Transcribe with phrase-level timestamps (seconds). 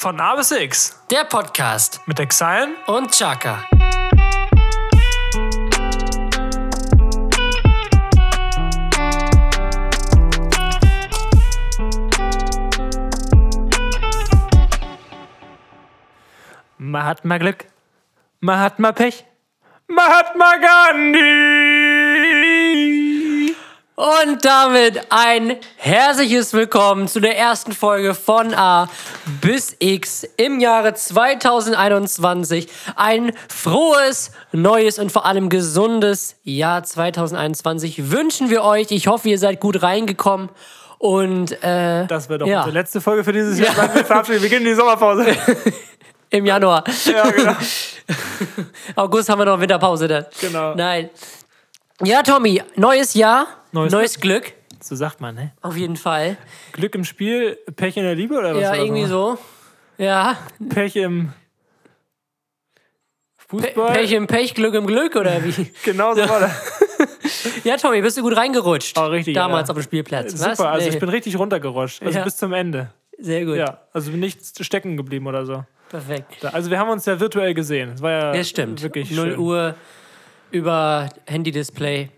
[0.00, 2.68] Von A bis X Der Podcast mit Exile.
[2.86, 3.64] und Chaka.
[16.78, 17.66] Mahatma Glück,
[18.38, 19.24] Mahatma Pech,
[19.88, 21.67] Mahatma Gandhi.
[23.98, 28.88] Und damit ein herzliches Willkommen zu der ersten Folge von A
[29.40, 32.68] bis X im Jahre 2021.
[32.94, 38.86] Ein frohes, neues und vor allem gesundes Jahr 2021 wünschen wir euch.
[38.92, 40.48] Ich hoffe, ihr seid gut reingekommen.
[40.98, 42.58] Und äh, Das wäre doch Ja.
[42.58, 43.74] unsere letzte Folge für dieses Jahr.
[43.96, 45.26] Wir verabschieden, wir gehen in die Sommerpause.
[46.30, 46.84] im Januar.
[47.04, 47.56] ja, genau.
[48.94, 50.26] August haben wir noch Winterpause dann.
[50.40, 50.76] Genau.
[50.76, 51.10] Nein.
[52.04, 54.52] Ja, Tommy, neues Jahr, Neues neues, Glück.
[54.80, 55.52] So sagt man, ne?
[55.60, 56.36] Auf jeden Fall.
[56.72, 58.62] Glück im Spiel, Pech in der Liebe oder was?
[58.62, 59.36] Ja, irgendwie so.
[59.98, 60.38] Ja.
[60.68, 61.32] Pech im
[63.48, 63.92] Fußball.
[63.94, 65.70] Pech im Pech, Glück im Glück oder wie?
[65.84, 66.52] Genau so war das.
[67.64, 68.96] Ja, Tommy, bist du gut reingerutscht?
[68.98, 69.72] Oh, richtig, Damals ja.
[69.72, 70.32] auf dem Spielplatz.
[70.32, 70.60] Super, Was?
[70.60, 70.94] also Nee.
[70.94, 72.02] ich bin richtig runtergerutscht.
[72.02, 72.24] Also Ja.
[72.24, 72.90] bis zum Ende.
[73.18, 73.56] Sehr gut.
[73.56, 75.64] Ja, also bin nicht stecken geblieben oder so.
[75.88, 76.44] Perfekt.
[76.44, 77.90] Also wir haben uns ja virtuell gesehen.
[77.92, 78.82] Das war ja Ja, stimmt.
[78.82, 79.38] wirklich 0 schön.
[79.38, 79.74] Uhr
[80.50, 82.10] über Handy-Display.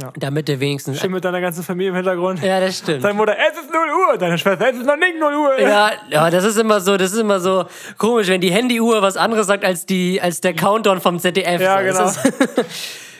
[0.00, 0.10] Ja.
[0.16, 1.00] Damit du wenigstens.
[1.00, 2.42] Schön mit deiner ganzen Familie im Hintergrund.
[2.42, 3.04] Ja, das stimmt.
[3.04, 4.16] Deine Mutter, es ist 0 Uhr.
[4.16, 5.60] Deine Schwester, es ist noch nicht 0 Uhr.
[5.60, 7.66] Ja, ja, das ist immer so, das ist immer so
[7.98, 11.60] komisch, wenn die Handyuhr was anderes sagt als die, als der Countdown vom ZDF.
[11.60, 11.98] Ja, genau.
[11.98, 12.32] Das ist,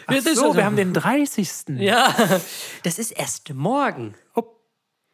[0.08, 1.46] das ist So, wir haben den 30.
[1.76, 2.14] Ja,
[2.84, 4.14] das ist erst morgen.
[4.34, 4.44] Oh.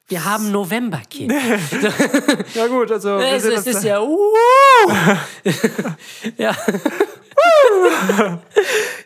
[0.09, 1.33] Wir haben November, Kind.
[2.55, 4.01] Ja gut, also Es, es ist ja.
[4.01, 4.17] Uh,
[6.39, 6.57] ja.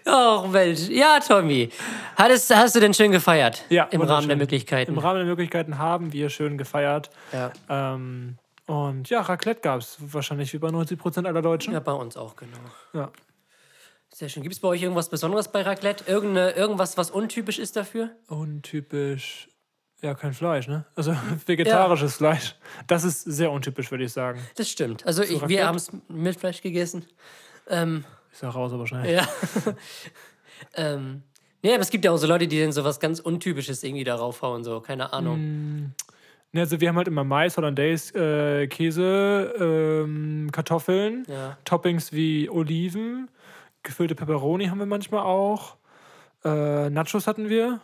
[0.07, 0.89] Och Mensch.
[0.89, 1.71] Ja, Tommy.
[2.17, 3.65] Hattest, hast du denn schön gefeiert?
[3.69, 4.01] ja, Im.
[4.03, 4.93] Rahmen der Möglichkeiten.
[4.93, 7.11] Im Rahmen der Möglichkeiten haben wir schön gefeiert.
[7.33, 7.53] ja.
[7.69, 11.73] Ähm, und ja, Raclette gab es wahrscheinlich wie bei 90% aller Deutschen.
[11.73, 12.59] ja, bei uns auch, genau.
[12.95, 13.11] Ja.
[14.15, 14.43] Sehr schön.
[14.45, 16.05] Gibt es bei euch irgendwas Besonderes bei Raclette?
[16.07, 18.11] Irgende, irgendwas, was untypisch ist dafür?
[18.29, 19.49] Untypisch.
[20.03, 20.85] Ja, kein Fleisch, ne?
[20.97, 22.57] Also vegetarisches Fleisch.
[22.89, 24.41] Das ist sehr untypisch, würde ich sagen.
[24.57, 25.07] Das stimmt.
[25.07, 27.07] Also ich, wir haben es mit Fleisch gegessen.
[27.69, 29.15] Ähm, Ist ja raus, aber schnell.
[29.15, 29.27] ja.
[30.75, 31.23] ähm,
[31.63, 34.03] ja, aber es gibt ja auch so Leute, die dann so was ganz Untypisches irgendwie
[34.03, 35.95] darauf hauen, so, keine Ahnung.
[36.51, 41.57] Ne, also wir haben halt immer Mais, Hollandaise, äh, Käse, ähm, Kartoffeln, Ja.
[41.65, 43.31] Toppings wie Oliven,
[43.85, 45.77] gefüllte Peperoni haben wir manchmal auch.
[46.45, 47.81] Äh, Nachos hatten wir.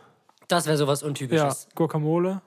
[0.48, 1.68] Das wäre sowas Ja, Untypisches.
[1.74, 2.40] Guacamole.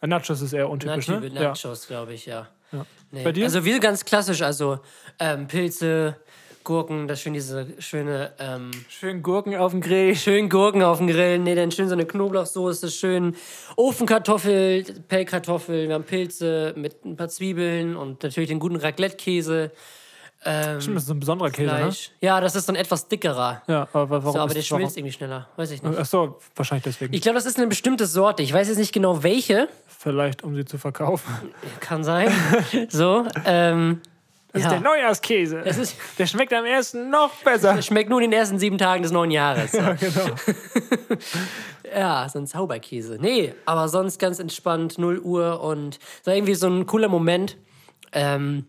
[0.00, 1.28] Äh, Nachos ist eher untypisch, Nacho, ne?
[1.34, 1.48] Ja.
[1.50, 2.48] Nachos, glaube ich, ja.
[2.72, 2.86] Ja.
[3.10, 3.22] Nee.
[3.22, 3.44] Bei dir?
[3.44, 4.80] Also wir ganz klassisch, also
[5.18, 6.16] ähm, Pilze,
[6.64, 10.14] Gurken, das schön diese schöne, ähm, Schön Gurken auf dem Grill.
[10.16, 13.36] schön Gurken auf dem Grill, nee, dann schön so eine Knoblauchsoße, schön
[13.76, 19.70] Ofenkartoffel, Pellkartoffel, wir haben Pilze mit ein paar Zwiebeln und natürlich den guten Raclette-Käse,
[20.42, 22.10] Stimmt, das ist so ein besonderer Käse, Fleisch.
[22.20, 23.62] Ja, das ist dann etwas dickerer.
[23.68, 23.74] ne?
[23.74, 24.80] Ja, aber wa- warum So, aber der ist warum?
[24.82, 25.98] schmilzt irgendwie schneller, weiß ich nicht.
[25.98, 27.14] Ach so, wahrscheinlich deswegen.
[27.14, 28.42] Ich glaube, das ist eine bestimmte Sorte.
[28.42, 29.68] Ich weiß jetzt nicht genau welche.
[29.86, 31.32] Vielleicht, um sie zu verkaufen.
[31.80, 32.28] Kann sein.
[32.88, 34.00] So, ähm,
[34.52, 34.68] Das ja.
[34.68, 35.62] ist der Neujahrskäse.
[35.64, 37.80] Das ist- der schmeckt am ersten noch besser.
[37.80, 39.72] Schmeckt nur in den ersten sieben Tagen des neuen Jahres.
[39.72, 39.78] So.
[41.94, 42.28] Ja, genau.
[42.28, 43.18] so ein Zauberkäse.
[43.20, 47.56] Nee, aber sonst ganz entspannt, 0 Uhr und war irgendwie so ein cooler Moment.
[48.12, 48.66] Ähm,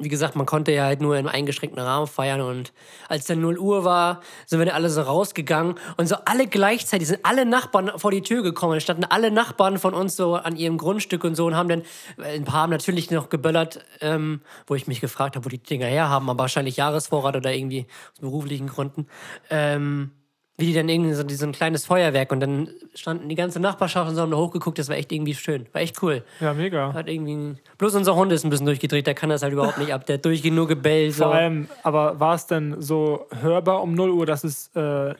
[0.00, 2.72] wie gesagt, man konnte ja halt nur im eingeschränkten Rahmen feiern und
[3.08, 7.08] als dann 0 Uhr war, sind wir dann alle so rausgegangen und so alle gleichzeitig
[7.08, 8.74] sind alle Nachbarn vor die Tür gekommen.
[8.74, 11.82] Da standen alle Nachbarn von uns so an ihrem Grundstück und so und haben dann,
[12.22, 15.86] ein paar haben natürlich noch geböllert, ähm, wo ich mich gefragt habe, wo die Dinger
[15.86, 19.08] herhaben, aber wahrscheinlich Jahresvorrat oder irgendwie aus beruflichen Gründen.
[19.50, 20.12] Ähm,
[20.58, 24.10] wie die dann irgendwie so, so ein kleines Feuerwerk und dann standen die ganze Nachbarschaft
[24.10, 25.66] und so haben da hochgeguckt, das war echt irgendwie schön.
[25.72, 26.24] War echt cool.
[26.40, 26.92] Ja, mega.
[26.92, 27.56] Hat irgendwie.
[27.78, 30.04] Bloß unser Hund ist ein bisschen durchgedreht, der kann das halt überhaupt nicht ab.
[30.06, 31.14] Der hat durchgehend nur gebellt.
[31.14, 31.24] So.
[31.24, 35.14] Vor allem, aber war es denn so hörbar um 0 Uhr, dass es, äh,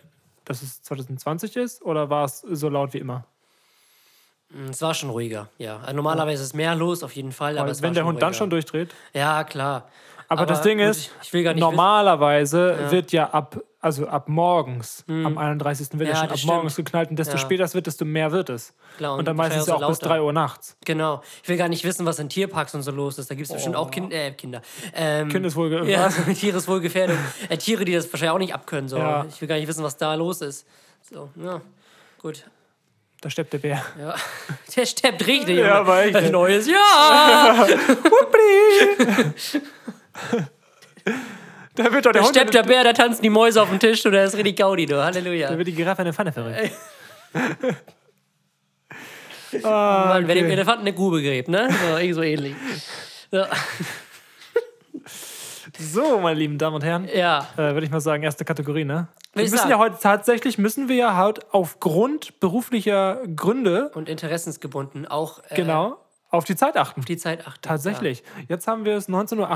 [0.44, 1.82] dass es 2020 ist?
[1.82, 3.24] Oder war es so laut wie immer?
[4.70, 5.78] Es war schon ruhiger, ja.
[5.80, 7.58] Also normalerweise ist mehr los, auf jeden Fall.
[7.58, 8.92] Aber wenn der Hund dann schon durchdreht.
[9.12, 9.88] Ja, klar.
[10.26, 11.12] Aber, das Ding gut, ist,
[11.56, 15.98] normalerweise wird ja ab, also ab morgens, am 31.
[15.98, 16.18] wird ja, Mhm.
[16.18, 17.38] Schon ab das morgens geknallt und desto Ja.
[17.38, 18.74] später es wird, desto mehr wird es.
[18.96, 20.14] Klar, und und dann meistens ja auch auch bis lauter.
[20.16, 20.76] 3 Uhr nachts.
[20.84, 21.22] Genau.
[21.42, 23.30] Ich will gar nicht wissen, was in Tierparks und so los ist.
[23.30, 24.62] Da gibt es bestimmt auch kind, äh, Kinder.
[24.94, 26.08] Ähm, Kindeswohlge- Ja?
[26.34, 27.16] Tiereswohlgefährdung.
[27.48, 28.88] äh, Tiere, die das wahrscheinlich auch nicht abkönnen.
[28.88, 28.96] So.
[28.98, 29.24] Ja.
[29.28, 30.66] Ich will gar nicht wissen, was da los ist.
[31.10, 31.60] So, ja.
[32.20, 32.44] Gut.
[33.20, 33.82] Da steppt der Bär.
[34.00, 34.14] Ja.
[34.76, 35.58] Der steppt richtig.
[35.58, 37.66] Ja, aber echt, Ein neues Jahr.
[41.78, 42.36] Da wird doch der Da Hund.
[42.36, 44.86] steppt der Bär, da tanzen die Mäuse auf dem Tisch und da ist richtig Gaudi,
[44.86, 45.02] du.
[45.02, 45.50] Halleluja.
[45.50, 46.72] Da wird die Giraffe in der Pfanne verrückt.
[49.62, 50.52] Mann, wer dem okay.
[50.52, 51.68] Elefanten eine Grube gräbt, ne?
[51.70, 52.54] So, irgendwie so ähnlich.
[53.30, 53.44] So.
[55.80, 57.46] So, meine lieben Damen und Herren, Ja.
[57.54, 59.06] äh, würde ich mal sagen, erste Kategorie, ne?
[59.34, 59.70] Wir müssen sagen.
[59.70, 65.98] ja heute tatsächlich, müssen wir ja heute aufgrund beruflicher Gründe, Und interessensgebunden auch äh, genau,
[66.30, 67.02] auf die Zeit achten.
[67.02, 67.60] die Zeit achten.
[67.62, 68.24] Tatsächlich.
[68.48, 69.50] Jetzt haben wir es 19.38 Uhr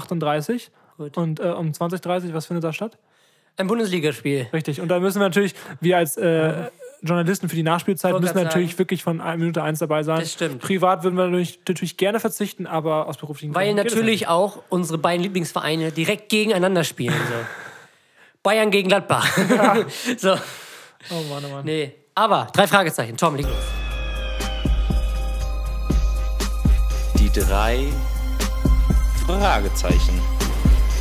[0.97, 1.17] Gut.
[1.17, 2.93] und äh, um 20.30 Uhr, was findet da statt?
[2.95, 3.13] Ja.
[3.57, 4.47] Ein Bundesligaspiel.
[4.53, 4.81] Richtig.
[4.81, 6.71] Und da müssen wir natürlich, wir als äh,
[7.03, 8.79] Journalisten für die Nachspielzeit, müssen natürlich sagen.
[8.79, 10.21] wirklich von Minute eins dabei sein.
[10.21, 10.63] Das stimmt.
[10.63, 14.29] Privat würden wir natürlich, natürlich gerne verzichten, aber aus beruflichen Weil Gründen geht es natürlich
[14.29, 17.15] auch unsere beiden Lieblingsvereine direkt gegeneinander spielen.
[17.15, 17.35] So.
[18.43, 19.27] Bayern gegen Gladbach.
[20.17, 20.43] so, nicht.
[21.11, 21.65] Oh Mann, oh Mann.
[21.65, 21.93] nee.
[22.15, 23.17] Aber, drei Fragezeichen.
[23.17, 23.55] Tom, leg los.
[27.19, 27.87] Die drei
[29.27, 30.32] Fragezeichen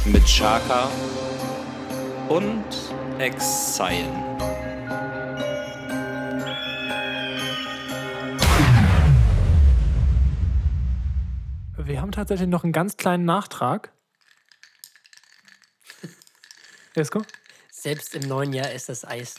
[0.06, 0.90] mit Chaka
[2.30, 2.64] und
[3.20, 4.10] Exile.
[11.78, 13.92] Wir haben tatsächlich noch einen ganz kleinen Nachtrag.
[16.96, 17.24] Jesko?
[17.72, 19.36] Selbst im neuen Jahr ist das Eis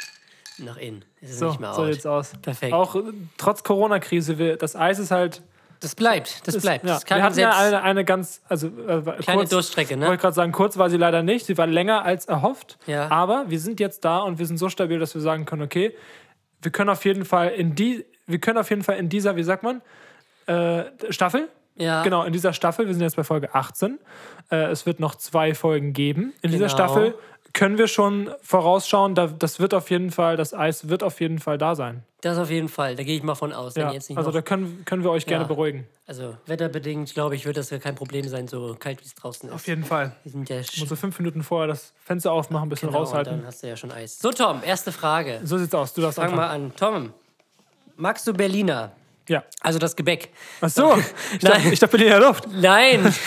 [0.58, 1.04] noch in.
[1.20, 1.92] Es ist So, nicht mehr so out.
[1.92, 2.32] sieht's aus.
[2.42, 2.72] Perfekt.
[2.72, 3.02] Auch äh,
[3.38, 5.42] trotz Corona-Krise, das Eis ist halt.
[5.82, 6.84] Das bleibt, das ist, bleibt.
[6.84, 6.94] Ja.
[6.94, 8.40] Das kann Wir hatten ja eine, eine ganz.
[8.48, 10.06] Also, äh, kleine kurz, Durststrecke, Ich ne?
[10.06, 11.44] wollte gerade sagen, kurz war sie leider nicht.
[11.46, 12.78] Sie war länger als erhofft.
[12.86, 13.10] Ja.
[13.10, 15.94] Aber wir sind jetzt da und wir sind so stabil, dass wir sagen können, okay,
[16.62, 19.42] wir können auf jeden Fall in die, wir können auf jeden Fall in dieser, wie
[19.42, 19.82] sagt man,
[20.46, 21.48] äh, Staffel.
[21.74, 22.02] Ja.
[22.02, 23.98] Genau, in dieser Staffel, wir sind jetzt bei Folge 18.
[24.50, 26.32] Äh, es wird noch zwei Folgen geben.
[26.42, 26.76] In dieser Genau.
[26.76, 27.14] Staffel
[27.54, 31.38] können wir schon vorausschauen, da, das wird auf jeden Fall, das Eis wird auf jeden
[31.38, 32.02] Fall da sein.
[32.22, 32.94] Das auf jeden Fall.
[32.96, 33.74] Da gehe ich mal von aus.
[33.74, 35.48] Ja, jetzt nicht also noch, da können, können wir euch gerne Ja.
[35.48, 35.86] beruhigen.
[36.06, 39.48] also wetterbedingt, glaube ich, wird das ja kein Problem sein, so kalt wie es draußen
[39.48, 39.54] ist.
[39.54, 40.14] Auf jeden Fall.
[40.22, 43.06] Wir sind ja Muss so fünf Minuten vorher das Fenster aufmachen, ein bisschen genau, und
[43.08, 43.38] raushalten.
[43.38, 44.18] dann hast du ja schon Eis.
[44.20, 45.40] So, Tom, erste Frage.
[45.44, 45.92] So sieht's aus.
[45.94, 46.68] Du darfst Fang anfangen.
[46.68, 46.76] mal an.
[46.76, 47.12] Tom,
[47.96, 48.92] magst du Berliner?
[49.28, 49.42] Ja.
[49.60, 50.30] Also das Gebäck.
[50.60, 50.96] Ach so.
[51.32, 51.72] Ich dachte, Nein.
[51.72, 52.46] ich dachte Berliner Luft.
[52.52, 53.12] Nein!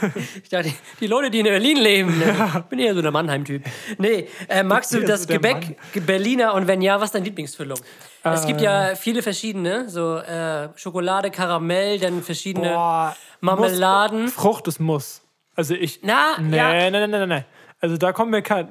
[0.42, 2.52] ich dachte, die Leute, die in Berlin leben, ne?
[2.58, 3.64] ich bin eher so der Mannheim-Typ.
[3.98, 7.78] Nee, äh, magst du das so Gebäck Berliner und wenn ja, was ist deine Lieblingsfüllung?
[8.22, 8.64] Es gibt Äh.
[8.64, 14.24] ja viele verschiedene, so äh, Schokolade, Karamell, dann verschiedene Boah, Marmeladen.
[14.24, 15.22] Muss, Frucht ist Muss.
[15.54, 16.00] Also ich.
[16.02, 16.90] Na, nee, ja.
[16.90, 17.44] nee, nee, nee, nee.
[17.80, 18.68] Also da kommt mir kein.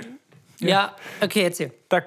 [0.59, 1.74] Ja, okay, erzähl.
[1.89, 2.01] Da,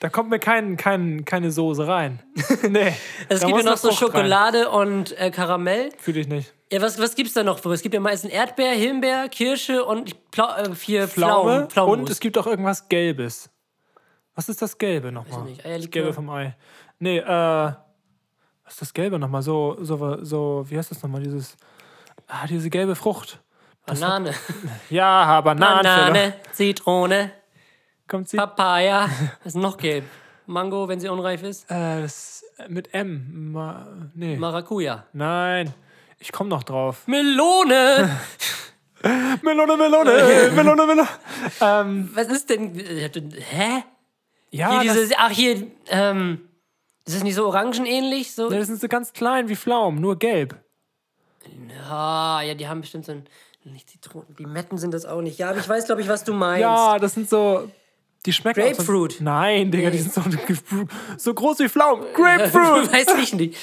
[0.00, 2.22] da kommt mir kein, kein, keine Soße rein.
[2.68, 2.94] nee.
[3.28, 4.08] Es da gibt ja noch so Frucht rein.
[4.22, 5.90] Schokolade und äh, Karamell.
[5.98, 6.52] Fühle ich nicht.
[6.70, 7.64] Ja, was, was gibt's da noch?
[7.64, 12.00] Es gibt ja meistens Erdbeer, Himbeer, Kirsche und Plau äh, vier Pflaume Pflaumen.
[12.00, 13.48] Und es gibt auch irgendwas Gelbes.
[14.34, 15.44] Was ist das Gelbe nochmal?
[15.44, 15.60] nicht.
[15.60, 15.90] Das Eierlikör?
[15.90, 16.56] Gelbe vom Ei.
[16.98, 17.72] Nee, äh.
[18.64, 19.40] Was ist das Gelbe nochmal?
[19.40, 21.22] So, so, so, wie heißt das nochmal?
[21.22, 21.56] Dieses.
[22.26, 23.40] Ah, diese gelbe Frucht.
[23.86, 24.34] Banane.
[24.90, 25.82] Ja, Bananen.
[25.82, 27.32] Banane, Zitrone,
[28.06, 28.36] Kommt sie?
[28.36, 29.08] Papaya.
[29.44, 30.04] Was ist noch gelb?
[30.46, 31.70] Mango, wenn sie unreif ist.
[31.70, 33.52] Äh, das mit M.
[33.52, 34.36] Ma nee.
[34.36, 35.04] Maracuja.
[35.12, 35.74] Nein.
[36.18, 37.06] Ich komme noch drauf.
[37.06, 38.18] Melone!
[39.42, 41.08] Melone, Melone, Melone, Melone.
[41.60, 42.76] Ähm, Was ist denn.
[42.78, 43.84] äh, Hä?
[44.50, 45.68] ja, Hier das, diese, ach, hier.
[45.88, 46.48] Ähm,
[47.06, 48.34] ist das nicht so orangenähnlich?
[48.34, 48.48] So?
[48.50, 50.56] nee, das sind so ganz klein wie Pflaumen, nur gelb.
[51.88, 53.26] Ah, ja, die haben bestimmt so ein.
[53.64, 54.34] Nicht Zitronen.
[54.38, 55.38] Die Metten sind das auch nicht.
[55.38, 56.62] Ja, aber ich weiß, glaube ich, was du meinst.
[56.62, 57.70] Ja, das sind so.
[58.24, 59.12] Die schmecken Grapefruit.
[59.12, 60.22] So, nein, Digga, die sind so,
[61.18, 62.04] so groß wie Pflaumen.
[62.14, 62.90] Grapefruit!
[62.92, 63.56] weiß ich nicht.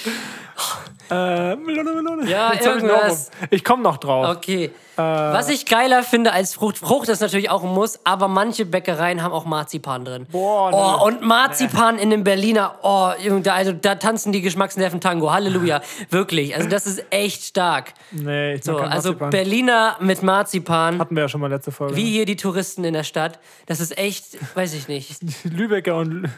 [1.10, 2.30] Äh, Melone, Melone.
[2.30, 3.52] Ja, Jetzt ich.
[3.52, 4.38] Ich komme noch drauf.
[4.38, 4.72] Okay.
[4.98, 9.22] Was ich geiler finde als Frucht, Frucht ist natürlich auch ein Muss, aber manche Bäckereien
[9.22, 10.26] haben auch Marzipan drin.
[10.32, 10.78] Boah, nee.
[10.78, 15.34] oh, und Marzipan in dem Berliner, oh, da, also, da tanzen die Geschmacksnerven Tango.
[15.34, 15.82] Halleluja.
[16.12, 16.56] Wirklich.
[16.56, 17.94] Also, das ist echt stark.
[18.12, 19.30] Nee, ich So, also Marzipan.
[19.32, 21.96] Berliner mit Marzipan, Hatten wir ja schon mal letzte Folge.
[21.98, 23.40] wie hier die Touristen in der Stadt.
[23.66, 25.18] Das ist echt, weiß ich nicht.
[25.44, 26.30] Lübecker und,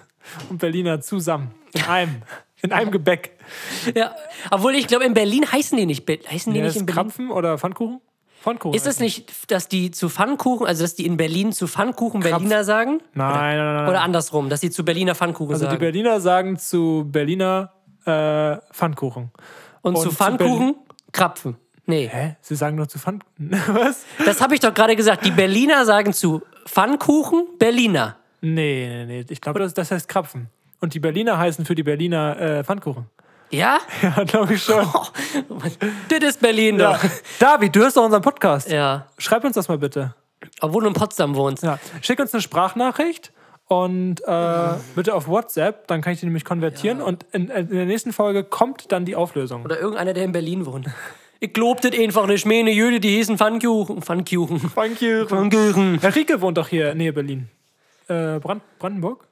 [0.50, 1.52] und Berliner zusammen.
[1.74, 2.22] In einem.
[2.64, 3.37] In einem Gebäck.
[3.96, 4.16] Ja.
[4.52, 6.08] Obwohl ich glaube, in Berlin heißen die nicht.
[6.10, 7.04] Heißen die Ja, nicht in Berlin?
[7.04, 8.02] Krapfen oder Pfannkuchen?
[8.42, 8.76] Pfannkuchen.
[8.76, 12.64] Ist das nicht, dass die zu Pfannkuchen, also dass die in Berlin zu Pfannkuchen Berliner
[12.64, 13.00] sagen?
[13.14, 13.90] Nein, nein, nein, nein.
[13.90, 15.80] Oder andersrum, dass die zu Berliner Pfannkuchen Also die sagen.
[15.80, 17.74] Berliner sagen zu Berliner
[18.06, 19.32] äh, Pfannkuchen.
[19.82, 20.76] Und, und zu zu Pfannkuchen
[21.12, 21.58] Krapfen.
[21.88, 22.36] Nee, Hä?
[22.42, 23.52] Sie sagen nur zu Pfannkuchen.
[23.68, 24.06] Was?
[24.26, 25.26] das habe ich doch gerade gesagt.
[25.26, 28.18] Die Berliner sagen zu Pfannkuchen Berliner.
[28.42, 29.26] Nee, nee, nee.
[29.30, 30.50] Ich glaube, das, das heißt Krapfen.
[30.80, 33.06] Und die Berliner heißen für die Berliner äh, Pfannkuchen.
[33.50, 33.80] Ja?
[34.02, 34.86] Ja, glaube ich schon.
[36.10, 36.94] das ist Berlin Ja.
[36.94, 37.00] doch.
[37.40, 38.70] David, du hörst doch unseren Podcast.
[38.70, 39.08] Ja.
[39.18, 40.14] Schreib uns das mal bitte.
[40.62, 41.64] Obwohl du in Potsdam wohnst.
[41.64, 41.80] Ja.
[42.02, 43.32] Schick uns eine Sprachnachricht
[43.68, 47.86] und äh, bitte auf WhatsApp, dann kann ich die nämlich konvertieren und in, in der
[47.86, 49.64] nächsten Folge kommt dann die Auflösung.
[49.66, 50.88] Oder irgendeiner, der in Berlin wohnt.
[51.40, 52.48] Ich glaub das einfach nicht.
[52.48, 54.02] Meine Jüde, die hießen Pfannkuchen.
[54.02, 54.58] Pfannkuchen.
[55.00, 55.26] You.
[55.28, 56.00] Pfannkuchen.
[56.02, 57.48] Herr Rieke wohnt doch hier nähe Berlin.
[58.08, 59.27] Äh, Brand Brandenburg?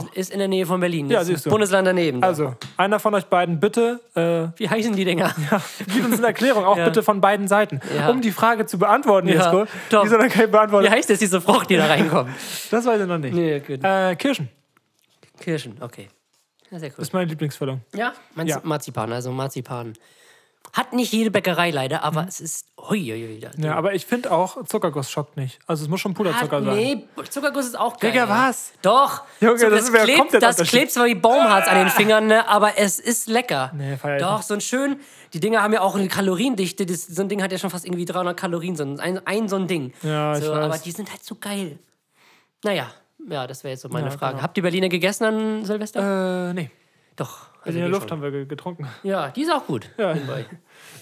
[0.00, 1.08] Ist, ist in der Nähe von Berlin.
[1.10, 1.50] Ja, siehst du.
[1.50, 2.20] Bundesland daneben.
[2.20, 2.26] da.
[2.28, 5.34] Also, einer von euch beiden bitte, äh, Wie heißen die Dinger?
[5.92, 6.84] gib uns eine Erklärung, auch Ja.
[6.86, 7.80] bitte von beiden Seiten.
[7.96, 8.08] Ja.
[8.10, 9.66] Um die Frage zu beantworten, Ja, Jesko.
[9.90, 10.02] doch.
[10.02, 10.90] Die soll dann keine Wie beantworten.
[10.90, 12.30] heißt das, diese Frucht, die da reinkommt?
[12.70, 13.34] Das weiß ich noch nicht.
[13.34, 13.84] nee, gut.
[13.84, 14.48] Äh, Kirschen
[15.40, 16.08] Kirschen, okay.
[16.70, 17.02] Ja, sehr cool.
[17.02, 17.80] ist meine Lieblingsfüllung.
[17.94, 18.60] Ja, meinst Ja.
[18.64, 19.92] Marzipan, also Marzipan.
[20.74, 22.66] Hat nicht jede Bäckerei leider, aber es ist.
[22.80, 23.64] Hui, hui, hui, Mhm.
[23.64, 25.58] Ja, aber ich finde auch, Zuckerguss schockt nicht.
[25.66, 26.74] Also es muss schon Puderzucker Hat, sein.
[26.76, 28.10] nee, Zuckerguss ist auch geil.
[28.12, 28.72] Digga, was?
[28.80, 29.22] Doch.
[29.40, 32.48] Junge, So, das das, ist klebt, das klebt zwar wie Baumharz an den Fingern, ne,
[32.48, 33.70] aber es ist lecker.
[33.74, 34.46] Nee, feier Doch, nicht.
[34.48, 34.96] so ein schön.
[35.34, 36.86] Die Dinger haben ja auch eine Kaloriendichte.
[36.86, 38.74] Das, so ein Ding hat ja schon fast irgendwie 300 Kalorien.
[38.74, 39.92] So ein, ein, so ein Ding.
[40.02, 40.58] Ja, ich so, weiß.
[40.64, 41.78] Aber die sind halt so geil.
[42.64, 42.86] Naja,
[43.28, 44.32] ja, das wäre jetzt so meine Ja, Frage.
[44.34, 44.42] genau.
[44.42, 46.50] Habt ihr Berliner gegessen an Silvester?
[46.50, 46.70] Äh, nee.
[47.16, 47.48] Doch.
[47.64, 48.18] In also der wir Luft schon.
[48.18, 48.86] haben wir ge- getrunken.
[49.02, 49.88] Ja, die ist auch gut.
[49.96, 50.14] Ja.
[50.14, 50.46] Nebenbei.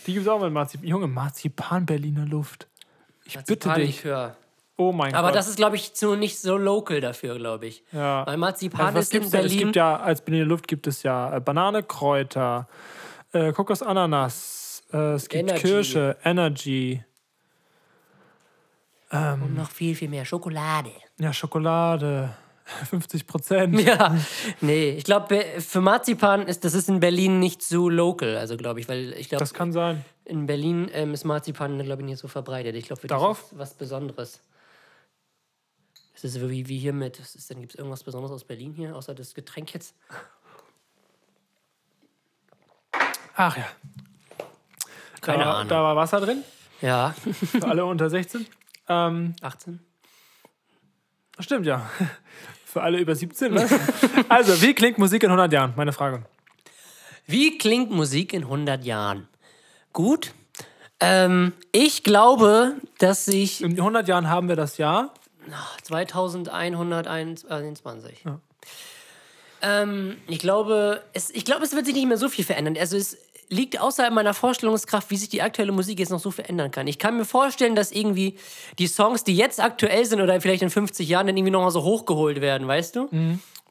[0.06, 0.86] Die gibt es auch mit Marzipan.
[0.86, 2.66] Junge, Marzipan Berliner Luft.
[3.24, 4.04] Ich bitte dich.
[4.04, 4.36] Marzipanlikör.
[4.76, 5.36] Oh mein Aber Gott.
[5.36, 7.82] das ist, glaube ich, zu nicht so local dafür, glaube ich.
[7.92, 8.26] ja.
[8.26, 9.40] Weil Marzipan Also was ist in gibt's denn?
[9.42, 9.58] Berlin.
[9.58, 12.66] Es gibt ja, als Berliner Luft gibt es ja äh, Banane, Kräuter,
[13.32, 15.60] äh, Kokos, Ananas, äh, es gibt Energy.
[15.62, 17.04] Kirsche, Energy,
[19.12, 20.92] und noch viel, viel mehr Schokolade.
[21.18, 22.30] ja, Schokolade,
[22.88, 23.80] 50 Prozent.
[23.80, 24.16] Ja,
[24.60, 28.80] nee, ich glaube, für Marzipan ist das ist in Berlin nicht so local, also glaube
[28.80, 30.04] ich, weil ich glaube, Das kann sein.
[30.24, 32.74] in Berlin ähm, ist Marzipan, glaube ich, nicht so verbreitet.
[32.76, 33.42] Ich glaube, für dich Darauf?
[33.52, 34.40] ist was Besonderes.
[36.14, 38.94] Das ist so wie, wie hier mit, denn, gibt es irgendwas Besonderes aus Berlin hier,
[38.94, 39.94] außer das Getränk jetzt?
[43.34, 43.64] Ach ja.
[45.20, 45.68] Keine da, Ahnung.
[45.68, 46.42] Da war Wasser drin,
[46.80, 48.46] Ja, für alle unter 16.
[48.88, 49.80] Ähm, 18.
[51.36, 51.88] das stimmt ja.
[52.70, 53.52] Für alle über 17.
[53.52, 53.68] Ne?
[54.28, 55.72] also, wie klingt Musik in 100 Jahren?
[55.76, 56.22] Meine Frage.
[57.26, 59.26] Wie klingt Musik in 100 Jahren?
[59.92, 60.32] Gut.
[61.00, 65.12] Ähm, ich glaube, dass ich In 100 Jahren haben wir das Jahr.
[65.82, 68.22] 2121.
[69.62, 72.76] Ähm, ich, glaube, es, ich glaube, es wird sich nicht mehr so viel verändern.
[72.78, 73.18] Also es
[73.50, 76.86] liegt außerhalb meiner Vorstellungskraft, wie sich die aktuelle Musik jetzt noch so verändern kann.
[76.86, 78.36] Ich kann mir vorstellen, dass irgendwie
[78.78, 81.82] die Songs, die jetzt aktuell sind oder vielleicht in 50 Jahren, dann irgendwie nochmal so
[81.82, 83.08] hochgeholt werden, weißt du?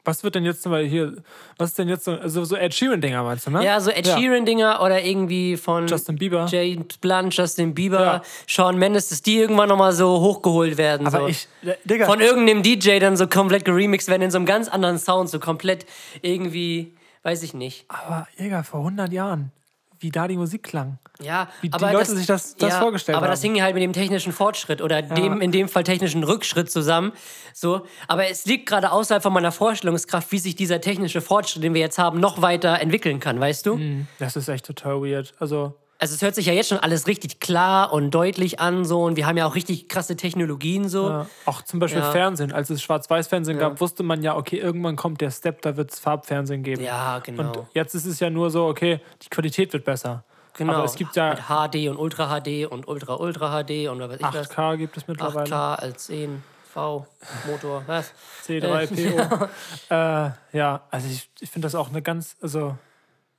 [0.04, 1.16] Was wird denn jetzt zum Beispiel hier,
[1.58, 3.62] was ist denn jetzt so, also so Ed Sheeran-Dinger, meinst du, ne?
[3.64, 6.46] Ja, so Ed Sheeran-Dinger oder irgendwie von Justin Bieber.
[6.50, 8.22] James Blunt, Justin Bieber, Ja.
[8.46, 11.06] Shawn Mendes, dass die irgendwann nochmal so hochgeholt werden.
[11.06, 11.26] Aber so.
[11.26, 14.68] ich, äh, Digga, von irgendeinem DJ dann so komplett geremixed werden in so einem ganz
[14.68, 15.84] anderen Sound, so komplett
[16.22, 17.84] irgendwie, weiß ich nicht.
[17.88, 19.52] aber Digga, vor 100 Jahren,
[20.00, 20.98] wie da die Musik klang.
[21.20, 23.52] Ja, Wie die aber Leute sich das- das vorgestellt aber das haben.
[23.54, 27.12] hing halt mit dem technischen Fortschritt oder dem in dem Fall technischen Rückschritt zusammen.
[27.52, 31.74] So, aber es liegt gerade außerhalb von meiner Vorstellungskraft, wie sich dieser technische Fortschritt, den
[31.74, 33.78] wir jetzt haben, noch weiter entwickeln kann, weißt du?
[34.18, 35.34] Das ist echt total weird.
[35.38, 39.02] Also, Also es hört sich ja jetzt schon alles richtig klar und deutlich an so
[39.02, 41.10] und wir haben ja auch richtig krasse Technologien so.
[41.10, 42.10] äh, auch zum Beispiel Ja.
[42.10, 42.52] Fernsehen.
[42.52, 45.98] Als es Schwarz-Weiß-Fernsehen gab, wusste man ja, okay, irgendwann kommt der Step, da wird es
[45.98, 46.82] Farbfernsehen geben.
[46.82, 47.52] Ja, genau.
[47.52, 50.24] Und jetzt ist es ja nur so, okay, die Qualität wird besser.
[50.56, 50.72] Genau.
[50.72, 51.40] Aber es gibt ja mit
[51.74, 54.50] HD und Ultra HD und Ultra Ultra HD und was ich was.
[54.50, 55.54] 8K gibt es mittlerweile.
[55.54, 56.42] 8K als 10
[56.72, 57.06] V
[57.46, 58.12] Motor, was?
[58.46, 59.48] C3PO.
[59.90, 62.76] Äh, ja, also ich, ich finde das auch eine ganz, also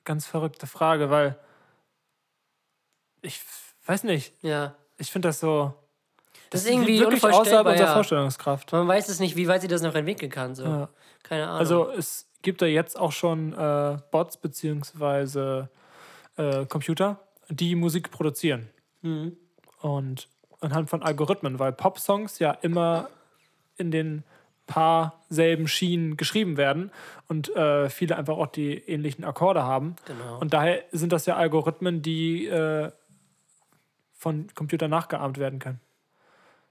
[0.06, 1.38] ganz verrückte Frage, weil
[3.22, 3.42] ich
[3.86, 4.76] weiß nicht, Ja.
[4.98, 5.74] ich finde das so.
[6.50, 7.94] Das ist liegt irgendwie wirklich außerhalb unserer ja.
[7.94, 8.72] Vorstellungskraft.
[8.74, 10.54] Man weiß es nicht, wie weit sie das noch entwickeln kann.
[10.54, 10.66] So.
[10.66, 10.90] Ja.
[11.24, 11.60] Keine Ahnung.
[11.60, 15.70] Also es gibt da jetzt auch schon äh, Bots beziehungsweise
[16.36, 18.70] äh, Computer, die Musik produzieren.
[19.02, 19.38] Mhm.
[19.80, 20.28] Und
[20.60, 23.10] anhand von Algorithmen, weil Pop-Songs ja immer
[23.78, 24.24] in den
[24.68, 26.92] paar selben Schienen geschrieben werden
[27.28, 29.96] und äh, viele einfach auch die ähnlichen Akkorde haben.
[30.06, 30.40] Genau.
[30.40, 32.92] Und daher sind das ja Algorithmen, die äh,
[34.22, 35.80] von Computern nachgeahmt werden können.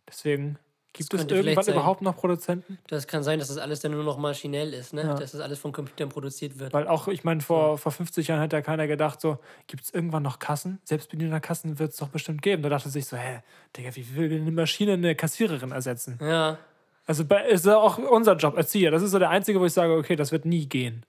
[0.08, 0.56] Deswegen
[0.92, 1.74] gibt es irgendwann sein.
[1.74, 2.78] überhaupt noch Produzenten?
[2.86, 5.02] das kann sein, dass das alles dann nur noch maschinell ist, ne?
[5.02, 6.72] Dass das alles von Computern produziert wird.
[6.72, 9.90] Weil auch, ich meine, vor, vor 50 Jahren hat ja keiner gedacht, so, gibt es
[9.92, 10.78] irgendwann noch Kassen?
[10.84, 12.62] Selbstbedienter Kassen wird es doch bestimmt geben.
[12.62, 13.40] Da dachte sich so, hä,
[13.76, 16.18] Digga, wie will denn eine Maschine eine Kassiererin ersetzen?
[16.22, 16.56] Ja.
[17.06, 18.92] Also ist ja auch unser Job, Erzieher.
[18.92, 21.04] Das ist so der einzige, wo ich sage, okay, das wird nie gehen.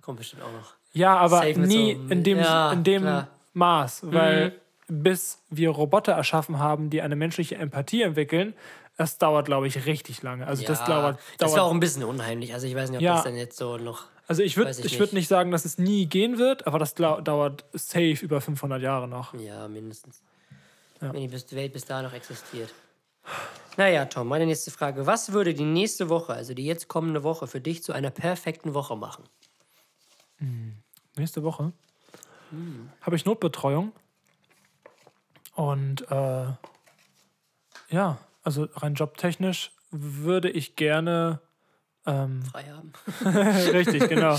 [0.00, 0.72] Kommt bestimmt auch noch.
[0.94, 3.22] Ja, aber Safe nie so- in dem, Ja, in dem klar.
[3.22, 3.28] Mhm.
[3.58, 8.54] Maß, weil bis wir Roboter erschaffen haben, die eine menschliche Empathie entwickeln,
[8.96, 10.46] das dauert, glaube ich, richtig lange.
[10.46, 12.52] Also das Ja, dauert, das dauert war auch ein bisschen unheimlich.
[12.54, 13.14] Also ich weiß nicht, ob Ja.
[13.16, 14.04] das dann jetzt so noch.
[14.26, 15.28] Also ich würde ich ich würd nicht.
[15.28, 19.34] sagen, dass es nie gehen wird, aber das dauert safe über 500 Jahre noch.
[19.34, 20.22] Ja, mindestens.
[21.00, 22.72] Wenn die Welt bis da noch existiert.
[23.76, 25.06] Naja, Tom, meine nächste Frage.
[25.06, 28.72] Was würde die nächste Woche, also die jetzt kommende Woche, für dich zu einer perfekten
[28.74, 29.24] Woche machen?
[31.16, 31.72] Nächste Woche
[33.00, 33.92] habe ich Notbetreuung.
[35.54, 36.46] Und äh,
[37.90, 41.40] ja, also rein jobtechnisch würde ich gerne
[42.06, 42.92] Ähm, Frei haben.
[43.72, 44.34] richtig, genau.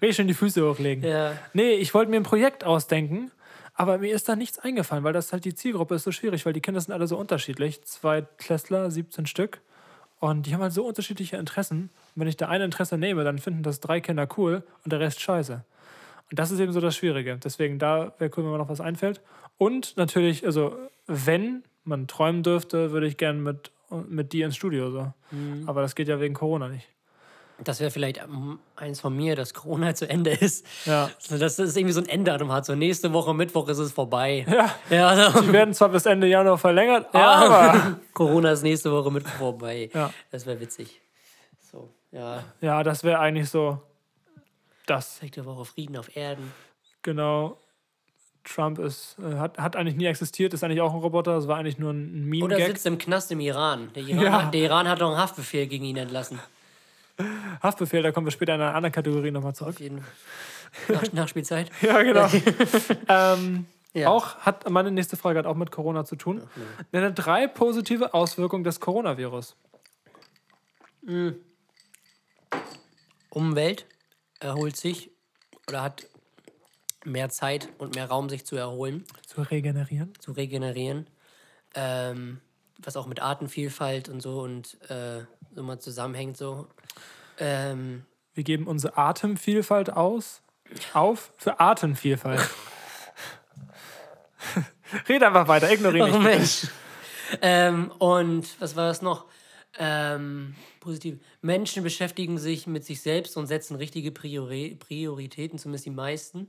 [0.00, 1.04] Richtig schön die Füße hochlegen.
[1.04, 1.32] Ja.
[1.52, 3.30] Nee, ich wollte mir ein Projekt ausdenken,
[3.74, 6.52] aber mir ist da nichts eingefallen, weil das halt die Zielgruppe ist so schwierig, weil
[6.52, 7.82] die Kinder sind alle so unterschiedlich.
[7.84, 9.60] Zwei Klässler, 17 Stück.
[10.18, 11.90] Und die haben halt so unterschiedliche Interessen.
[12.14, 15.00] Und wenn ich da ein Interesse nehme, dann finden das drei Kinder cool und der
[15.00, 15.64] Rest scheiße.
[16.30, 17.38] Und das ist eben so das Schwierige.
[17.42, 19.20] Deswegen, da wäre cool, wenn mir noch was einfällt.
[19.60, 20.74] Und natürlich, also,
[21.06, 23.70] wenn man träumen dürfte, würde ich gerne mit,
[24.08, 25.12] mit dir ins Studio so.
[25.66, 26.88] Aber das geht ja wegen Corona nicht.
[27.62, 30.64] Das wäre vielleicht ähm, eins von mir, dass Corona zu Ende ist.
[30.86, 31.10] Ja.
[31.18, 32.64] So, dass es irgendwie so ein Enddatum hat.
[32.64, 34.46] So nächste Woche, Mittwoch ist es vorbei.
[34.48, 37.20] Ja, Ja, also, die werden zwar bis Ende Januar verlängert, Ja.
[37.20, 39.90] aber Corona ist nächste Woche Mittwoch vorbei.
[39.92, 40.10] Ja.
[40.30, 41.02] Das wäre witzig.
[41.70, 42.44] So, ja.
[42.62, 43.78] ja, das wäre eigentlich so
[44.86, 45.20] das.
[45.20, 46.50] Nächste Woche Frieden auf Erden.
[47.02, 47.58] Genau.
[48.54, 51.58] Trump ist, äh, hat, hat eigentlich nie existiert, ist eigentlich auch ein Roboter, das war
[51.58, 52.08] eigentlich nur ein
[52.42, 52.66] Oder Meme-Gag.
[52.68, 53.90] sitzt im Knast im Iran.
[53.94, 54.42] Der Iran, Ja.
[54.44, 56.38] hat, der Iran hat doch einen Haftbefehl gegen ihn entlassen.
[57.62, 59.74] Haftbefehl, da kommen wir später in einer anderen Kategorie nochmal zurück.
[59.74, 60.04] Auf jeden
[60.88, 61.70] Nach, Nachspielzeit.
[61.82, 62.28] Ja, genau.
[63.08, 64.08] ähm, Ja.
[64.08, 66.42] Auch hat meine nächste Frage hat auch mit Corona zu tun.
[66.92, 69.56] Nenne drei positive Auswirkungen des Coronavirus.
[73.30, 73.86] Umwelt
[74.38, 75.10] erholt sich
[75.68, 76.06] oder hat
[77.04, 80.12] mehr Zeit und mehr Raum, sich zu erholen, Zu regenerieren.
[80.18, 81.06] zu regenerieren.
[81.74, 82.40] Ähm,
[82.82, 85.22] was auch mit Artenvielfalt und so und äh,
[85.54, 86.66] so mal zusammenhängt so.
[87.38, 88.04] Ähm,
[88.34, 90.42] Wir geben unsere Atemvielfalt aus.
[90.94, 92.40] Auf für Artenvielfalt.
[95.08, 96.22] Red einfach weiter, ignoriere Oh nicht.
[96.22, 96.66] Mensch.
[97.42, 99.26] ähm, und was war das noch?
[99.78, 101.18] Ähm, positiv.
[101.42, 106.48] Menschen beschäftigen sich mit sich selbst und setzen richtige Priori Prioritäten, zumindest die meisten.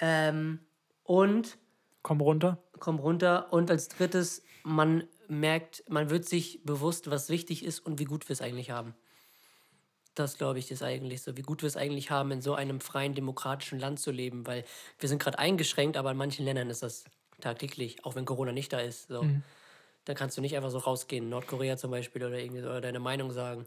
[0.00, 0.60] Ähm,
[1.04, 1.58] und
[2.02, 2.58] Komm runter.
[2.78, 3.52] komm runter.
[3.52, 8.28] Und als drittes, man merkt, man wird sich bewusst, was wichtig ist und wie gut
[8.28, 8.94] wir es eigentlich haben.
[10.14, 12.80] Das, glaube ich, ist eigentlich so, wie gut wir es eigentlich haben, in so einem
[12.80, 14.64] freien, demokratischen Land zu leben, weil
[14.98, 17.04] wir sind gerade eingeschränkt, aber in manchen Ländern ist das
[17.40, 19.08] tagtäglich, auch wenn Corona nicht da ist.
[19.08, 19.26] So.
[20.04, 23.32] Da kannst du nicht einfach so rausgehen, Nordkorea zum Beispiel, oder, irgendwie, oder deine Meinung
[23.32, 23.66] sagen.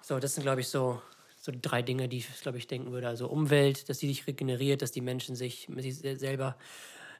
[0.00, 1.00] So, das sind, glaube ich, so,
[1.44, 3.08] so drei Dinge, die ich, glaube ich, denken würde.
[3.08, 6.56] Also Umwelt, dass die sich regeneriert, dass die Menschen sich mit sich se- selber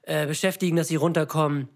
[0.02, 1.68] äh, beschäftigen, dass sie runterkommen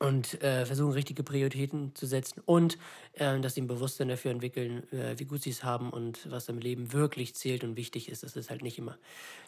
[0.00, 2.78] und äh, versuchen, richtige Prioritäten zu setzen und
[3.14, 6.48] äh, dass sie ein Bewusstsein dafür entwickeln, äh, wie gut sie es haben und was
[6.48, 8.22] im Leben wirklich zählt und wichtig ist.
[8.22, 8.98] Das ist halt nicht immer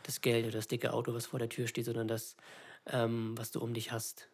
[0.05, 2.37] das Geld oder das dicke Auto, was vor der Tür steht, sondern das,
[2.87, 4.30] ähm, was du um dich hast.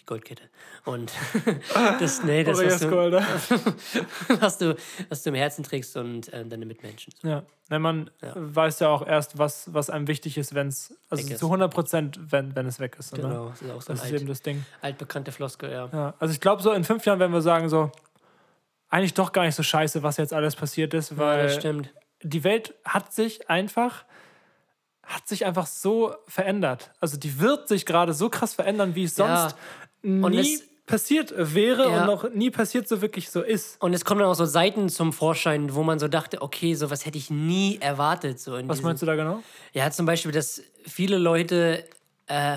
[0.00, 0.44] Die Goldkette.
[0.86, 1.12] Und
[2.00, 4.76] das, nee, das, Oder was du, was, du,
[5.08, 7.12] was du im Herzen trägst und ähm, deine Mitmenschen.
[7.22, 7.42] Ja.
[7.68, 11.38] Na, man weiß ja auch erst, was, was einem wichtig ist, wenn es, also Weg
[11.38, 13.12] zu 100 Prozent, wenn, wenn es weg ist.
[13.12, 13.22] Ne?
[13.22, 14.64] Genau, das ist auch so Das ein ist eben alt, das Ding.
[14.80, 15.88] altbekannte Floskel, ja.
[15.92, 16.14] Ja.
[16.18, 17.92] Also ich glaube, so in fünf Jahren werden wir sagen, so,
[18.88, 21.92] eigentlich doch gar nicht so scheiße, was jetzt alles passiert ist, ja weil stimmt.
[22.22, 24.04] die Welt hat sich einfach
[25.10, 26.92] hat sich einfach so verändert.
[27.00, 29.48] Also die wird sich gerade so krass verändern, wie es Ja.
[30.02, 32.00] Nie es- passiert wäre Ja.
[32.00, 33.80] und noch nie passiert so wirklich so ist.
[33.80, 37.06] Und es kommen dann auch so Seiten zum Vorschein, wo man so dachte, okay, sowas
[37.06, 38.40] hätte ich nie erwartet.
[38.40, 39.40] So Was meinst du da genau?
[39.72, 41.84] Ja, zum Beispiel, dass viele Leute
[42.26, 42.56] äh,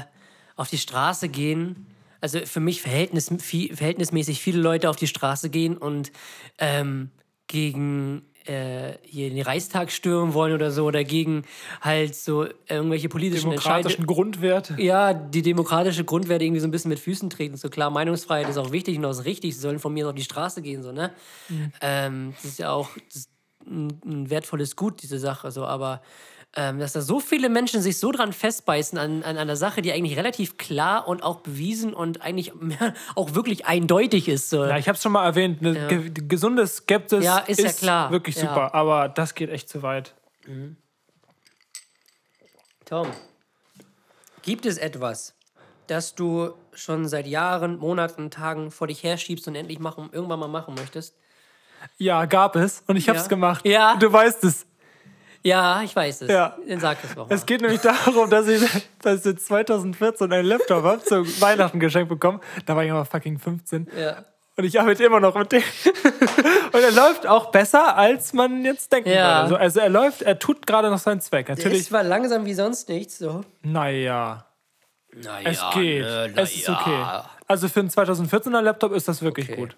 [0.56, 1.86] auf die Straße gehen.
[2.22, 6.12] Also für mich verhältnis, viel, verhältnismäßig viele Leute auf die Straße gehen und
[6.58, 7.12] ähm,
[7.48, 11.44] gegen äh, hier den Reichstag stürmen wollen oder so oder gegen
[11.82, 14.06] halt so irgendwelche politischen Demokratischen.
[14.06, 14.76] Grundwerte.
[14.82, 17.58] Ja, die demokratische Grundwerte irgendwie so ein bisschen mit Füßen treten.
[17.58, 19.56] So klar, Meinungsfreiheit ist auch wichtig und auch ist richtig.
[19.56, 21.12] Sie sollen von mir auf die Straße gehen, so, ne?
[21.82, 22.90] Ähm, das ist ja auch
[23.66, 26.02] ein, ein wertvolles Gut, diese Sache, so, aber
[26.56, 29.92] ähm, dass da so viele Menschen sich so dran festbeißen an, an einer Sache, die
[29.92, 32.52] eigentlich relativ klar und auch bewiesen und eigentlich
[33.16, 34.50] auch wirklich eindeutig ist.
[34.52, 34.64] So.
[34.64, 38.12] Ja, ich habe es schon mal erwähnt, eine ge gesunde Skepsis Ja, ist ja klar.
[38.12, 38.42] wirklich Ja.
[38.42, 40.14] super, aber das geht echt zu weit.
[42.86, 43.08] Tom,
[44.42, 45.34] gibt es etwas,
[45.88, 50.48] das du schon seit Jahren, Monaten, Tagen vor dich herschiebst und endlich machen, irgendwann mal
[50.48, 51.16] machen möchtest?
[51.98, 53.30] Ja, gab es und ich habe es Ja.
[53.30, 53.66] gemacht.
[53.66, 53.96] Ja.
[53.96, 54.66] Du weißt es.
[55.44, 56.30] Ja, ich weiß es.
[56.30, 56.56] Ja.
[56.68, 57.36] Dann sag es doch mal.
[57.36, 58.62] Es geht nämlich darum, dass ich,
[59.02, 62.40] dass ich 2014 einen Laptop habe, zu Weihnachten geschenkt bekommen.
[62.66, 63.90] Da war ich aber fucking 15.
[64.00, 64.24] Ja.
[64.56, 65.64] Und ich arbeite immer noch mit dem.
[66.74, 69.42] Und er läuft auch besser, als man jetzt denken Ja.
[69.44, 69.50] würde.
[69.50, 71.50] So, also er läuft, er tut gerade noch seinen Zweck.
[71.50, 73.44] Natürlich, ist zwar langsam wie sonst nichts, so.
[73.64, 74.46] naja,
[75.12, 76.06] Naja, es geht.
[76.38, 77.04] es ist okay.
[77.48, 79.60] Also für einen 2014er Laptop ist das wirklich Okay.
[79.60, 79.76] gut.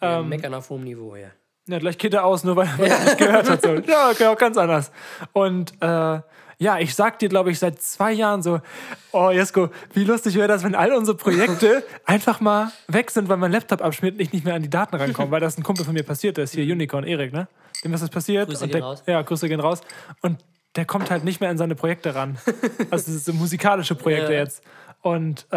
[0.00, 1.32] Ähm, Meckern auf hohem Niveau hier.
[1.70, 3.62] Ja, gleich geht er aus, nur weil er es nicht gehört hat.
[3.62, 3.74] So.
[3.86, 4.90] Ja, okay, auch ganz anders.
[5.32, 6.20] Und äh,
[6.58, 8.60] Ja, ich sag dir, glaube ich, seit zwei Jahren so,
[9.12, 13.38] oh Jesko, wie lustig wäre das, wenn all unsere Projekte einfach mal weg sind, weil
[13.38, 15.86] mein Laptop abschmiert und ich nicht mehr an die Daten rankomme, weil das ein Kumpel
[15.86, 17.48] von mir passiert ist, hier Unicorn Erik, ne?
[17.82, 18.48] Dem ist das passiert.
[18.48, 19.02] Grüße und gehen der, raus.
[19.06, 19.80] Ja, Grüße gehen raus.
[20.20, 20.44] Und
[20.76, 22.36] der kommt halt nicht mehr an seine Projekte ran.
[22.90, 24.40] Also so musikalische Projekte Ja.
[24.40, 24.62] jetzt.
[25.00, 25.56] Und äh,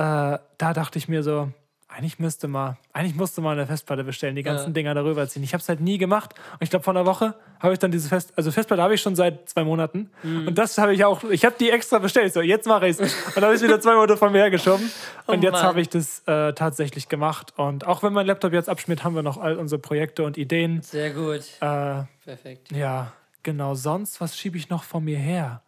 [0.57, 1.49] da dachte ich mir so,
[1.95, 4.73] eigentlich müsste mal, eigentlich musste mal eine Festplatte bestellen, die ganzen Ja.
[4.73, 5.43] Dinger darüber ziehen.
[5.43, 6.33] Ich habe es halt nie gemacht.
[6.53, 9.01] Und ich glaube, vor einer Woche habe ich dann diese Fest, also Festplatte habe ich
[9.01, 10.09] schon seit zwei Monaten.
[10.23, 10.47] Mhm.
[10.47, 12.33] Und das habe ich auch, ich habe die extra bestellt.
[12.33, 13.13] So, jetzt mache ich es.
[13.27, 14.91] Und dann habe ich wieder zwei Monate von mir hergeschoben.
[15.27, 17.53] Und Oh jetzt habe ich das äh, tatsächlich gemacht.
[17.57, 20.81] Und auch wenn mein Laptop jetzt abschmiert, haben wir noch all unsere Projekte und Ideen.
[20.81, 21.41] Sehr gut.
[21.61, 22.71] Äh, Perfekt.
[22.71, 23.75] ja, genau.
[23.75, 25.61] Sonst, was schiebe ich noch von mir her?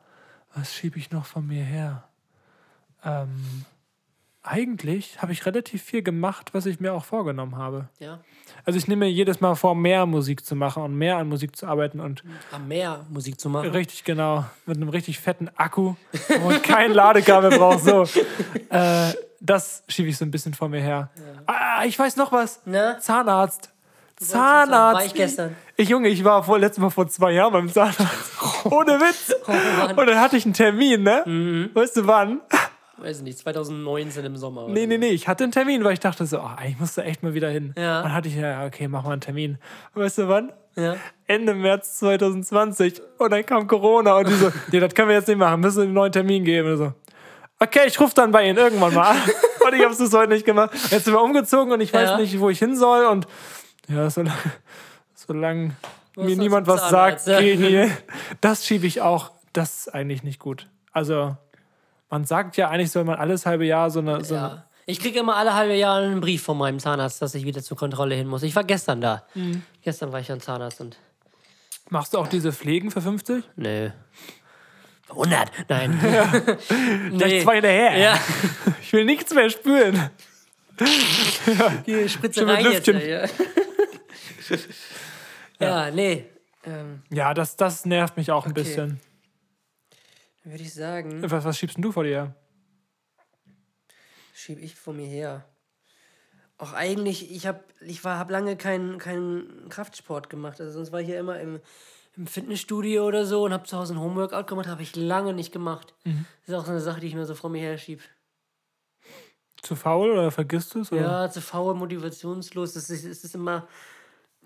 [0.56, 2.04] Was schiebe ich noch von mir her?
[3.04, 3.66] Ähm,
[4.46, 7.90] eigentlich habe ich relativ viel gemacht, was ich mir auch vorgenommen habe.
[8.00, 8.20] Ja.
[8.64, 11.56] Also ich nehme mir jedes Mal vor, mehr Musik zu machen und mehr an Musik
[11.56, 13.70] zu arbeiten und Am Meer Musik zu machen.
[13.70, 15.96] richtig genau mit einem richtig fetten Akku
[16.46, 17.84] und kein Ladekabel braucht.
[17.84, 18.04] So,
[18.70, 21.10] äh, das schiebe ich so ein bisschen vor mir her.
[21.46, 22.62] Ah, ich weiß noch was.
[22.66, 23.00] Na?
[23.00, 23.70] Zahnarzt.
[24.18, 25.00] Zahnarzt.
[25.00, 25.56] War ich gestern.
[25.76, 28.06] Ich Junge, ich war vor, letztes Mal vor zwei Jahren beim Zahnarzt.
[28.66, 29.36] Ohne Witz.
[29.46, 29.90] Oh.
[29.90, 31.24] Und dann hatte ich einen Termin, ne?
[31.26, 31.70] Mhm.
[31.74, 32.40] Weißt du wann?
[32.98, 34.68] Weiß nicht, 2019 im Sommer.
[34.70, 35.10] Nee, nee, nee.
[35.10, 37.74] Ich hatte einen Termin, weil ich dachte so, oh, ich musste echt mal wieder hin.
[37.78, 37.98] Ja.
[37.98, 39.58] Und dann hatte ich, ja, okay, mach mal einen Termin.
[39.94, 40.54] Und weißt du wann?
[40.76, 40.96] Ja.
[41.28, 43.02] Ende März 2020.
[43.18, 45.84] Und dann kam Corona und die so, nee, das können wir jetzt nicht machen, müssen
[45.84, 46.72] einen neuen Termin geben.
[46.72, 46.94] Und so,
[47.60, 49.18] okay, ich rufe dann bei Ihnen irgendwann mal an.
[49.66, 50.70] Und ich habe es heute nicht gemacht.
[50.92, 52.18] Jetzt sind wir umgezogen und ich weiß Ja.
[52.20, 53.08] nicht, wo ich hin soll.
[53.08, 53.26] Und
[53.88, 54.32] ja, solange
[55.16, 55.76] solang
[56.16, 57.40] mir niemand was sagt, ja.
[58.42, 59.32] Das schiebe ich auch.
[59.54, 60.70] Das ist eigentlich nicht gut.
[60.92, 61.36] Also,
[62.10, 64.24] man sagt ja, eigentlich soll man alles halbe Jahr so eine.
[64.24, 64.66] So eine ja.
[64.88, 67.76] Ich kriege immer alle halbe Jahre einen Brief von meinem Zahnarzt, dass ich wieder zur
[67.76, 68.44] Kontrolle hin muss.
[68.44, 69.24] Ich war gestern da.
[69.34, 69.64] Mhm.
[69.82, 70.98] Gestern war ich am Zahnarzt und.
[71.90, 73.44] Machst du auch diese Pflegen für 50?
[73.56, 73.90] Nö.
[75.10, 75.52] 100?
[75.70, 76.00] Nein.
[77.18, 77.44] Gleich nee.
[77.44, 77.98] zwei hinterher.
[77.98, 78.20] Ja,
[78.82, 80.10] Ich will nichts mehr spüren.
[81.86, 82.88] die Spritze Schon rein jetzt.
[82.88, 83.26] Ja,
[85.60, 86.26] ja nee.
[86.66, 88.62] Ähm, Ja, das, das nervt mich auch ein Okay.
[88.64, 89.00] bisschen.
[90.46, 92.10] Würde ich sagen, Was, was schiebst denn du vor dir?
[92.10, 92.36] her?
[94.34, 95.46] schiebe ich vor mir her.
[96.58, 100.62] Auch eigentlich, ich habe ich war, hab lange keinen keinen Kraftsport gemacht.
[100.62, 101.60] Also sonst war ich ja immer im,
[102.16, 105.52] im Fitnessstudio oder so und habe zu Hause ein Homeworkout gemacht, habe ich lange nicht
[105.52, 105.94] gemacht.
[106.04, 106.26] Mhm.
[106.42, 108.04] Das ist auch so eine Sache, die ich mir so vor mir her schiebe.
[109.62, 110.92] Zu faul oder vergisst du es?
[110.92, 111.02] oder?
[111.02, 112.76] Ja, zu faul, motivationslos.
[112.76, 113.68] Es ist, es ist immer,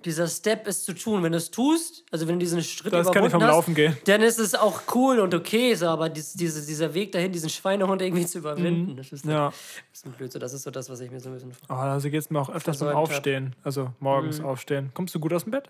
[0.06, 1.24] dieser Step ist zu tun.
[1.24, 3.76] Wenn du es tust, also wenn du diesen Schritt Das kann ich vom hast, Laufen
[3.76, 3.98] gehen.
[4.06, 7.50] dann ist es auch cool und okay, so, aber dies, diese, dieser Weg dahin, diesen
[7.50, 9.32] Schweinehund irgendwie zu überwinden, das ist, Mhm.
[9.32, 9.50] Ja.
[9.50, 9.58] das
[10.00, 10.42] ist ein Blödsinn.
[10.42, 12.40] Das ist so das, was ich mir so ein bisschen Oh, also geht es mir
[12.40, 13.16] auch öfters um Versäumt hab.
[13.16, 13.56] Aufstehen.
[13.64, 14.46] Also morgens Mhm.
[14.46, 14.92] aufstehen.
[14.94, 15.70] Kommst du gut aus dem Bett?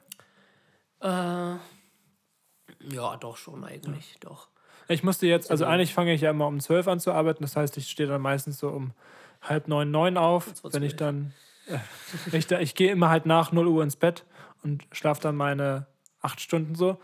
[1.02, 1.60] Äh, ja,
[3.20, 4.48] doch schon eigentlich, doch.
[4.88, 7.44] Ich musste jetzt, also eigentlich fange ich ja immer um 12 an zu arbeiten.
[7.44, 8.92] Das heißt, ich stehe dann meistens so um
[9.42, 10.48] halb neun, neun auf.
[10.64, 10.96] Wenn ich 12.
[10.98, 11.34] dann,
[12.32, 14.26] ich, da- ich gehe immer halt nach 0 Uhr ins Bett
[14.64, 15.86] und schlafe dann meine
[16.22, 16.98] acht Stunden so.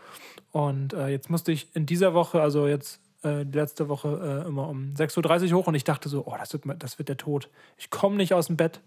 [0.52, 4.48] Und äh, jetzt musste ich in dieser Woche, also jetzt äh, die letzte Woche, äh,
[4.48, 7.16] immer um 6.30 Uhr hoch und ich dachte so, oh, das wird, das wird der
[7.16, 7.48] Tod.
[7.76, 8.80] Ich komme nicht aus dem Bett.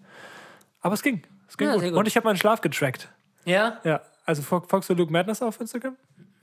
[0.81, 1.23] Aber es ging.
[1.47, 1.83] Es ging Ja, gut.
[1.83, 1.93] gut.
[1.93, 3.09] Und ich habe meinen Schlaf getrackt.
[3.45, 3.79] Ja?
[3.83, 5.95] Ja, also fol- folgst du Luke Madness auf Instagram?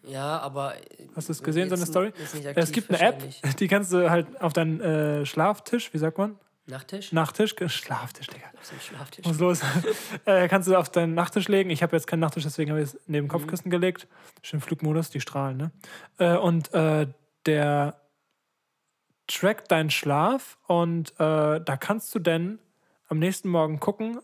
[0.03, 0.75] Ja, aber.
[1.17, 2.13] Hast du es gesehen, so eine Story?
[2.17, 3.23] nicht es aktiv gibt eine App,
[3.59, 6.37] die kannst du halt auf deinen äh, Schlaftisch, wie sagt man?
[6.67, 7.13] Nachttisch?
[7.13, 7.55] Nachttisch?
[7.69, 8.47] Schlaftisch, Digga.
[8.59, 9.25] Auf Schlaftisch.
[9.25, 9.61] Was ist los?
[10.25, 11.71] äh, kannst du auf deinen Nachttisch legen.
[11.71, 13.31] Ich habe jetzt keinen Nachttisch, deswegen habe ich es neben Mhm.
[13.31, 14.09] Kopfkissen gelegt.
[14.43, 15.71] Schön Flugmodus, die strahlen, ne?
[16.19, 17.07] Äh, und äh,
[17.47, 18.01] der
[19.29, 22.59] trackt deinen Schlaf und äh, da kannst du dann
[23.09, 24.19] am nächsten Morgen gucken,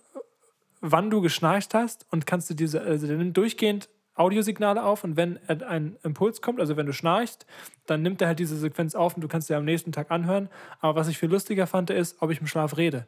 [0.81, 5.16] wann du geschnarcht hast und kannst du diese, also der nimmt durchgehend Audiosignale auf und
[5.16, 7.46] wenn ein Impuls kommt, also wenn du schnarchst,
[7.87, 10.48] dann nimmt er halt diese Sequenz auf und du kannst sie am nächsten Tag anhören.
[10.81, 13.07] Aber was ich viel lustiger fand, ist, ob ich im Schlaf rede.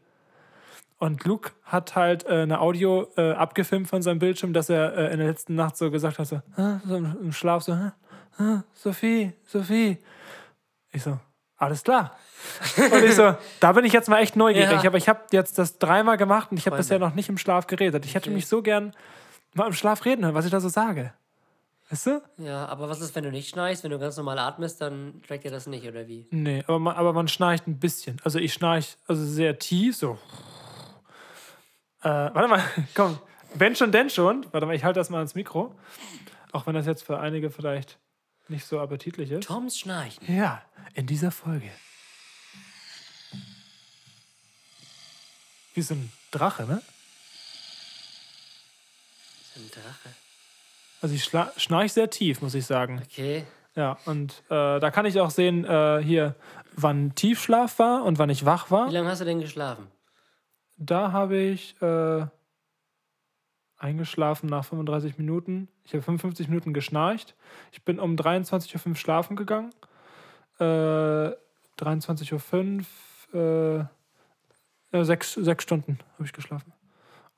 [0.99, 5.13] Und Luke hat halt äh, eine Audio äh, abgefilmt von seinem Bildschirm, dass er äh,
[5.13, 7.95] in der letzten Nacht so gesagt hat, so, "Ah", so im, Schlaf so, "Ah,
[8.39, 9.99] ah, Sophie, Sophie.
[10.93, 11.19] Ich so,
[11.57, 12.17] alles klar.
[12.77, 14.83] Und ich so, da bin ich jetzt mal echt neugierig.
[14.83, 14.89] Ja.
[14.89, 17.67] Aber ich habe jetzt das dreimal gemacht und ich habe bisher noch nicht im Schlaf
[17.67, 18.07] geredet.
[18.07, 18.93] Ich hätte mich so gern
[19.55, 21.13] mal im Schlaf reden hören, was ich da so sage.
[21.91, 22.23] Weißt du?
[22.39, 23.85] Ja, aber was ist, wenn du nicht schnarchst?
[23.85, 26.27] Wenn du ganz normal atmest, dann trackt ihr das nicht, oder wie?
[26.31, 28.21] Nee, aber man, aber man schnarcht ein bisschen.
[28.25, 30.19] Also ich schnarch also sehr tief, so.
[32.03, 32.63] Äh, warte mal,
[32.95, 33.19] komm.
[33.55, 34.47] Wenn schon, denn schon.
[34.51, 35.75] Warte mal, ich halte das mal ans Mikro.
[36.53, 37.99] Auch wenn das jetzt für einige vielleicht
[38.49, 39.47] nicht so appetitlich ist.
[39.47, 40.35] Toms Schnarchen.
[40.35, 40.63] Ja,
[40.95, 41.71] in dieser Folge.
[45.75, 46.83] Wie so ein Drache, ne?
[49.57, 50.09] Ein Drache.
[51.01, 53.03] Also ich schla- schnarch sehr tief, muss ich sagen.
[53.05, 53.45] Okay.
[53.77, 56.37] Ja, und äh, da kann ich auch sehen, äh, hier,
[56.77, 58.89] wann Tiefschlaf war und wann ich wach war.
[58.89, 59.89] Wie lange hast du denn geschlafen?
[60.77, 62.27] Da habe ich äh,
[63.77, 65.69] eingeschlafen nach 35 Minuten.
[65.85, 67.35] Ich habe 55 Minuten geschnarcht.
[67.73, 69.73] Ich bin um 23.05 Uhr schlafen gegangen.
[70.59, 71.33] Äh,
[71.79, 72.85] 23.05
[73.33, 73.91] Uhr,
[74.93, 76.73] äh, sechs, sechs Stunden habe ich geschlafen.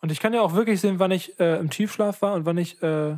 [0.00, 2.59] Und ich kann ja auch wirklich sehen, wann ich äh, im Tiefschlaf war und wann
[2.59, 3.16] ich äh,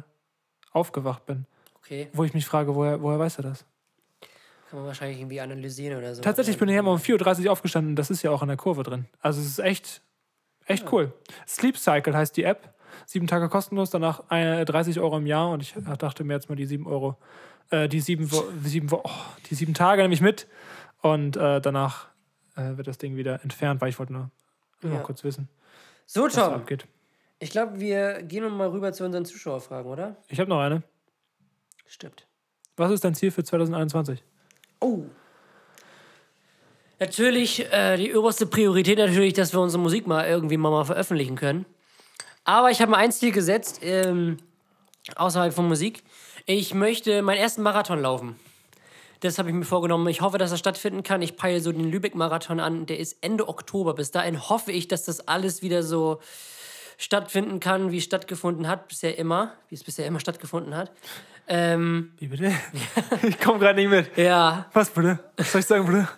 [0.72, 1.46] aufgewacht bin.
[1.76, 3.64] Okay, Wo ich mich frage, woher, woher weiß er das?
[4.70, 6.20] kann man wahrscheinlich irgendwie analysieren oder so.
[6.20, 7.96] Tatsächlich bin ich immer um 4.30 Uhr aufgestanden.
[7.96, 9.06] Das ist ja auch in der Kurve drin.
[9.20, 10.02] Also es ist echt,
[10.66, 11.12] echt cool.
[11.46, 12.74] Sleep Cycle heißt die App.
[13.06, 15.50] Sieben Tage kostenlos, danach äh, 30 Euro im Jahr.
[15.50, 17.16] Und ich dachte mir jetzt mal die sieben Euro,
[17.70, 19.10] äh, die sieben, Wo sieben, Wo oh,
[19.48, 20.46] die sieben Tage nehme ich mit.
[21.00, 22.08] Und äh, danach
[22.56, 24.30] äh, wird das Ding wieder entfernt, weil ich wollte nur,
[24.82, 25.00] nur Ja.
[25.00, 25.48] kurz wissen,
[26.10, 26.64] So, Tom,
[27.38, 30.16] ich glaube, wir gehen noch mal rüber zu unseren Zuschauerfragen, oder?
[30.28, 30.82] Ich habe noch eine.
[31.86, 32.26] Stimmt.
[32.78, 34.24] Was ist dein Ziel für 2021?
[34.80, 35.02] Oh.
[36.98, 41.36] Natürlich, äh, die oberste Priorität natürlich, dass wir unsere Musik mal irgendwie mal, mal veröffentlichen
[41.36, 41.66] können.
[42.44, 44.38] Aber ich habe mir ein Ziel gesetzt, ähm,
[45.14, 46.04] außerhalb von Musik.
[46.46, 48.40] Ich möchte meinen ersten Marathon laufen.
[49.20, 50.06] Das habe ich mir vorgenommen.
[50.08, 51.22] Ich hoffe, dass er stattfinden kann.
[51.22, 52.86] Ich peile so den Lübeck-Marathon an.
[52.86, 53.94] Der ist Ende Oktober.
[53.94, 56.20] Bis dahin hoffe ich, dass das alles wieder so
[56.98, 59.52] stattfinden kann, wie es stattgefunden hat, bisher immer.
[59.68, 60.92] Wie es bisher immer stattgefunden hat.
[61.48, 62.52] Ähm, Wie bitte?
[63.26, 64.16] ich komme gerade nicht mit.
[64.16, 65.18] ja, Was bitte?
[65.36, 66.08] Was soll ich sagen, bitte?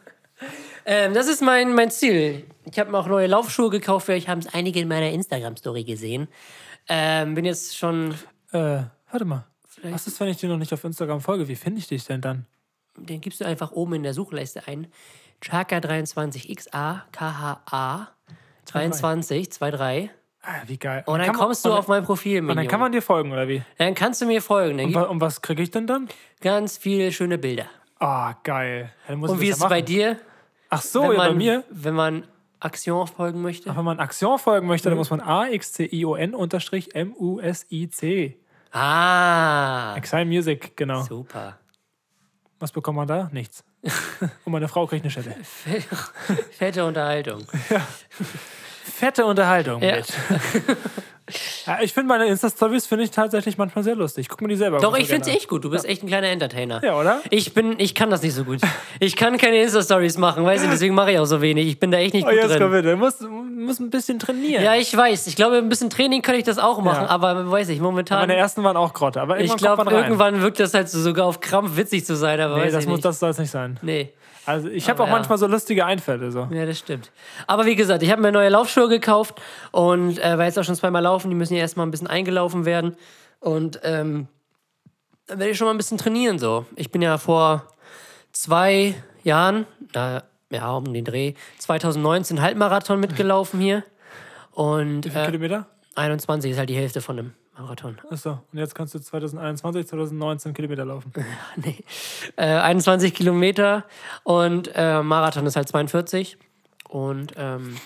[0.84, 2.44] Ähm, das ist mein, mein Ziel.
[2.70, 4.06] Ich habe mir auch neue Laufschuhe gekauft.
[4.06, 6.28] Vielleicht haben es einige in meiner Instagram-Story gesehen.
[6.88, 8.12] Ähm, bin jetzt schon.
[8.52, 9.46] Äh, warte mal.
[9.68, 11.46] Vielleicht- Was ist, wenn ich dir noch nicht auf Instagram folge?
[11.48, 12.46] Wie finde ich dich denn dann?
[12.96, 14.86] Den gibst du einfach oben in der Suchleiste ein.
[15.42, 18.08] Chaka23, X-A-K-H-A
[18.66, 20.10] 23, 23.
[20.42, 21.02] Ah, wie geil.
[21.06, 22.70] Und dann man- kommst du und auf mein Profil, Und dann Minion.
[22.70, 23.62] kann man dir folgen, oder wie?
[23.78, 24.78] Dann kannst du mir folgen.
[24.78, 26.08] Dann Und, wa- und was kriege ich denn dann?
[26.40, 27.66] ganz viele schöne Bilder.
[27.98, 28.90] Ah, geil.
[29.06, 30.18] Dann muss Und wie ist es bei dir?
[30.70, 31.64] Ach so, wenn ja, man, bei mir.
[31.70, 32.24] Wenn man
[32.60, 33.74] Aktion folgen möchte?
[33.76, 34.92] Wenn man Aktion folgen möchte, Mhm.
[34.92, 38.38] dann muss man A-X-C-I-O-N unterstrich M-U-S-I-C.
[38.72, 41.02] Ah, Exile Music, genau.
[41.02, 41.58] super.
[42.60, 43.30] Was bekommt man da?
[43.32, 43.64] Nichts.
[44.44, 45.34] Und meine Frau kriegt eine Schelle.
[46.52, 47.46] Fette Unterhaltung.
[48.84, 49.96] Fette Unterhaltung Ja.
[49.96, 50.06] mit.
[51.66, 54.28] ja, ich finde meine Insta-Stories finde ich tatsächlich manchmal sehr lustig.
[54.28, 55.64] Guck mir die selber Doch, ich finde gerne echt gut.
[55.64, 56.82] Du bist echt ein kleiner Entertainer.
[56.84, 57.20] Ja, oder?
[57.30, 58.58] Ich bin, ich kann das nicht so gut.
[58.98, 61.68] Ich kann keine Insta-Stories machen, weiß ich, deswegen mache ich auch so wenig.
[61.68, 62.70] Ich bin da echt nicht Oh, gut jetzt komm drin.
[62.72, 62.90] bitte.
[62.90, 64.64] Du musst, musst ein bisschen trainieren.
[64.64, 65.28] Ja, ich weiß.
[65.28, 67.10] Ich glaube, ein bisschen Training könnte ich das auch machen, Ja.
[67.10, 68.20] aber weiß ich, momentan.
[68.20, 70.04] Meine ersten waren auch Grotte, aber ich irgendwann glaube, man rein.
[70.04, 72.82] irgendwann wirkt das halt so sogar auf Krampf witzig zu sein, aber Nee, weiß das,
[72.84, 73.04] ich muss, nicht.
[73.04, 73.78] das soll es nicht sein.
[73.82, 74.12] nee.
[74.46, 75.12] Also ich habe auch ja.
[75.12, 76.30] manchmal so lustige Einfälle.
[76.32, 76.48] So.
[76.50, 77.10] Ja, das stimmt.
[77.46, 80.74] Aber wie gesagt, ich habe mir neue Laufschuhe gekauft und äh, war jetzt auch schon
[80.74, 81.30] zweimal laufen.
[81.30, 82.96] Die müssen ja erstmal ein bisschen eingelaufen werden.
[83.40, 84.28] Und ähm,
[85.26, 86.38] dann werde ich schon mal ein bisschen trainieren.
[86.38, 86.66] So.
[86.76, 87.64] Ich bin ja vor
[88.32, 93.84] zwei Jahren, äh, ja, um den Dreh, 2019 Halbmarathon mitgelaufen hier.
[94.52, 95.66] Und Wie viele äh, Kilometer?
[95.94, 97.98] 21 ist halt die Hälfte von einem Marathon.
[98.10, 101.12] Achso, und jetzt kannst du 2021, 2019 Kilometer laufen.
[101.56, 101.76] nee.
[102.36, 103.84] Äh, 21 Kilometer
[104.24, 106.38] und äh, Marathon ist halt 42.
[106.88, 107.76] Und ähm,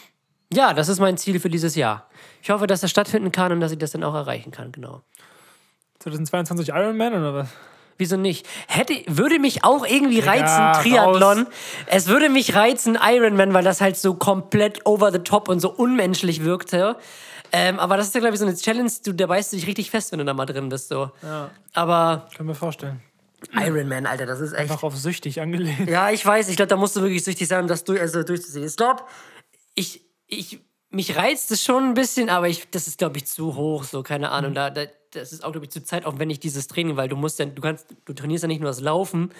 [0.53, 2.09] ja, das ist mein Ziel für dieses Jahr.
[2.42, 5.03] Ich hoffe, dass das stattfinden kann und dass ich das dann auch erreichen kann, genau.
[6.00, 7.48] 2022 Ironman oder was?
[7.96, 8.46] Wieso nicht?
[8.66, 11.38] Hätte, würde mich auch irgendwie reizen, Ja, Triathlon.
[11.38, 11.46] raus.
[11.87, 15.70] Es würde mich reizen, Ironman, weil das halt so komplett over the top und so
[15.70, 16.96] unmenschlich wirkte.
[17.56, 19.68] Ähm, aber das ist ja, glaube ich, so eine Challenge, du, da beißt du dich
[19.68, 20.88] richtig fest, wenn du da mal drin bist.
[20.88, 21.12] So.
[21.22, 23.00] Ja, Aber kann mir vorstellen.
[23.52, 24.62] Ironman, Alter, das ist echt.
[24.62, 25.88] Einfach auf süchtig angelehnt.
[25.88, 26.48] Ja, ich weiß.
[26.48, 28.66] Ich glaube, da musst du wirklich süchtig sein, um das durch, also durchzuziehen.
[28.66, 29.04] Ich glaube,
[29.76, 33.54] ich, ich, mich reizt es schon ein bisschen, aber ich, das ist, glaube ich, zu
[33.54, 33.84] hoch.
[33.84, 34.54] So, keine Ahnung.
[34.54, 37.44] Da, da, das ist auch, glaube ich, zu zeitaufwendig, dieses Training, weil du musst ja,
[37.44, 39.30] du kannst, du trainierst ja nicht nur das Laufen,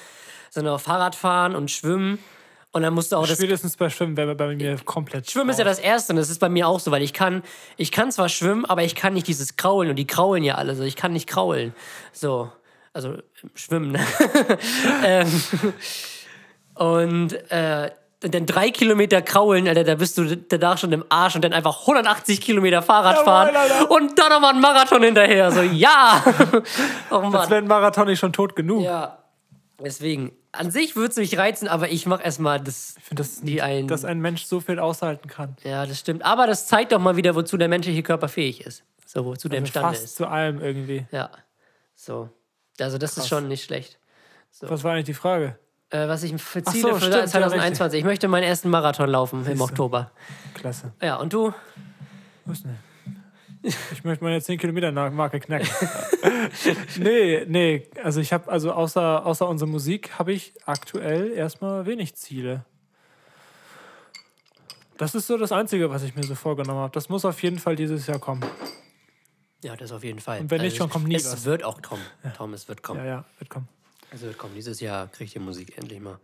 [0.51, 2.21] sondern auch Fahrradfahren und Schwimmen.
[2.75, 5.31] Und dann musst du auch das Spätestens bei Schwimmen wäre bei mir komplett.
[5.31, 7.45] Schwimmen ist ja das Erste und das ist bei mir auch so, weil ich kann,
[7.77, 10.75] ich kann zwar schwimmen, aber ich kann nicht dieses Kraulen und die kraulen ja alle
[10.75, 10.83] so.
[10.83, 11.73] Ich kann nicht kraulen.
[12.13, 12.51] So,
[12.93, 13.19] also
[13.55, 13.93] schwimmen.
[13.93, 14.01] Ne?
[15.05, 15.43] ähm,
[16.75, 21.45] und äh, dann drei Kilometer kraulen, Alter, da bist du danach schon im Arsch und
[21.45, 23.89] dann einfach 180 Kilometer Fahrrad Jawohl, fahren Alter.
[23.89, 25.53] und dann nochmal einen Marathon hinterher.
[25.53, 26.25] So, ja!
[27.13, 27.51] oh Das Mann.
[27.51, 28.83] wäre ein Marathon nicht schon tot genug.
[28.83, 29.19] Ja.
[29.79, 33.41] Deswegen, an sich würde es mich reizen, aber ich mache erstmal das, Ich finde, dass,
[33.41, 33.89] die ein.
[33.89, 35.57] dass ein Mensch so viel aushalten kann.
[35.65, 36.25] Ja, das stimmt.
[36.25, 38.83] Aber das zeigt doch mal wieder, wozu der menschliche Körper fähig ist.
[39.07, 40.17] So, wozu der Also imstande fast ist.
[40.17, 41.07] zu allem irgendwie.
[41.13, 41.31] Ja.
[41.95, 42.29] So.
[42.81, 43.99] Also, das ist schon nicht schlecht.
[44.61, 45.59] Was war eigentlich die Frage?
[45.91, 47.99] Äh, was ich für Ziele so, für stimmt, ja, 2021.
[48.01, 50.11] ich möchte meinen ersten Marathon laufen im Oktober.
[50.55, 50.93] Klasse.
[51.01, 51.53] Ja, und du?
[52.51, 52.77] Ist denn?
[53.65, 55.69] Ich möchte meine 10 Kilometer Marke knacken.
[56.99, 62.15] nee, nee, also ich habe, also außer, außer unserer Musik habe ich aktuell erstmal wenig
[62.15, 62.65] Ziele.
[64.99, 66.93] Das ist so das Einzige, was ich mir so vorgenommen habe.
[66.93, 68.45] Das muss auf jeden Fall dieses Jahr kommen.
[69.63, 70.41] Ja, das auf jeden Fall.
[70.41, 71.45] Und wenn nicht, dann kommt nie es was.
[71.47, 72.05] wird auch kommen.
[72.37, 73.01] Tom, es wird kommen.
[73.01, 73.67] Ja, ja, wird kommen.
[74.11, 74.55] Es wird kommen.
[74.55, 76.19] Dieses Jahr kriegt ihr Musik endlich mal.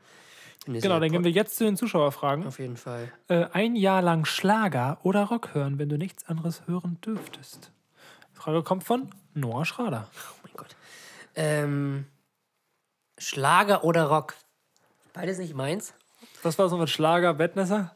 [0.66, 2.46] Genau, dann gehen wir jetzt zu den Zuschauerfragen.
[2.46, 3.10] Auf jeden Fall.
[3.28, 7.70] Äh, ein Jahr lang Schlager oder Rock hören, wenn du nichts anderes hören dürftest.
[8.34, 10.08] Die Frage kommt von Noah Schrader.
[10.14, 10.76] Oh mein Gott.
[11.34, 12.06] Ähm,
[13.18, 14.34] Schlager oder Rock?
[15.14, 15.94] Beides nicht meins.
[16.42, 17.94] Was war so mit Schlager, Bettnässer?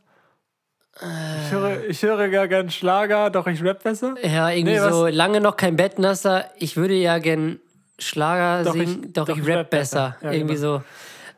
[0.96, 4.14] Ich höre, ich höre gar gern Schlager, doch ich rap besser.
[4.22, 6.50] Ja, irgendwie Nee, so lange noch kein Bettnasser.
[6.57, 7.59] Ich würde ja gern
[7.98, 10.11] Schlager Doch, singen, ich- doch, doch, ich ich rap rap besser.
[10.20, 10.27] besser.
[10.27, 10.79] Ja, irgendwie genau.
[10.79, 10.85] so.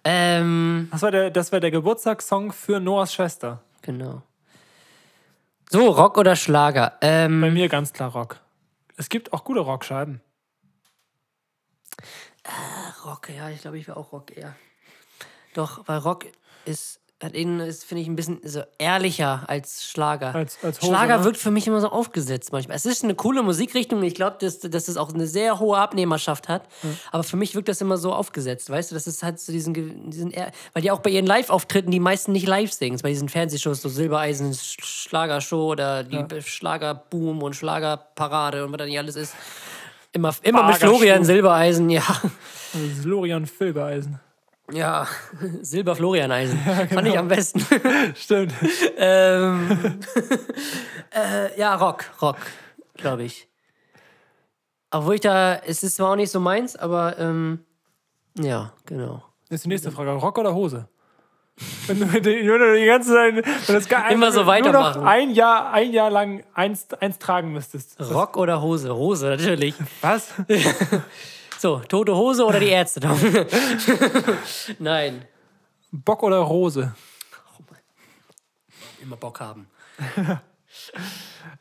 [0.08, 3.62] Ähm, Das war der, das war der Geburtstagssong für Noahs Schwester.
[3.82, 4.22] genau.
[5.68, 6.96] So, Rock oder Schlager?
[7.00, 8.38] Ähm, Bei mir ganz klar Rock.
[8.96, 10.20] Es gibt auch gute Rockscheiben.
[13.04, 14.54] Rock, ja, ich glaube, ich wäre auch Rock eher.
[15.54, 16.26] Doch, weil Rock
[16.66, 20.34] ist, ist, finde ich, ein bisschen so ehrlicher als Schlager.
[20.34, 21.24] Als- als Hose, Schlager ne?
[21.24, 22.76] wirkt für mich immer so aufgesetzt manchmal.
[22.76, 24.02] Es ist eine coole Musikrichtung.
[24.02, 26.64] Ich glaube, dass, dass es auch eine sehr hohe Abnehmerschaft hat.
[27.12, 28.68] Aber für mich wirkt das immer so aufgesetzt.
[28.68, 30.32] Weißt du, das ist halt so diesen, diesen
[30.74, 32.98] weil die auch bei ihren Live-Auftritten die meisten nicht live singen.
[33.02, 38.84] Bei diesen Fernsehshows, so Silbereisen, Sch- Schlagershow oder die Schlagerboom und Schlagerparade und was da
[38.84, 39.34] nicht alles ist.
[40.12, 40.98] Immer, immer mit Schlagershow.
[43.02, 44.20] Florian Silbereisen,
[44.72, 45.06] ja.
[45.40, 46.58] Das ist Lorian Filbereisen.
[46.58, 46.58] Ja, Silber-Florian-Eisen.
[46.58, 47.10] Fand genau.
[47.10, 47.66] ich am besten.
[48.14, 48.54] Stimmt.
[48.96, 50.00] ähm,
[51.14, 52.38] äh, ja, Rock, Rock,
[52.96, 53.48] glaube ich.
[54.90, 57.64] Obwohl ich da, es ist zwar auch nicht so meins, aber ähm,
[58.38, 59.22] ja, genau.
[59.48, 60.10] Das ist die nächste Frage.
[60.12, 60.88] Rock oder Hose?
[61.86, 65.04] Wenn du, wenn du die ganze Zeit wenn das gar Immer so nur noch weitermachen.
[65.04, 67.98] ein Jahr, ein Jahr lang eins, eins tragen müsstest.
[67.98, 68.94] Rock oder Hose?
[68.94, 69.74] Hose, natürlich.
[70.02, 70.34] Was?
[71.58, 73.00] So, tote Hose oder die Ärzte?
[73.00, 73.18] Tom?
[74.78, 75.24] Nein.
[75.90, 76.94] Bock oder Rose?
[79.02, 79.68] Immer Bock haben.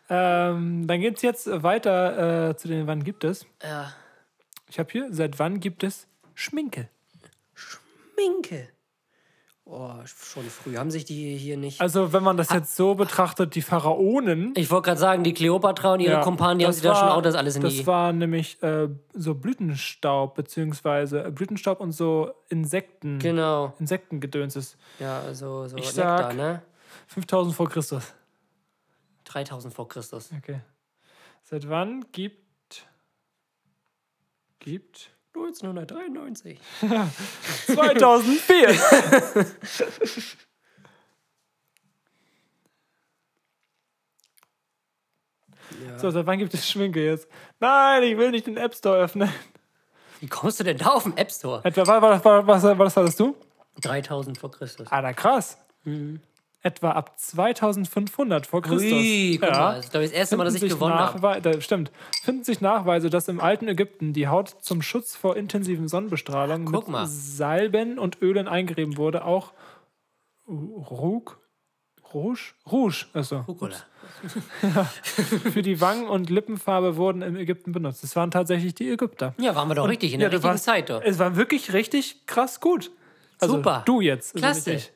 [0.09, 3.45] Ähm, dann geht's jetzt weiter äh, zu den Wann gibt es.
[3.63, 3.93] Ja.
[4.69, 6.89] Ich habe hier, seit wann gibt es Schminke?
[8.15, 8.69] Minke.
[9.67, 10.77] Oh, schon früh.
[10.77, 11.81] Haben sich die hier nicht.
[11.81, 14.53] Also, wenn man das jetzt so betrachtet, die Pharaonen.
[14.55, 16.95] Ich wollte gerade sagen, die Kleopatra und ihre Ja, Kumpanen, die haben das sich da
[16.95, 17.87] schon auch das alles in Das die.
[17.87, 23.17] war nämlich äh, so Blütenstaub, beziehungsweise äh, Blütenstaub und so Insekten.
[23.17, 23.73] Genau.
[23.79, 24.77] Insektengedöns ist.
[24.99, 26.61] Ja, also so Ich Nektar, sag- ne?
[27.07, 28.13] 5000 vor Christus.
[29.23, 30.29] 3000 vor Christus.
[30.37, 30.59] Okay.
[31.43, 32.85] Seit wann gibt.
[34.59, 35.09] Gibt.
[35.35, 36.59] 1993.
[37.73, 38.75] 2004!
[45.97, 47.27] So, seit wann gibt es Schminke jetzt?
[47.59, 49.29] Nein, ich will nicht den App Store öffnen.
[50.19, 51.61] Wie kommst du denn da auf den App Store?
[51.63, 53.35] Etwa, war, war, war, was, was hattest du?
[53.81, 54.87] 3000 vor Christus.
[54.91, 55.57] Alter, krass.
[56.65, 58.91] Etwa ab 2500 vor Christus.
[58.91, 61.39] Ui, guck mal, das ist, glaube ich, das erste Mal, dass ich gewonnen habe.
[61.41, 61.91] Da, stimmt.
[62.23, 66.87] Finden sich Nachweise, dass im alten Ägypten die Haut zum Schutz vor intensiven Sonnenbestrahlung Guck
[66.87, 67.05] mit mal.
[67.05, 69.25] Salben und Ölen eingerieben wurde.
[69.25, 69.53] Auch
[70.47, 71.33] Rouge?
[72.13, 72.53] Rouge?
[72.71, 73.41] Rouge, achso.
[73.47, 73.75] Rucola.
[75.53, 78.03] Für die Wangen- und Lippenfarbe wurden im Ägypten benutzt.
[78.03, 79.33] Das waren tatsächlich die Ägypter.
[79.37, 81.01] Ja, waren wir doch richtig, in Ja, der richtigen warst- Zeit doch.
[81.03, 82.91] Es war wirklich richtig krass gut.
[83.39, 83.83] Also, Super.
[83.85, 84.33] Du jetzt.
[84.35, 84.73] also Klasse.
[84.73, 84.91] ich.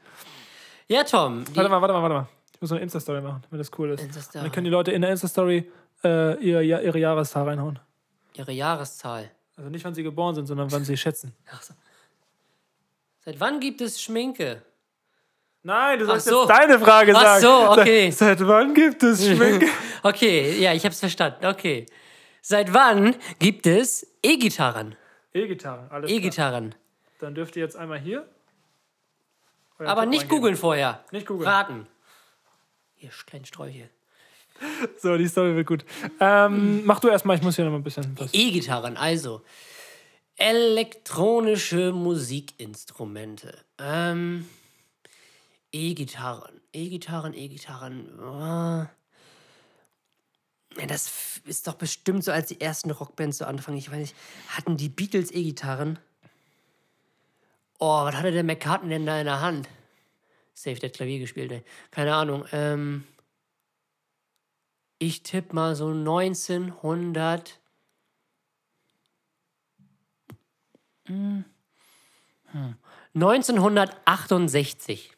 [0.89, 1.45] Ja, Tom.
[1.55, 2.27] Warte mal, warte mal, warte mal.
[2.53, 4.01] Ich muss noch eine Insta-Story machen, damit das cool ist.
[4.03, 4.43] Insta-Story.
[4.43, 5.71] Dann können die Leute in der Insta-Story
[6.03, 7.79] äh, ihr, ja- ihre Jahreszahl reinhauen.
[8.35, 9.29] Ihre Jahreszahl.
[9.55, 11.33] Also nicht, wann sie geboren sind, sondern wann sie schätzen.
[11.51, 11.73] Ach so.
[13.23, 14.61] Seit wann gibt es Schminke?
[15.61, 16.41] Nein, du sollst so.
[16.41, 17.41] jetzt deine Frage Ach sagen.
[17.41, 18.09] so, okay.
[18.11, 19.67] Seit, seit wann gibt es Schminke?
[20.03, 21.45] Okay, ja, ich hab's verstanden.
[21.45, 21.85] Okay.
[22.41, 24.95] Seit wann gibt es E-Gitarren?
[25.33, 26.17] E-Gitarre, alles klar.
[26.19, 26.75] E-Gitarren.
[27.19, 28.25] Dann dürft ihr jetzt einmal hier.
[29.87, 30.37] Aber nicht eingeben.
[30.37, 31.03] googeln vorher.
[31.11, 31.49] Nicht googeln.
[31.49, 31.87] Raten.
[32.97, 33.89] Ihr kleinen Sträuche.
[34.97, 35.85] So, die Story wird gut.
[36.19, 38.17] Ähm, mach du erstmal, ich muss hier noch mal ein bisschen.
[38.33, 39.41] E-Gitarren, also
[40.35, 43.57] elektronische Musikinstrumente.
[43.77, 44.49] Ähm,
[45.71, 48.09] E-Gitarren, E-Gitarren, E-Gitarren.
[50.77, 53.77] Ja, das ist doch bestimmt so, als die ersten Rockbands so anfangen.
[53.77, 54.15] Ich weiß nicht,
[54.49, 55.99] hatten die Beatles E-Gitarren?
[57.79, 59.67] Oh, was hatte der McCartney denn da in der Hand?
[60.53, 61.63] Safe, der Klavier gespielt, ey.
[61.91, 62.45] Keine Ahnung.
[62.51, 63.03] Ähm,
[64.97, 67.59] ich tippe mal so 1900.
[71.05, 71.45] Hm.
[72.51, 72.75] Hm.
[73.15, 75.15] 1968,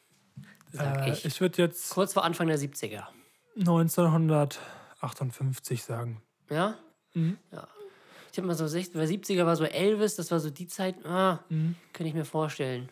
[0.71, 1.25] sag Äh, ich.
[1.25, 3.07] ich würde jetzt Kurz vor Anfang der 70er.
[3.57, 4.61] 1978
[5.01, 6.21] 58 sagen.
[6.49, 6.77] Ja?
[7.15, 7.67] Ja.
[8.31, 10.95] Ich habe mal so 60, weil 70er war so Elvis, das war so die Zeit,
[11.05, 11.39] ah,
[11.91, 12.87] kann ich mir vorstellen.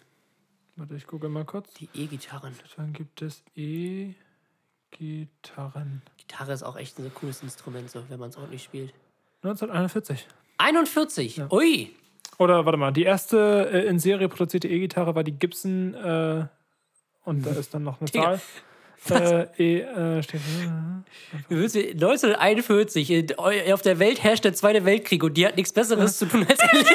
[0.76, 1.74] Warte, ich gucke mal kurz.
[1.76, 2.54] Die E-Gitarren.
[2.78, 4.16] Dann gibt es E-Gitarren.
[6.18, 8.94] Gitarre ist auch echt ein so cooles Instrument, so, wenn man es ordentlich spielt.
[9.44, 10.28] 1941.
[10.58, 11.52] 41.
[11.52, 11.96] Ui.
[12.38, 16.46] Oder warte mal, die erste äh, in Serie produzierte E-Gitarre war die Gibson äh,
[17.24, 18.42] und da ist dann noch eine Zahl.
[19.10, 20.42] Äh, e, äh, steht,
[21.48, 25.48] Wie willst du- 1941, in- eu- auf der Welt herrscht der Zweite Weltkrieg und die
[25.48, 26.86] hat nichts Besseres zu tun, als, ele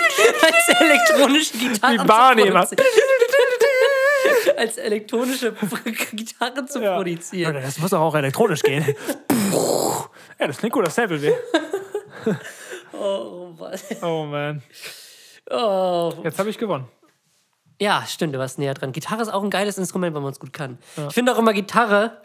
[0.42, 2.66] als elektronische Gitarren immer.
[2.66, 2.86] produzieren.
[4.56, 5.52] als elektronische
[6.12, 6.96] Gitarren zu ja.
[6.96, 7.54] produzieren.
[7.54, 8.84] Das muss doch auch elektronisch gehen.
[10.38, 11.32] ja, das klingt gut, das Sample weh.
[12.92, 13.84] Oh, was?
[14.02, 14.62] Oh man.
[15.50, 16.12] Oh.
[16.22, 16.86] Jetzt habe ich gewonnen.
[17.80, 18.92] Ja, stimmt, du warst näher dran.
[18.92, 20.78] Gitarre ist auch ein geiles Instrument, wenn man es gut kann.
[21.08, 22.20] Ich finde auch immer Gitarre,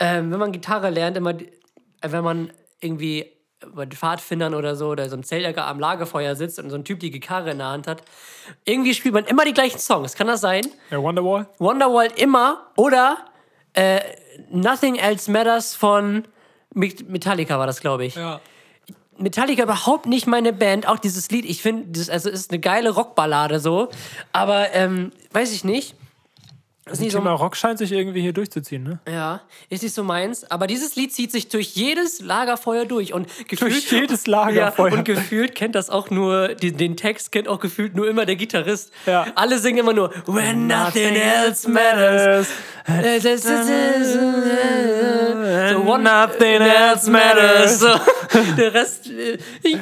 [0.00, 1.44] ähm, wenn man Gitarre lernt, immer, äh,
[2.02, 3.32] wenn man irgendwie
[3.74, 6.84] bei den Pfadfindern oder so oder so im Zeltlager am Lagerfeuer sitzt und so ein
[6.84, 8.02] Typ die Gitarre in der Hand hat,
[8.64, 10.14] irgendwie spielt man immer die gleichen Songs.
[10.14, 10.64] Kann das sein?
[10.90, 11.48] Ja, Wonderwall.
[11.58, 13.16] Wonderwall immer oder
[13.72, 14.00] äh,
[14.50, 16.24] Nothing Else Matters von
[16.74, 18.14] Met- Metallica war das, glaube ich.
[18.14, 18.40] Ja.
[19.18, 20.88] Metallica überhaupt nicht meine Band.
[20.88, 23.88] Auch dieses Lied, ich finde, das also ist eine geile Rockballade so.
[24.32, 25.94] Aber ähm, weiß ich nicht.
[26.88, 28.98] Ist Das nicht so, Thema Rock scheint sich irgendwie hier durchzuziehen, ne?
[29.06, 30.50] ja, ist nicht so meins.
[30.50, 34.92] Aber dieses Lied zieht sich durch jedes Lagerfeuer durch und gefühlt Durch jedes Lagerfeuer.
[34.92, 38.24] Ja, und gefühlt kennt das auch nur den, den Text kennt auch gefühlt nur immer
[38.24, 38.90] der Gitarrist.
[39.04, 39.26] Ja.
[39.34, 42.48] Alle singen immer nur When nothing else matters.
[42.86, 42.94] So
[45.84, 47.80] one Nothing else matters.
[47.80, 47.88] So,
[48.56, 49.78] der Rest, äh, ich,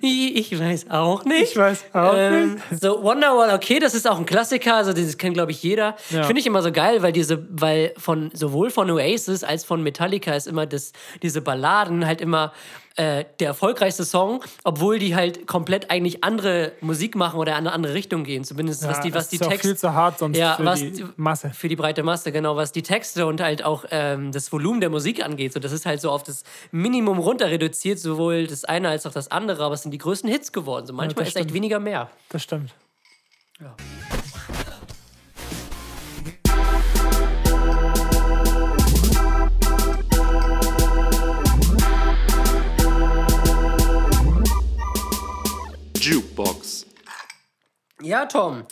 [0.00, 1.52] ich, ich weiß auch nicht.
[1.52, 5.34] Ich weiß auch ähm, So Wonderwall, okay, das ist auch ein Klassiker, also das kennt
[5.34, 5.96] glaube ich jeder.
[6.10, 6.24] Ja.
[6.24, 10.34] Finde ich immer so geil, weil diese, weil von sowohl von Oasis als von Metallica
[10.34, 10.92] ist immer das,
[11.22, 12.52] diese Balladen halt immer
[12.96, 17.72] äh, der erfolgreichste Song, obwohl die halt komplett eigentlich andere Musik machen oder in eine
[17.72, 18.44] andere Richtung gehen.
[18.44, 21.50] Zumindest was die, was die Texte viel zu hart sonst Ja, für was die Masse.
[21.50, 24.90] für die breite Masse, genau, was die Texte und halt auch ähm, das Volumen der
[24.90, 25.52] Musik angeht.
[25.52, 29.12] So, das ist halt so auf das Minimum runter reduziert, sowohl das eine als auch
[29.12, 30.86] das andere, aber es sind die größten Hits geworden.
[30.86, 31.54] So manchmal das ist echt stimmt.
[31.54, 32.10] weniger mehr.
[32.28, 32.74] Das stimmt.
[46.04, 46.84] Jukebox.
[48.02, 48.64] Ja, Tom,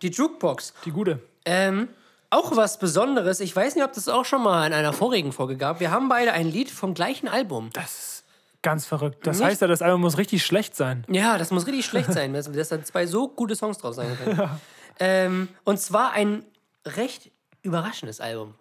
[0.00, 0.72] die Jukebox.
[0.86, 1.20] Die gute.
[1.44, 1.88] Ähm,
[2.30, 3.40] auch was Besonderes.
[3.40, 5.80] Ich weiß nicht, ob das auch schon mal in einer vorigen Folge gab.
[5.80, 7.68] Wir haben beide ein Lied vom gleichen Album.
[7.74, 8.24] Das ist
[8.62, 9.26] ganz verrückt.
[9.26, 11.04] Das Nicht- heißt ja, das Album muss richtig schlecht sein.
[11.10, 14.16] Ja, das muss richtig schlecht sein, dass, dass da zwei so gute Songs drauf sein
[14.24, 14.48] können.
[15.00, 16.44] Ähm, und zwar ein
[16.84, 17.30] recht
[17.62, 18.54] überraschendes Album.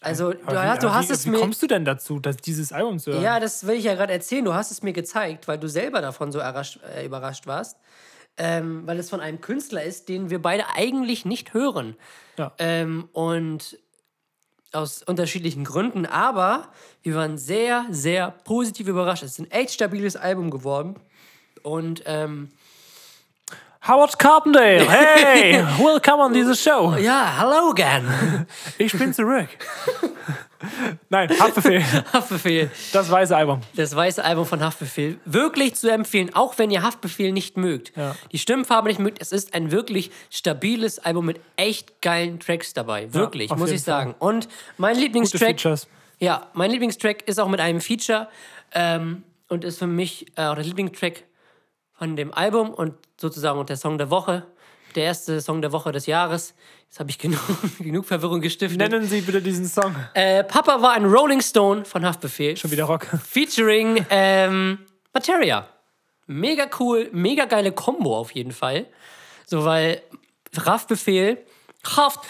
[0.00, 1.38] Also, du, Aber hast- wie, du hast wie, es wie mir.
[1.40, 3.22] kommst du denn dazu, dass dieses Album zu hören?
[3.22, 4.44] Ja, das will ich ja gerade erzählen.
[4.44, 7.76] Du hast es mir gezeigt, weil du selber davon so überrascht, äh, überrascht warst.
[8.40, 11.96] Ähm, weil es von einem Künstler ist, den wir beide eigentlich nicht hören.
[12.36, 12.52] Ja.
[12.58, 13.76] Ähm, und
[14.70, 16.68] aus unterschiedlichen Gründen, aber
[17.02, 19.22] wir waren sehr, sehr positiv überrascht.
[19.24, 20.94] Es ist ein echt stabiles Album geworden.
[21.64, 22.50] Und ähm,
[23.88, 26.94] Howard Carpendale, hey, welcome on diese Show.
[26.98, 28.46] ja, hello again.
[28.78, 29.48] Ich bin zurück.
[31.08, 31.82] Nein, Haftbefehl,
[32.12, 32.70] Haftbefehl.
[32.92, 33.62] das weiße Album.
[33.74, 35.18] Das weiße Album von Haftbefehl.
[35.24, 37.96] Wirklich zu empfehlen, auch wenn ihr Haftbefehl nicht mögt.
[37.96, 38.14] Ja.
[38.30, 39.22] Die Stimmfarbe nicht mögt.
[39.22, 43.14] Es ist ein wirklich stabiles Album mit echt geilen Tracks dabei.
[43.14, 44.14] Wirklich, auf muss ich sagen.
[44.18, 45.60] Und mein Lieblingstrack.
[45.60, 45.88] Features.
[46.18, 48.28] Ja, mein Lieblingstrack ist auch mit einem Feature
[48.74, 51.22] ähm, und ist für mich äh, auch der Lieblingstrack
[51.98, 54.46] von dem Album und sozusagen auch der Song der Woche.
[54.94, 56.54] Der erste Song der Woche des Jahres.
[56.88, 57.40] Jetzt habe ich genug,
[57.78, 58.78] genug Verwirrung gestiftet.
[58.78, 59.94] Nennen Sie bitte diesen Song.
[60.14, 62.56] Äh, Papa war ein Rolling Stone von Haftbefehl.
[62.56, 63.06] Schon wieder Rock.
[63.24, 64.78] Featuring ähm,
[65.12, 65.68] Materia.
[66.26, 68.86] Mega cool, mega geile Combo auf jeden Fall.
[69.46, 70.02] So, weil
[70.64, 71.38] Haftbefehl,
[71.96, 72.20] Haft,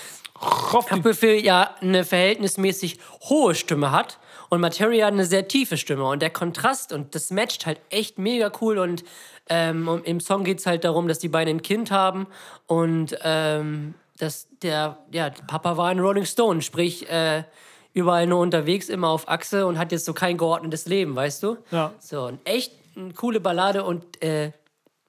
[0.41, 2.99] Haftbefehl ja eine verhältnismäßig
[3.29, 4.19] hohe Stimme hat
[4.49, 6.05] und Materia eine sehr tiefe Stimme.
[6.05, 8.79] Und der Kontrast und das matcht halt echt mega cool.
[8.79, 9.05] Und
[9.49, 12.27] ähm, und im Song geht es halt darum, dass die beiden ein Kind haben
[12.67, 17.45] und ähm, dass der, ja, Papa war ein Rolling Stone, sprich, äh,
[17.95, 21.57] überall nur unterwegs, immer auf Achse und hat jetzt so kein geordnetes Leben, weißt du?
[21.71, 21.93] Ja.
[21.99, 24.53] So, ein echt eine coole Ballade und äh,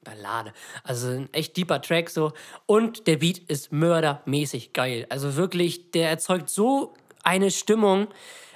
[0.04, 0.54] Ballade.
[0.84, 2.32] Also ein echt deeper Track so.
[2.66, 5.06] Und der Beat ist mördermäßig geil.
[5.10, 8.08] Also wirklich, der erzeugt so eine Stimmung.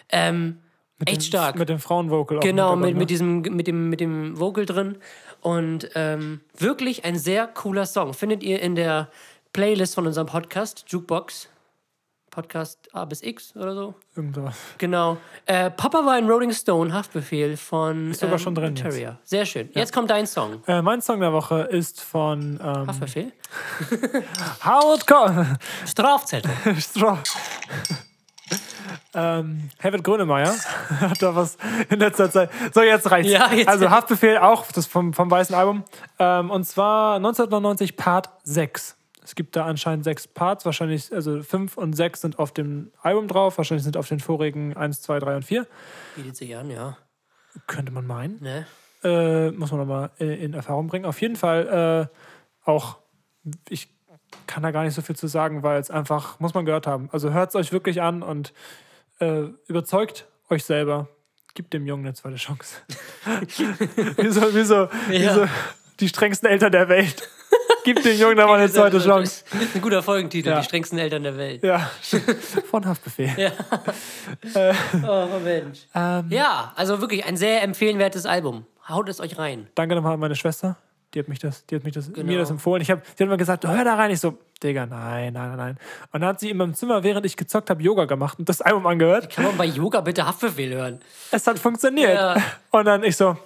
[0.10, 0.63] Ähm,
[1.08, 1.58] echt stark.
[1.58, 2.40] Mit dem Frauenvocal.
[2.40, 4.98] Genau, mit, mit, diesem, mit, dem, mit dem Vocal drin.
[5.42, 8.14] Und ähm, wirklich ein sehr cooler Song.
[8.14, 9.10] Findet ihr in der
[9.52, 11.50] Playlist von unserem Podcast, Jukebox.
[12.34, 13.94] Podcast A bis X oder so.
[14.16, 14.56] Irgendwas.
[14.80, 15.18] Genau.
[15.46, 19.20] Äh, Papa war in Rolling Stone, Haftbefehl von Ist sogar schon drin Materia.
[19.24, 19.70] Sehr schön.
[19.74, 20.64] Jetzt kommt dein Song.
[20.66, 23.32] Äh, mein Song der Woche ist von ähm, Haftbefehl?
[24.66, 25.06] Howard
[25.86, 26.52] Strafzettel.
[26.80, 27.20] Straw.
[29.14, 30.54] Ähm, Herbert Grönemeyer
[31.00, 31.58] hat da was
[31.90, 32.50] in letzter Zeit.
[32.74, 33.32] So, jetzt reicht's.
[33.32, 35.84] Ja, jetzt- also Haftbefehl auch, das vom, vom weißen Album.
[36.20, 38.98] Ähm, und zwar 1999 Part 6.
[39.24, 43.30] Es gibt da anscheinend sechs Parts, wahrscheinlich, also fünf und sechs sind auf dem Album
[43.30, 45.66] drauf, wahrscheinlich sind auf den vorigen 1, 2, 3 und 4.
[46.18, 46.98] Bietet sich an, ja.
[47.68, 48.42] Könnte man meinen.
[48.42, 48.66] Ne?
[49.04, 51.06] Äh, muss man nochmal in, in Erfahrung bringen.
[51.06, 52.98] Auf jeden Fall äh, auch,
[53.70, 53.93] ich
[54.48, 57.10] kann da gar nicht so viel zu sagen, weil es einfach, muss man gehört haben.
[57.12, 58.54] Also hört es euch wirklich an und
[59.20, 61.08] äh, überzeugt euch selber.
[61.56, 62.78] Gibt dem Jungen eine zweite Chance.
[64.18, 65.34] wie, so, wie, so, wie Ja.
[65.36, 65.46] so
[66.00, 67.30] die strengsten Eltern der Welt.
[67.84, 69.44] Gibt dem Jungen da mal eine zweite Chance.
[69.76, 70.60] Ein guter Folgentitel, Ja.
[70.60, 71.62] die strengsten Eltern der Welt.
[71.64, 71.92] Ja,
[72.72, 73.30] von Haftbefehl.
[75.08, 75.82] Oh, Mensch.
[75.94, 78.66] Ähm, Ja, also wirklich ein sehr empfehlenwertes Album.
[78.88, 79.68] Haut es euch rein.
[79.76, 80.78] Danke nochmal an meine Schwester.
[81.14, 82.26] Die hat mich das, die hat mich das, Genau.
[82.26, 82.82] mir das empfohlen.
[82.82, 84.10] Ich hab, sie hat mir gesagt, hör da rein.
[84.12, 85.78] Ich so, Digga, nein, nein, nein.
[86.12, 88.62] Und dann hat sie in meinem Zimmer, während ich gezockt habe, Yoga gemacht und das
[88.62, 89.30] Album angehört.
[89.30, 91.00] Kann man bei Yoga bitte Haftbefehl hören?
[91.32, 92.16] Es hat funktioniert.
[92.16, 92.36] Ja.
[92.72, 93.38] Und dann ich so,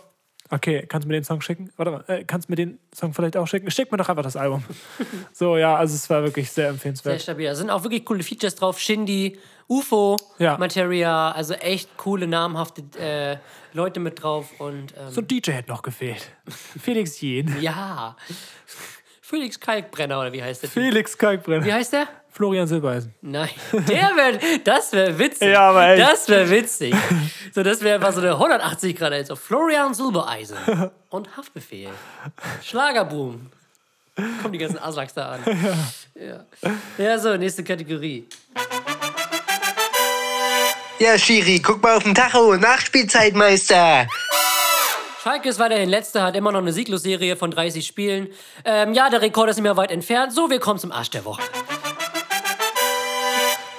[0.50, 1.70] okay, kannst du mir den Song schicken?
[1.76, 3.70] Warte mal, äh, kannst du mir den Song vielleicht auch schicken?
[3.72, 4.64] Schick mir doch einfach das Album.
[5.34, 7.22] so, ja, also es war wirklich sehr Sehr empfehlenswert.
[7.22, 7.48] stabil.
[7.48, 8.80] Da sind auch wirklich coole Features drauf.
[8.80, 9.38] Shindy,
[9.70, 10.58] UFO, Ja.
[10.58, 13.38] Materia, also echt coole, namhafte äh,
[13.74, 14.48] Leute mit drauf.
[14.60, 16.30] Und ähm, So ein DJ hätte noch gefehlt.
[16.82, 17.62] Felix Jen.
[17.62, 18.16] ja.
[19.22, 20.70] Felix Kalkbrenner, oder wie heißt der?
[20.72, 20.82] Typ?
[20.84, 21.74] Felix Wie Kalkbrenner.
[21.74, 22.08] heißt der?
[22.32, 23.14] Florian Silbereisen.
[23.22, 25.50] Nein, der wäre, das wäre witzig.
[25.50, 26.02] Ja, aber echt.
[26.08, 26.96] Das wäre witzig.
[27.54, 30.56] So, das wäre einfach so eine 180 Grad, also Florian Silbereisen
[31.10, 31.90] und Haftbefehl.
[32.64, 33.50] Schlagerboom.
[34.42, 35.40] Kommen die ganzen Aslaks da an.
[36.16, 36.46] Ja.
[36.98, 38.28] ja, so, nächste Kategorie.
[41.00, 42.56] Ja, Schiri, guck mal auf den Tacho.
[42.58, 44.08] Nachspielzeitmeister.
[45.24, 48.30] Schalke ist weiterhin letzter, hat immer noch eine Sieglosserie von 30 Spielen.
[48.66, 50.34] Ähm, ja, der Rekord ist nicht mehr weit entfernt.
[50.34, 51.44] So, wir kommen zum Arsch der Woche.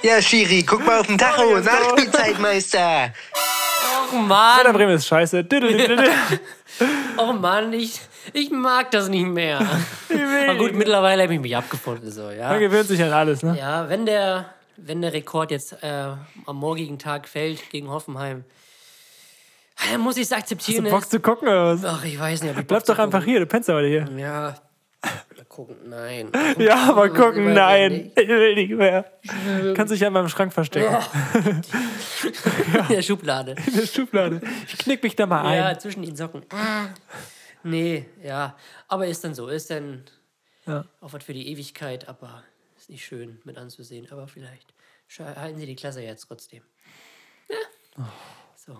[0.02, 1.58] Ja, Schiri, guck mal auf den Tacho.
[1.58, 3.12] Nachspielzeitmeister.
[4.12, 5.44] Oh Werder Mann, Bremen ist scheiße.
[7.16, 8.00] Oh Mann, ich,
[8.32, 9.58] ich mag das nicht mehr.
[10.48, 12.12] Aber gut, mittlerweile habe ich mich abgefunden.
[12.12, 12.50] So, ja.
[12.50, 13.56] Man gewöhnt sich an alles, ne?
[13.58, 16.12] Ja, wenn der, wenn der Rekord jetzt äh,
[16.46, 18.44] am morgigen Tag fällt gegen Hoffenheim,
[19.92, 20.84] dann muss ich es akzeptieren.
[20.86, 21.84] Hast du Bock zu gucken oder was?
[21.84, 22.66] Ach, ich weiß nicht.
[22.66, 23.30] Bleib doch einfach gucken.
[23.30, 24.08] hier, du pennst ja heute hier.
[24.16, 24.54] Ja.
[25.36, 26.32] Mal gucken, nein.
[26.58, 28.10] Ja, aber gucken, nein.
[28.16, 29.04] Ich will nicht mehr.
[29.74, 30.96] Kannst dich ja in meinem Schrank verstecken.
[32.88, 33.54] In der Schublade.
[33.66, 34.40] In der Schublade.
[34.66, 35.58] Ich knick mich da mal ein.
[35.58, 36.42] Ja, zwischen den Socken.
[37.62, 38.56] Nee, ja.
[38.88, 39.46] Aber ist dann so.
[39.48, 40.04] Ist dann
[40.66, 40.84] Ja.
[41.00, 42.42] auch was für die Ewigkeit, aber
[42.88, 44.10] ist nicht schön mit anzusehen.
[44.10, 44.74] Aber vielleicht
[45.18, 46.62] halten sie die Klasse jetzt trotzdem.
[47.48, 48.12] Ja.
[48.56, 48.76] So.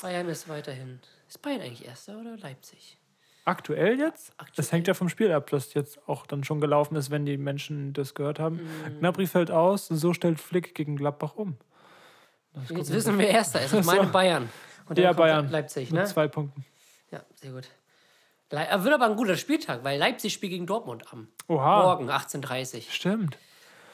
[0.00, 1.00] Bayern ist weiterhin.
[1.28, 2.98] Ist Bayern eigentlich Erster oder Leipzig?
[3.44, 4.28] Aktuell jetzt?
[4.30, 4.66] Das Aktuell.
[4.68, 7.94] hängt ja vom Spiel ab, das jetzt auch dann schon gelaufen ist, wenn die Menschen
[7.94, 8.56] das gehört haben.
[8.86, 8.98] Mhm.
[9.00, 11.56] Gnabry fällt aus, so stellt Flick gegen Gladbach um.
[12.68, 13.62] Jetzt wissen wir Erster.
[13.62, 13.72] ist.
[13.72, 14.12] Ich meine So.
[14.12, 14.48] Bayern.
[14.88, 15.50] Und Ja, kommt Bayern.
[15.50, 16.06] Leipzig, Mit ne?
[16.06, 16.64] zwei Punkten.
[17.10, 17.68] Ja, sehr gut.
[18.50, 21.82] Le wird aber ein guter Spieltag, weil Leipzig spielt gegen Dortmund am Oha.
[21.82, 22.82] Morgen, 18.30 Uhr.
[22.90, 23.38] Stimmt.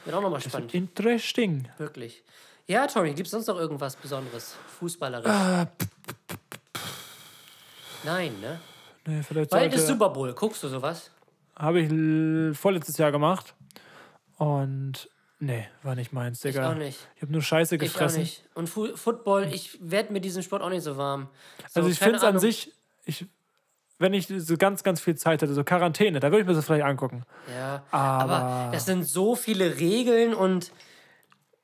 [0.04, 0.72] Wird auch nochmal spannend.
[0.74, 1.68] Interesting.
[1.78, 2.22] Wirklich.
[2.66, 4.54] Ja, Tommy, gibt es sonst noch irgendwas Besonderes?
[4.78, 5.26] Fußballerisch?
[5.26, 5.66] Äh,
[8.04, 8.60] Nein, ne?
[9.06, 10.32] Nee, vielleicht Bald ist Super Bowl.
[10.34, 11.10] Guckst du sowas?
[11.56, 13.54] habe ich vorletztes Jahr gemacht.
[14.38, 16.72] Und nee, war nicht meins, Ich Digga.
[16.72, 16.98] auch nicht.
[17.16, 18.20] Ich habe nur Scheiße Ich auch gefressen.
[18.22, 18.42] nicht.
[18.54, 21.28] Und Fu Football, ich werde mit diesem Sport auch nicht so warm.
[21.70, 22.72] So, Also ich finde es an sich,
[23.04, 23.26] ich,
[23.98, 26.64] wenn ich so ganz, ganz viel Zeit hätte, so Quarantäne, da würde ich mir das
[26.66, 27.22] vielleicht angucken.
[27.56, 30.72] Ja, Aber- aber das sind so viele Regeln und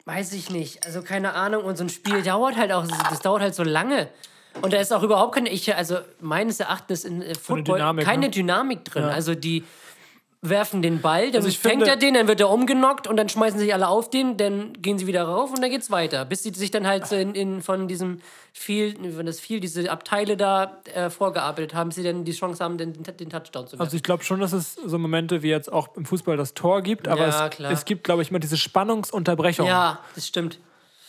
[0.04, 0.86] weiß ich nicht.
[0.86, 1.64] Also keine Ahnung.
[1.64, 4.08] Und so ein Spiel dauert halt auch, das dauert halt so lange.
[4.62, 8.26] Und da ist auch überhaupt keine, ich, also meines Erachtens in äh, Football Dynamik, keine
[8.26, 8.30] ne?
[8.30, 9.04] Dynamik drin.
[9.04, 9.64] Also die
[10.42, 13.58] werfen den Ball, dann Also fängt er den, dann wird er umgenockt und dann schmeißen
[13.60, 16.24] sich alle auf den, dann gehen sie wieder rauf und dann geht's weiter.
[16.24, 18.20] Bis sie sich dann halt so in, in, von diesem
[18.54, 22.64] viel, wenn das viel, diese Abteile da äh, vorgearbeitet haben, bis sie dann die Chance
[22.64, 23.82] haben, den, den Touchdown zu werfen.
[23.82, 26.80] Also ich glaube schon, dass es so Momente wie jetzt auch im Fußball das Tor
[26.80, 29.66] gibt, aber Ja, es, es gibt, glaube ich, immer diese Spannungsunterbrechung.
[29.66, 30.58] ja, das stimmt.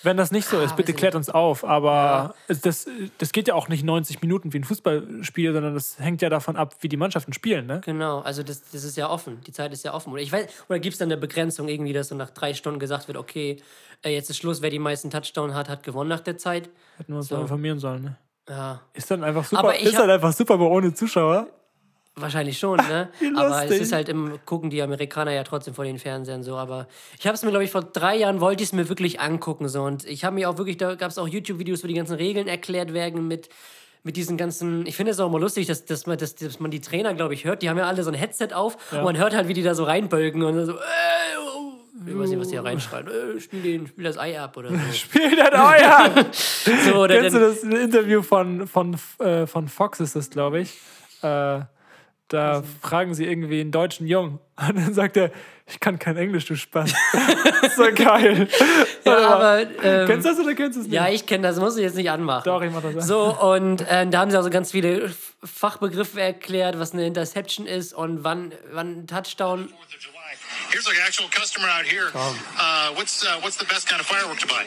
[0.03, 1.63] Wenn das nicht so ist, weiß bitte klärt uns auf.
[1.63, 2.87] Aber es, das,
[3.17, 6.55] das geht ja auch nicht 90 Minuten wie ein Fußballspiel, sondern das hängt ja davon
[6.55, 7.67] ab, wie die Mannschaften spielen.
[7.67, 7.81] Ne?
[7.85, 9.41] Genau, also das, das ist ja offen.
[9.45, 10.11] Die Zeit ist ja offen.
[10.11, 12.79] Oder, ich weiß, oder gibt es dann eine Begrenzung irgendwie, dass so nach drei Stunden
[12.79, 13.61] gesagt wird, okay,
[14.03, 16.69] äh, jetzt ist Schluss, wer die meisten Touchdown hat, hat gewonnen nach der Zeit.
[16.97, 17.39] Hätten wir uns So.
[17.39, 18.03] informieren sollen.
[18.03, 18.17] Ne?
[18.49, 18.81] Ja.
[18.93, 21.47] Ist dann einfach super, ist dann einfach super, aber ohne Zuschauer.
[22.21, 23.09] Wahrscheinlich schon, ne?
[23.35, 26.55] aber es ist halt im gucken die Amerikaner ja trotzdem vor den Fernsehern so.
[26.55, 26.87] Aber
[27.19, 29.67] ich habe es mir, glaube ich, vor drei Jahren wollte ich es mir wirklich angucken
[29.67, 32.15] so und ich habe mir auch wirklich, da gab es auch YouTube-Videos, wo die ganzen
[32.15, 33.49] Regeln erklärt werden mit
[34.03, 36.71] mit diesen ganzen, ich finde es auch immer lustig, dass, dass, man, dass, dass man
[36.71, 37.61] die Trainer, glaube ich, hört.
[37.61, 39.75] Die haben ja alle so ein Headset auf und man hört halt, wie die da
[39.75, 40.75] so reinbölken und so, äh,
[41.55, 41.73] oh.
[42.07, 43.07] ich weiß nicht, was die da reinschreien.
[43.07, 44.77] Äh, spiel, den, spiel das Ei ab oder so.
[44.93, 46.25] Spiel das euer!
[46.91, 50.61] so oder Kennst du dann, das Interview von, von, äh, von Fox, ist das, glaube
[50.61, 50.79] ich?
[51.21, 51.59] Äh,
[52.31, 54.39] da fragen sie irgendwie einen deutschen Jungen.
[54.55, 55.31] Und dann sagt er,
[55.67, 56.93] ich kann kein Englisch, du Spaß.
[57.75, 58.47] so geil.
[59.05, 60.95] ja, aber, ähm, kennst du das oder kennst du es nicht?
[60.95, 62.43] ja, ich kenne das, muss ich jetzt nicht anmachen.
[62.45, 63.01] Doch, ich mach das an.
[63.01, 65.13] So, und äh, da haben sie also ganz viele
[65.43, 69.69] Fachbegriffe erklärt, was eine Interception ist und wann, wann ein Touchdown.
[70.69, 72.07] Here's an actual customer out here.
[72.15, 74.63] Uh, what's uh, what's the best kind of firework to buy?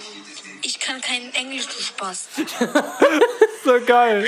[0.66, 2.28] Ich kann kein Englisch, du Spaß.
[3.64, 4.26] so geil.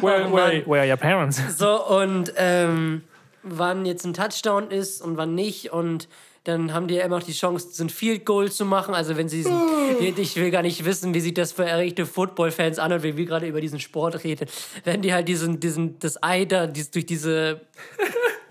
[0.00, 1.40] Where, Oh, where, where are your parents?
[1.56, 3.02] So, und ähm,
[3.42, 5.70] wann jetzt ein Touchdown ist und wann nicht.
[5.72, 6.08] Und
[6.44, 8.94] dann haben die ja immer noch die Chance, so ein Field Goal zu machen.
[8.94, 9.52] Also, wenn sie diesen.
[10.16, 13.46] Ich will gar nicht wissen, wie sich das für echte Football-Fans anhört, wenn wir gerade
[13.46, 14.48] über diesen Sport reden.
[14.84, 17.60] Wenn die halt diesen, diesen, das Ei da dies, durch diese.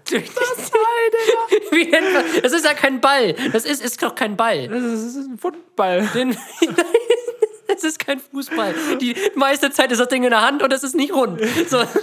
[0.10, 0.78] Durch das Ei,
[1.10, 1.66] Digga!
[1.72, 2.42] Wie?
[2.42, 3.34] Das ist ja kein Ball.
[3.52, 4.68] Das ist, ist doch kein Ball.
[4.68, 6.08] Das ist ein Football.
[6.14, 6.32] Den,
[7.68, 8.74] es ist kein Fußball.
[9.00, 11.42] Die meiste Zeit ist das Ding in der Hand und es ist nicht rund.
[11.68, 11.84] So.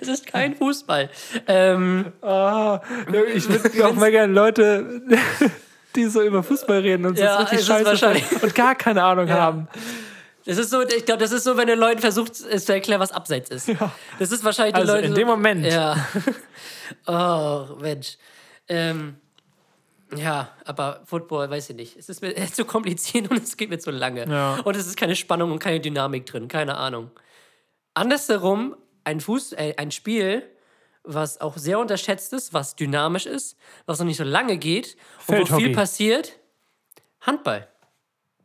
[0.00, 1.10] Es ist kein Fußball.
[1.48, 2.80] Ähm, Ah,
[3.34, 5.02] ich würde auch mal gerne Leute,
[5.96, 9.28] die so über Fußball reden und Ja, so richtig ist scheiße und gar keine Ahnung
[9.28, 9.66] haben.
[10.44, 13.00] das ist so, ich glaube, das ist so, wenn du Leuten versucht es zu erklären,
[13.00, 13.68] was abseits ist.
[14.20, 15.06] Das ist wahrscheinlich die Also Leute.
[15.08, 15.66] in dem Moment.
[15.66, 15.96] Ja.
[17.06, 18.16] Oh, Mensch.
[18.68, 19.16] Ähm,
[20.14, 21.96] ja, aber Football, weiß ich nicht.
[21.96, 24.26] Es ist mir zu kompliziert und es geht mir zu lange.
[24.28, 24.60] Ja.
[24.64, 27.10] Und es ist keine Spannung und keine Dynamik drin, keine Ahnung.
[27.94, 30.42] Andersherum, ein, Fuß, äh, ein Spiel,
[31.02, 33.56] was auch sehr unterschätzt ist, was dynamisch ist,
[33.86, 34.96] was noch nicht so lange geht
[35.28, 36.38] und wo viel passiert,
[37.20, 37.66] Handball.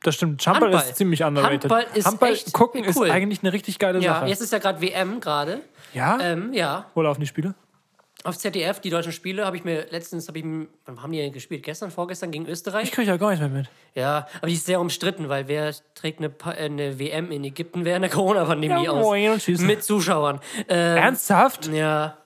[0.03, 0.45] Das stimmt.
[0.47, 0.89] Handball, Handball.
[0.89, 1.71] ist ziemlich underrated.
[1.71, 3.07] Handball ist echt gucken cool.
[3.07, 4.27] ist eigentlich eine richtig geile Ja, Sache.
[4.27, 5.61] jetzt ist ja gerade WM gerade.
[5.93, 6.19] ja?
[6.19, 7.53] Ähm, ja, Wo laufen die Spiele?
[8.23, 11.31] Auf ZDF, die deutschen Spiele, habe ich mir letztens, hab ich, wann haben die denn
[11.31, 11.63] gespielt?
[11.63, 12.91] Gestern, vorgestern gegen Ich Österreich?
[12.91, 13.69] kriege ja gar nichts mehr mit.
[13.95, 17.43] Ja, aber die ist sehr umstritten, weil wer trägt eine, Pa- äh, eine WM in
[17.43, 19.47] Ägypten während der Corona-Pandemie Ja, aus?
[19.61, 20.39] Mit Zuschauern.
[20.69, 21.67] Ähm, Ernsthaft?
[21.67, 22.17] Ja, ja,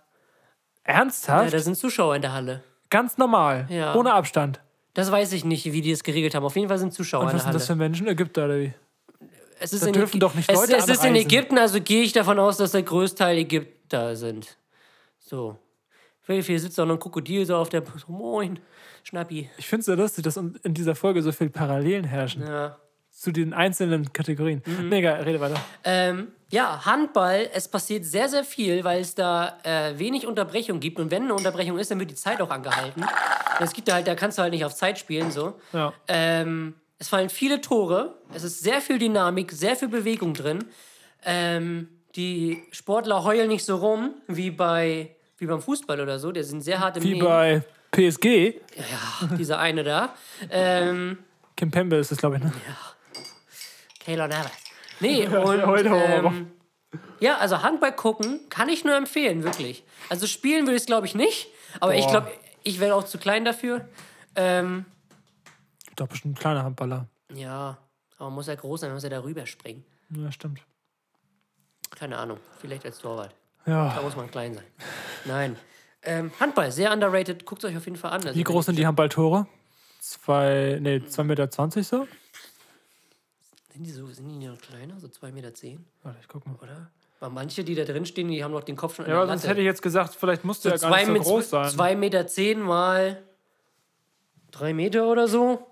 [0.84, 1.54] Ernsthaft?
[1.54, 2.64] da sind Zuschauer in der Halle.
[2.90, 3.66] Ganz normal.
[3.70, 3.96] Ja.
[3.96, 4.60] Ohne Abstand.
[4.94, 6.46] Das weiß ich nicht, wie die es geregelt haben.
[6.46, 7.58] Auf jeden Fall sind Zuschauer in was der sind Halle.
[7.58, 8.08] das für Menschen?
[8.08, 8.74] Ägypter oder wie?
[9.60, 11.16] es ist da in dürfen Ägy- doch nicht es, Leute Es ist in.
[11.16, 14.58] Ägypten, also gehe ich davon aus, dass der Größteil Ägypter sind.
[15.20, 15.58] So.
[16.26, 17.84] Viel sitzt da noch ein Krokodil so auf der.
[17.98, 18.60] So, Moin,
[19.04, 19.50] Schnappi.
[19.58, 22.78] Ich finde es so lustig, dass in dieser Folge so viele Parallelen herrschen Ja.
[23.12, 24.62] zu den einzelnen Kategorien.
[24.66, 24.90] Mhm.
[24.90, 25.60] Mega, rede weiter.
[25.84, 31.00] Ähm, ja, Handball, es passiert sehr, sehr viel, weil es da äh, wenig Unterbrechung gibt.
[31.00, 33.04] Und wenn eine Unterbrechung ist, dann wird die Zeit auch angehalten.
[33.04, 35.54] Und es gibt da halt, da kannst du halt nicht auf Zeit spielen, so.
[35.74, 35.94] Ja.
[36.08, 40.64] Ähm, es fallen viele Tore, es ist sehr viel Dynamik, sehr viel Bewegung drin.
[41.24, 46.32] Ähm, die Sportler heulen nicht so rum wie, bei, wie beim Fußball oder so.
[46.32, 47.26] Die sind sehr hart im Wie Nehmen.
[47.26, 48.26] bei PSG.
[48.76, 50.16] Ja, dieser eine da.
[50.50, 51.18] Ähm,
[51.56, 52.44] Kim Pembe ist das, glaube ich.
[52.44, 52.52] Ne?
[54.00, 54.52] Keylor Navas.
[55.00, 56.52] Nee, und heute ähm,
[57.20, 59.84] ja, also Handball gucken kann ich nur empfehlen, wirklich.
[60.10, 61.48] Also spielen würde ich es, glaube ich, nicht.
[61.80, 62.12] Aber ich Boah.
[62.12, 62.32] glaube,
[62.64, 63.88] ich wäre auch zu klein dafür.
[64.36, 64.86] Ähm,
[65.86, 67.08] Gibt doch bestimmt kleine Handballer.
[67.34, 67.78] ja,
[68.18, 69.84] aber man muss ja groß sein, muss ja darüber springen.
[70.10, 70.62] Ja, stimmt.
[71.98, 73.34] Keine Ahnung, vielleicht als Torwart.
[73.66, 74.02] Da Ja.
[74.02, 74.64] muss man klein sein.
[75.26, 75.56] Nein.
[76.04, 77.46] Ähm, Handball, sehr underrated.
[77.46, 78.22] Guckt es euch auf jeden Fall an.
[78.26, 79.48] Also Wie groß sind die Handballtore?
[80.00, 81.50] Zwei, nee, 2,20 Meter
[81.84, 82.08] so?
[83.74, 85.00] Sind die, so, sind die noch kleiner?
[85.00, 86.56] So 2,10 Meter, zehn, Warte, ich guck mal.
[86.62, 86.92] oder?
[87.20, 89.28] Weil manche, die da drin stehen, die haben noch den Kopf schon Ja, der aber
[89.28, 89.50] sonst Latte.
[89.52, 91.70] hätte ich jetzt gesagt, vielleicht musste so ja gar nicht so groß sein.
[91.72, 93.24] 2,10 Meter zehn mal
[94.52, 95.66] 3 Meter oder so.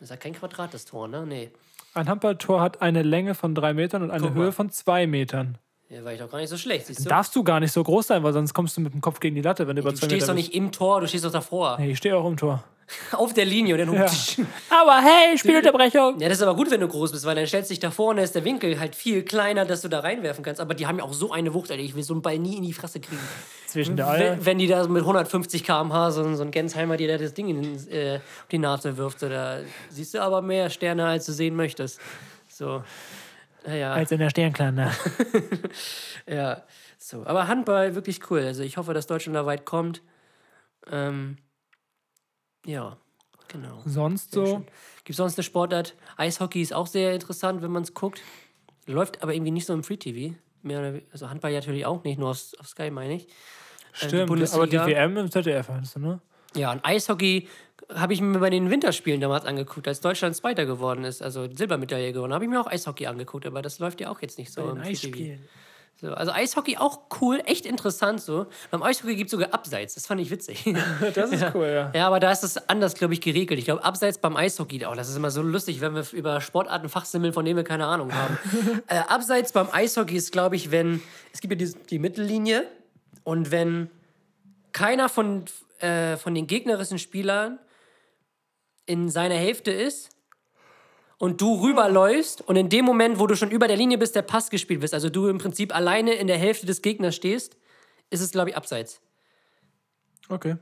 [0.00, 1.24] Das ist ja kein Quadrat, das Tor, ne?
[1.26, 1.50] Nee.
[1.94, 4.44] Ein Handballtor hat eine Länge von drei Metern und eine Guck mal.
[4.44, 5.58] Höhe von zwei Metern.
[5.92, 7.08] Ja, war ich doch gar nicht so schlecht, siehst du?
[7.10, 9.34] Darfst du gar nicht so groß sein, weil sonst kommst du mit dem Kopf gegen
[9.34, 10.48] die Latte, wenn du über du stehst Meter doch bist.
[10.48, 11.76] nicht im Tor, du stehst doch davor.
[11.78, 12.64] Nee, ich stehe auch im Tor.
[13.12, 13.74] Auf der Linie.
[13.74, 14.06] Und dann Ja.
[14.70, 16.18] Aber hey, Spielunterbrechung!
[16.18, 17.90] Ja, das ist aber gut, wenn du groß bist, weil dann stellst du dich da
[17.90, 20.62] vor und dann ist der Winkel halt viel kleiner, dass du da reinwerfen kannst.
[20.62, 21.82] Aber die haben ja auch so eine Wucht, Alter.
[21.82, 23.20] Ich will so einen Ball nie in die Fresse kriegen.
[23.66, 24.12] Zwischen der.
[24.18, 27.48] Wenn, wenn die da mit 150 km/h so, so ein Gensheimer dir da das Ding
[27.48, 28.20] in, äh,
[28.50, 29.58] die Nase wirft, da
[29.90, 32.00] siehst du aber mehr Sterne, als du sehen möchtest.
[32.48, 32.82] So.
[33.66, 34.92] Naja, Als in der Sternkleine.
[36.26, 36.62] ja.
[36.98, 37.26] So.
[37.26, 38.40] Aber Handball wirklich cool.
[38.40, 40.02] Also ich hoffe, dass Deutschland da weit kommt.
[40.90, 41.36] Ähm,
[42.64, 42.96] ja,
[43.48, 43.82] genau.
[43.86, 44.66] Sonst Sehr so.
[45.04, 45.96] Gibt sonst eine Sportart?
[46.16, 48.20] Eishockey ist auch sehr interessant, wenn man es guckt.
[48.86, 50.34] Läuft aber irgendwie nicht so im Free TV.
[50.62, 53.28] mehr also Handball ja natürlich auch nicht, nur auf, auf Sky meine ich.
[53.92, 54.86] Stimmt, aber die Bundesliga.
[54.86, 56.20] WM im ZDF meinst du, ne?
[56.54, 57.48] Ja, und Eishockey
[57.88, 62.12] habe ich mir bei den Winterspielen damals angeguckt, als Deutschland Zweiter geworden ist, also Silbermedaille
[62.12, 64.70] gewonnen, habe ich mir auch Eishockey angeguckt, aber das läuft ja auch jetzt nicht so.
[64.70, 65.38] im PTV.
[66.00, 68.46] So, also Eishockey auch cool, echt interessant so.
[68.72, 70.64] Beim Eishockey gibt es sogar Abseits, das fand ich witzig.
[71.14, 71.92] Das ist cool, ja.
[71.94, 73.58] Ja, aber da ist es anders, glaube ich, geregelt.
[73.58, 76.88] Ich glaube, abseits beim Eishockey, oh, das ist immer so lustig, wenn wir über Sportarten
[76.88, 78.36] fachsimmeln, von denen wir keine Ahnung haben.
[78.88, 81.00] äh, abseits beim Eishockey ist, glaube ich, wenn,
[81.32, 82.66] es gibt ja die, die Mittellinie
[83.22, 83.88] und wenn
[84.72, 85.44] keiner von,
[85.78, 87.60] äh, von den gegnerischen Spielern
[88.86, 90.10] in seiner Hälfte ist
[91.18, 94.22] und du rüberläufst und in dem Moment, wo du schon über der Linie bist, der
[94.22, 97.56] Pass gespielt wird, also du im Prinzip alleine in der Hälfte des Gegners stehst,
[98.10, 99.00] ist es, glaube ich, abseits.
[100.28, 100.56] Okay.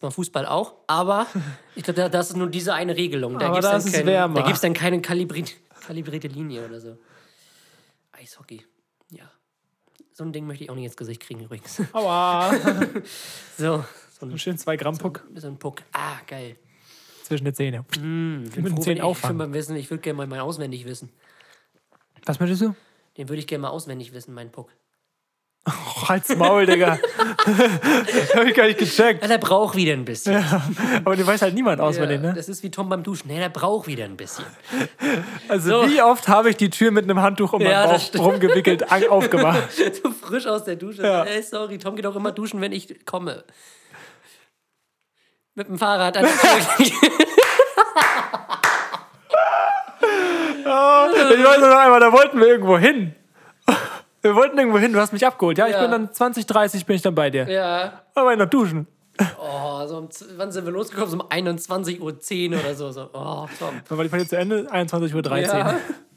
[0.00, 1.26] beim Fußball auch, aber
[1.74, 3.38] ich glaube, da, das ist nur diese eine Regelung.
[3.38, 4.34] Da Aber gibt's da dann ist es kein-.
[4.34, 5.44] Da gibt es dann keine kalibri
[5.80, 6.98] kalibrierte Linie oder so.
[8.12, 8.64] Eishockey,
[9.10, 9.30] ja.
[10.12, 11.80] So ein Ding möchte ich auch nicht ins Gesicht kriegen übrigens.
[11.92, 12.52] Aua.
[13.56, 13.84] So,
[14.20, 15.82] so ein, Schön zwei Gramm Puck so ein Puck.
[15.92, 16.56] Ah, geil.
[17.22, 17.84] zwischen den.
[17.92, 20.40] Ich bin den froh, wenn Zähnen ich, ich, mal wissen, ich würde gerne mal meinen
[20.40, 21.10] auswendig wissen.
[22.24, 22.74] Was möchtest du?
[23.16, 24.70] Den würde ich gerne mal auswendig wissen, meinen Puck.
[25.66, 26.98] Oh, halt's Maul, Digga.
[28.34, 29.22] Hab ich gar nicht gecheckt.
[29.22, 30.42] Ja, der braucht wieder ein bisschen.
[31.04, 32.34] Aber den weiß halt niemand auswendig, Ja, ne?
[32.34, 33.28] Das ist wie Tom beim Duschen.
[33.28, 34.46] Nee, der braucht wieder ein bisschen.
[35.48, 38.90] Also, wie oft habe ich die Tür mit einem Handtuch um Ja, meinen Bauch rumgewickelt
[39.10, 39.72] aufgemacht?
[40.02, 41.02] so frisch aus der Dusche.
[41.02, 41.24] Ja.
[41.24, 43.44] Ey, sorry, Tom geht auch immer duschen, wenn ich komme.
[45.58, 46.86] Mit dem Fahrrad an der Tür.
[50.60, 53.14] Ich weiß noch einmal, da wollten wir irgendwo hin.
[54.22, 55.58] Wir wollten irgendwo hin, du hast mich abgeholt.
[55.58, 55.82] Ja, ich Ja.
[55.82, 57.48] bin dann 20, 30 bin ich dann bei dir.
[57.48, 58.02] ja.
[58.14, 58.86] Aber noch duschen.
[59.40, 61.10] Oh, so um, wann sind wir losgekommen?
[61.10, 62.90] So um 21.10 Uhr oder so.
[62.92, 63.10] so.
[63.12, 63.80] Oh, Tom.
[63.88, 65.38] Dann war die Party zu Ende, 21.13 Uhr.
[65.38, 65.76] Ja.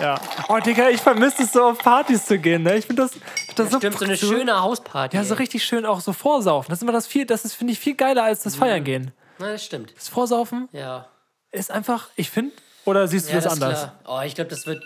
[0.00, 0.20] Ja.
[0.48, 2.76] Oh, Digga, ich vermisse es so auf Partys zu gehen, ne?
[2.76, 5.16] Ich finde das, find das so, Stimmt, so eine so- schöne Hausparty.
[5.16, 6.70] Ja, so richtig schön auch so vorsaufen.
[6.70, 9.12] Das ist immer das viel, das ist, finde ich, viel geiler als das Feiern gehen.
[9.38, 9.94] Na, das stimmt.
[9.96, 11.06] Das Vorsaufen Ja.
[11.52, 12.52] ist einfach, ich finde,
[12.84, 13.80] oder siehst du Ja, das, das anders?
[14.02, 14.18] klar.
[14.20, 14.82] Oh, ich glaube, das wird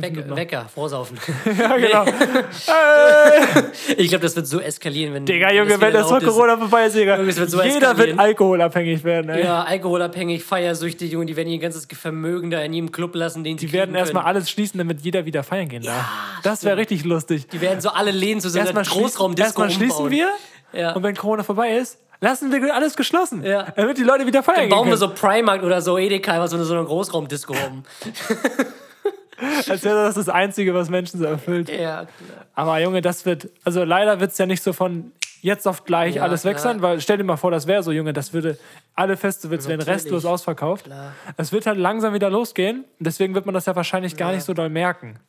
[0.00, 0.36] Fünf Weck, Minuten noch.
[0.36, 1.18] Wecker, vorsaufen.
[1.58, 2.04] Ja, genau.
[3.96, 5.24] ich glaube, das wird so eskalieren, wenn.
[5.26, 6.24] Digga, Junge, wenn das ist.
[6.24, 7.16] Corona vorbei ist, Digga.
[7.16, 7.98] Junge, wird so Jeder eskalieren.
[7.98, 9.44] wird alkoholabhängig werden, ey.
[9.44, 13.58] Ja, alkoholabhängig, feiersüchtig, Junge, die werden ihr ganzes Vermögen da in jedem Club lassen, den
[13.58, 16.06] sie Die werden erstmal alles schließen, damit jeder wieder feiern gehen darf.
[16.42, 17.48] das wäre richtig lustig.
[17.48, 20.28] Die werden so alle Läden zu so einer Großraumdisco erstmal schließen wir
[20.72, 20.92] Ja.
[20.92, 23.44] und wenn Corona vorbei ist, lassen wir alles geschlossen.
[23.44, 23.72] Ja.
[23.76, 26.48] Damit die Leute wieder feiern Dann bauen gehen wir so Primark oder so Edeka, einfach
[26.48, 27.84] so eine, so Großraumdisco um.
[29.68, 31.68] Als wäre das das Einzige, was Menschen so erfüllt.
[31.68, 32.08] Ja, klar.
[32.54, 36.16] Aber Junge, das wird, also leider wird es ja nicht so von jetzt auf gleich
[36.16, 38.58] Ja, alles weg sein, weil stell dir mal vor, das wäre so, Junge, das würde,
[38.96, 40.02] alle Festivals werden Natürlich.
[40.04, 40.86] restlos ausverkauft.
[40.86, 41.12] Klar.
[41.36, 42.84] Es wird halt langsam wieder losgehen.
[42.98, 45.20] Deswegen wird man das ja wahrscheinlich gar nicht so doll merken.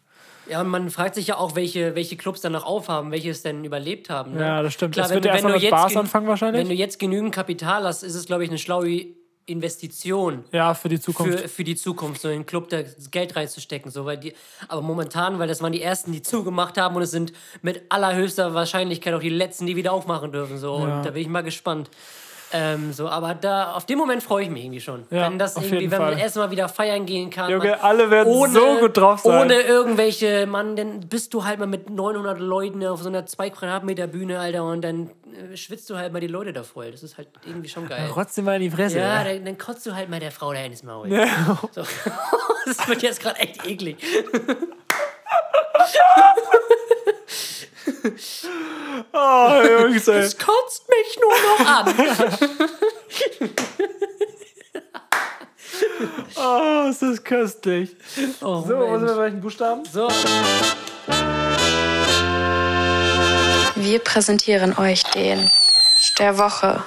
[0.50, 3.44] Ja, und man fragt sich ja auch, welche, welche Clubs dann noch aufhaben, welche es
[3.44, 4.34] denn überlebt haben.
[4.34, 4.42] Ne?
[4.42, 4.96] Ja, das stimmt.
[4.96, 6.62] Klar, Es wenn wird ja wenn erstmal du mit jetzt Bars gen- anfangen wahrscheinlich.
[6.64, 9.06] Wenn du jetzt genügend Kapital hast, ist es, glaube ich, eine schlaue
[9.50, 10.44] Investition.
[10.52, 11.40] Ja, für die Zukunft.
[11.40, 12.82] Für, für die Zukunft, so in den Club da
[13.12, 13.92] Geld reinzustecken.
[13.92, 14.34] So, weil die,
[14.68, 18.54] aber momentan, weil das waren die ersten, die zugemacht haben und es sind mit allerhöchster
[18.54, 20.58] Wahrscheinlichkeit auch die letzten, die wieder aufmachen dürfen.
[20.58, 20.80] So.
[20.80, 20.98] Ja.
[20.98, 21.90] Und da bin ich mal gespannt.
[22.52, 25.06] Ähm, so, aber da, auf den Moment freue ich mich irgendwie schon.
[25.12, 27.52] Ja, wenn das irgendwie, wenn man erstmal wieder feiern gehen kann.
[27.52, 29.42] Junge, man- alle werden so gut drauf sein.
[29.42, 33.52] Ohne irgendwelche, Mann, dann bist du halt mal mit 900 Leuten auf so einer 2
[33.52, 35.12] Quadratmeter Bühne, Alter, und dann
[35.52, 36.92] äh, schwitzt du halt mal die Leute da voll.
[36.92, 38.10] Das ist halt irgendwie schon geil.
[38.16, 38.98] Rotz dir mal in die Fresse.
[39.00, 39.36] Ja, ey.
[39.36, 41.12] dann, dann kotzt du halt mal der Frau da ins Maul.
[41.12, 41.28] Ja.
[41.72, 41.84] So.
[42.66, 43.98] das wird jetzt gerade echt eklig.
[49.14, 50.20] Oh, Jungs, ey.
[50.20, 51.94] Es kotzt mich nur noch an.
[56.36, 57.96] Oh, ist das köstlich.
[58.42, 59.12] Oh, So, was sind wir Mensch.
[59.12, 59.86] bei welchen Buchstaben?
[59.86, 60.08] so.
[63.76, 65.50] Wir präsentieren euch den
[66.18, 66.84] der Woche.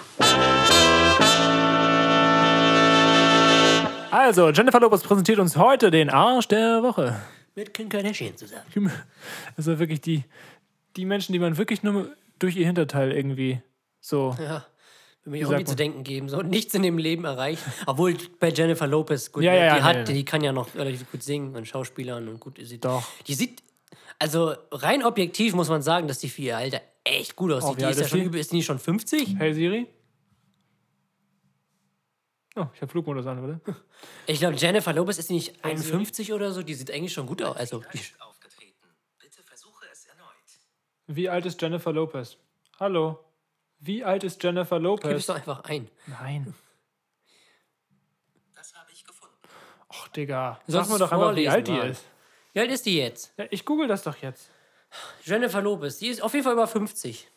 [4.10, 7.16] Also, Jennifer Lopez präsentiert uns heute den Arsch der Woche.
[7.54, 8.90] Mit Kim Kardashian zusammen.
[9.56, 10.24] Also wirklich die,
[10.97, 13.62] die Menschen, die man wirklich nur durch ihr Hinterteil irgendwie
[14.01, 14.36] so.
[14.38, 14.66] Ja.
[15.24, 16.28] Will mir nie zu denken geben.
[16.28, 17.62] So nichts in dem Leben erreicht.
[17.86, 21.09] Obwohl bei Jennifer Lopez, gut, Ja, ja, ja, die, hat, die kann ja noch relativ
[21.12, 22.59] gut singen und Schauspielern und gut.
[22.61, 23.05] Sie, Doch.
[23.28, 23.62] Die sieht,
[24.18, 27.70] also rein objektiv muss man sagen, dass die für ihr Alter echt gut aussieht.
[27.70, 29.36] Oh, die ist ja schon ist die nicht schon 50?
[29.38, 29.86] Hey Siri?
[32.57, 33.61] Oh, ich habe Flugmodus an, oder?
[34.26, 36.62] Ich glaube, Jennifer Lopez ist die nicht 51 oder so.
[36.62, 37.57] Die sieht eigentlich schon gut aus.
[37.57, 38.01] Also, die,
[41.07, 42.36] Wie alt ist Jennifer Lopez?
[42.78, 43.18] Hallo?
[43.80, 45.26] Wie alt ist Jennifer gib es Lopez?
[45.26, 45.88] doch einfach ein.
[46.07, 46.55] Nein.
[49.90, 50.59] Och, Digga.
[50.66, 52.05] Sollst Sag mir doch einfach, wie alt die ist.
[52.55, 53.32] Wie alt ist die jetzt?
[53.36, 54.48] Ja, ich google das doch jetzt.
[55.24, 55.98] Jennifer Lopez.
[55.98, 57.28] Die ist auf jeden Fall über 50.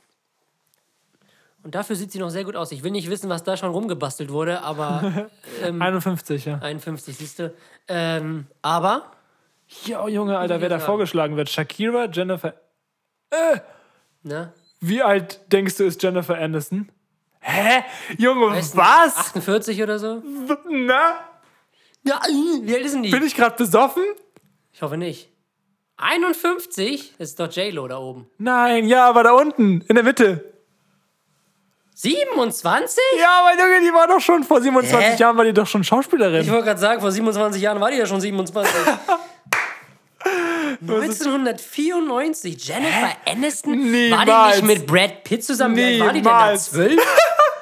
[1.64, 2.72] Und dafür sieht sie noch sehr gut aus.
[2.72, 5.28] Ich will nicht wissen, was da schon rumgebastelt wurde, aber
[5.64, 6.60] 51, ja.
[6.60, 7.54] 51, siehst du.
[7.88, 9.12] Ähm, aber,
[9.86, 11.50] Ja, Junge, Alter, wer da vorgeschlagen wird.
[11.50, 12.54] Shakira, Jennifer.
[14.24, 14.54] Ne?
[14.80, 16.90] Wie alt denkst du ist Jennifer Aniston?
[17.40, 17.84] Hä?
[18.18, 19.16] Junge, Weißt was?
[19.18, 20.22] 48 oder so?
[20.70, 21.20] Na?
[22.04, 22.20] Ja,
[22.64, 23.12] wie alt ist denn die?
[23.12, 24.04] Bin ich gerade besoffen?
[24.74, 25.30] Ich hoffe nicht.
[25.98, 27.14] 51?
[27.18, 28.28] Das ist doch J-Lo da oben.
[28.38, 30.54] Nein, ja, aber da unten, in der Mitte.
[31.96, 33.00] 27?
[33.20, 35.16] Ja, aber Junge, die war doch schon vor 27 Hä?
[35.18, 36.42] Jahren, war die doch schon Schauspielerin.
[36.42, 38.74] Ich wollte gerade sagen, vor 27 Jahren war die ja schon 27.
[40.82, 43.72] 1994, Jennifer Aniston?
[43.72, 44.56] War die Niemals.
[44.58, 45.76] nicht mit Brad Pitt zusammen?
[45.76, 46.46] Wie alt war die denn da?
[46.46, 46.72] Niemals.
[46.72, 47.02] 12?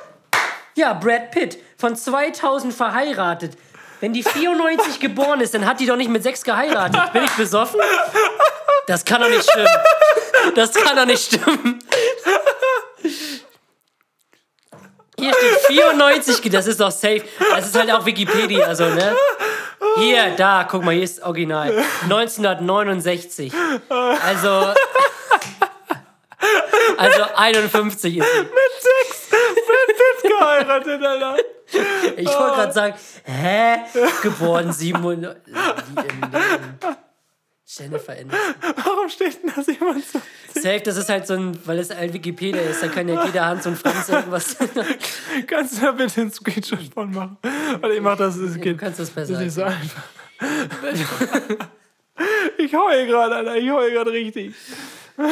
[0.76, 3.57] ja, Brad Pitt, von 2000 verheiratet.
[3.99, 7.14] Wenn die 94 geboren ist, dann hat die doch nicht mit 6 geheiratet.
[7.14, 7.80] Bin ich besoffen?
[8.88, 9.68] Das kann doch nicht stimmen.
[10.55, 11.80] Das kann doch nicht stimmen.
[15.18, 17.22] Hier steht 94, das ist doch safe.
[17.51, 19.16] Das ist halt auch Wikipedia, also, ne?
[19.98, 21.84] Hier, da, guck mal, hier ist Original.
[22.04, 23.54] 1969.
[23.90, 24.74] Also.
[26.98, 28.46] Also 51 ist sie.
[30.28, 31.38] geheiratet, Alter.
[32.18, 33.78] Ich wollte gerade sagen, hä?
[34.22, 35.38] Geboren 700.
[37.66, 38.38] Jennifer Aniston.
[38.86, 40.20] Warum steht denn da jemand so?
[40.53, 43.45] Safe, das ist halt so ein, weil es halt Wikipedia ist, da kann ja jeder
[43.45, 44.57] Hans und Franz irgendwas.
[45.47, 47.38] Kannst du da bitte einen Screenshot von machen?
[47.80, 48.78] Weil ich mach das, es du geht.
[48.78, 49.34] kannst das Das besser.
[49.34, 50.03] ist nicht so einfach.
[52.59, 53.55] Ich heul gerade, Alter.
[53.55, 54.53] Ich heul gerade richtig.
[55.18, 55.28] Aber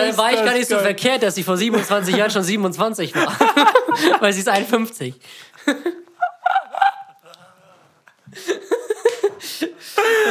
[0.00, 0.84] dann war ich das gar nicht so geil.
[0.84, 3.36] verkehrt, dass sie vor 27 Jahren schon 27 war.
[4.20, 5.14] Weil sie ist 51.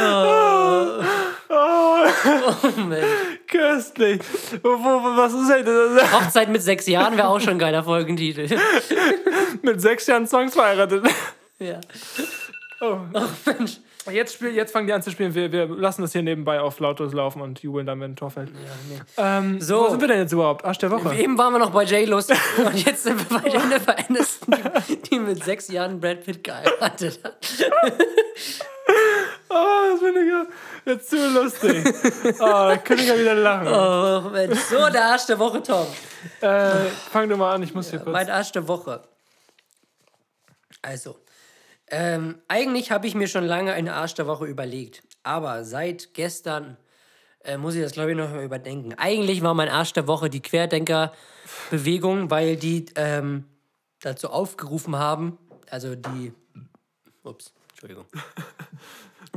[0.00, 1.02] oh.
[1.50, 3.06] oh Mensch.
[3.50, 4.20] Köstlich.
[4.62, 6.12] Was ist denn das?
[6.20, 8.48] Hochzeit mit sechs Jahren wäre auch schon ein geiler Folgentitel.
[9.62, 11.04] Mit sechs Jahren Songs verheiratet.
[11.58, 11.80] ja.
[12.80, 12.98] Oh.
[13.46, 13.78] Mensch.
[14.10, 15.34] Jetzt, spiel, jetzt fangen die an zu spielen.
[15.34, 18.30] Wir, wir lassen das hier nebenbei auf lautlos laufen und jubeln dann, wenn ein Tor
[18.30, 18.50] fällt.
[19.18, 19.80] ähm, So.
[19.84, 20.64] Wo sind wir denn jetzt überhaupt?
[20.64, 21.14] Arsch der Woche.
[21.14, 24.54] Eben waren wir noch bei J-Los und jetzt sind wir bei Jennifer Aniston,
[24.88, 27.46] die, die mit sechs Jahren Brad Pitt geheiratet hat.
[29.50, 30.46] Oh, das finde ich ja
[30.84, 31.84] jetzt zu lustig.
[32.38, 33.68] Oh, da könnte ich ja wieder lachen.
[33.68, 34.58] Oh Mensch.
[34.60, 35.86] So, der Arsch der Woche, Tom.
[36.40, 38.12] Äh, fang du mal an, ich muss hier kurz.
[38.12, 39.02] Mein Arsch der Woche.
[40.82, 41.18] Also,
[41.88, 45.02] ähm, eigentlich habe ich mir schon lange eine Arsch der Woche überlegt.
[45.22, 46.76] Aber seit gestern
[47.44, 48.94] äh, muss ich das, glaube ich, noch mal überdenken.
[48.94, 53.44] Eigentlich war mein Arsch der Woche die Querdenker-Bewegung, weil die ähm,
[54.00, 55.38] dazu aufgerufen haben,
[55.70, 56.32] also die,
[57.24, 58.06] ups, Entschuldigung,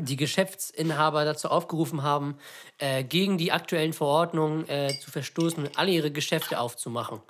[0.03, 2.37] die Geschäftsinhaber dazu aufgerufen haben,
[2.77, 7.21] äh, gegen die aktuellen Verordnungen äh, zu verstoßen und alle ihre Geschäfte aufzumachen.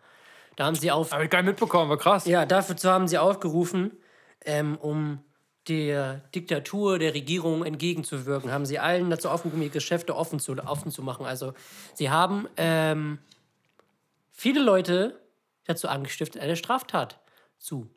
[0.56, 2.26] Da haben sie auf, Hab ich gar nicht mitbekommen, war krass.
[2.26, 3.92] ja, dafür haben sie aufgerufen,
[4.46, 5.20] ähm, um
[5.68, 10.92] der Diktatur der Regierung entgegenzuwirken, haben sie allen dazu aufgerufen, ihre Geschäfte offen zu, offen
[10.92, 11.26] zu machen.
[11.26, 11.54] Also
[11.94, 13.20] sie haben ähm,
[14.32, 15.20] viele Leute
[15.66, 17.20] dazu angestiftet, eine Straftat
[17.60, 17.88] zu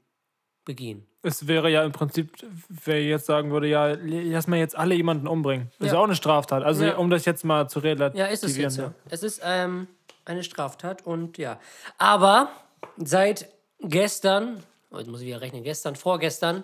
[0.64, 1.06] begehen.
[1.24, 2.30] Es wäre ja im Prinzip,
[2.68, 5.68] wer jetzt sagen würde, ja, lass mal jetzt alle jemanden umbringen.
[5.78, 5.92] Das ist Ja.
[5.94, 6.62] ja auch eine Straftat.
[6.62, 6.96] Also, Ja.
[6.96, 8.28] um das jetzt mal zu relativieren.
[8.28, 8.82] Ja, ist es jetzt so.
[8.82, 8.94] ja.
[9.08, 9.88] Es ist ähm,
[10.26, 11.58] eine Straftat und ja.
[11.98, 12.50] Aber
[12.98, 13.48] seit
[13.80, 16.62] gestern, oh, jetzt muss ich wieder rechnen, gestern, vorgestern,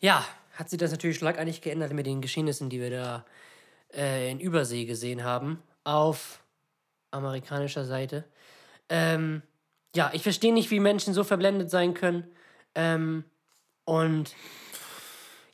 [0.00, 0.24] ja,
[0.54, 3.24] hat sich das natürlich schlagartig geändert mit den Geschehnissen, die wir da
[3.94, 6.40] äh, in Übersee gesehen haben, auf
[7.12, 8.24] amerikanischer Seite.
[8.88, 9.42] Ähm,
[9.94, 12.24] ja, ich verstehe nicht, wie Menschen so verblendet sein können.
[12.74, 13.24] Ähm,
[13.86, 14.34] und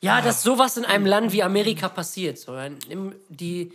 [0.01, 2.37] ja, dass sowas in einem Land wie Amerika passiert.
[2.37, 3.71] So, in, die,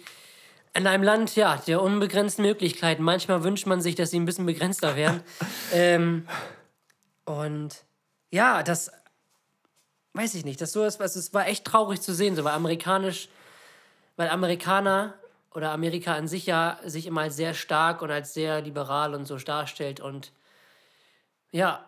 [0.74, 3.02] in einem Land, ja, der unbegrenzten Möglichkeiten.
[3.02, 5.22] Manchmal wünscht man sich, dass sie ein bisschen begrenzter wären.
[5.72, 6.28] ähm,
[7.24, 7.82] und
[8.30, 8.90] ja, das
[10.12, 10.60] weiß ich nicht.
[10.60, 13.28] Das so ist, also es war echt traurig zu sehen, so weil amerikanisch,
[14.16, 15.14] weil Amerikaner
[15.54, 19.24] oder Amerika an sich ja sich immer als sehr stark und als sehr liberal und
[19.24, 20.32] so darstellt und
[21.52, 21.87] ja.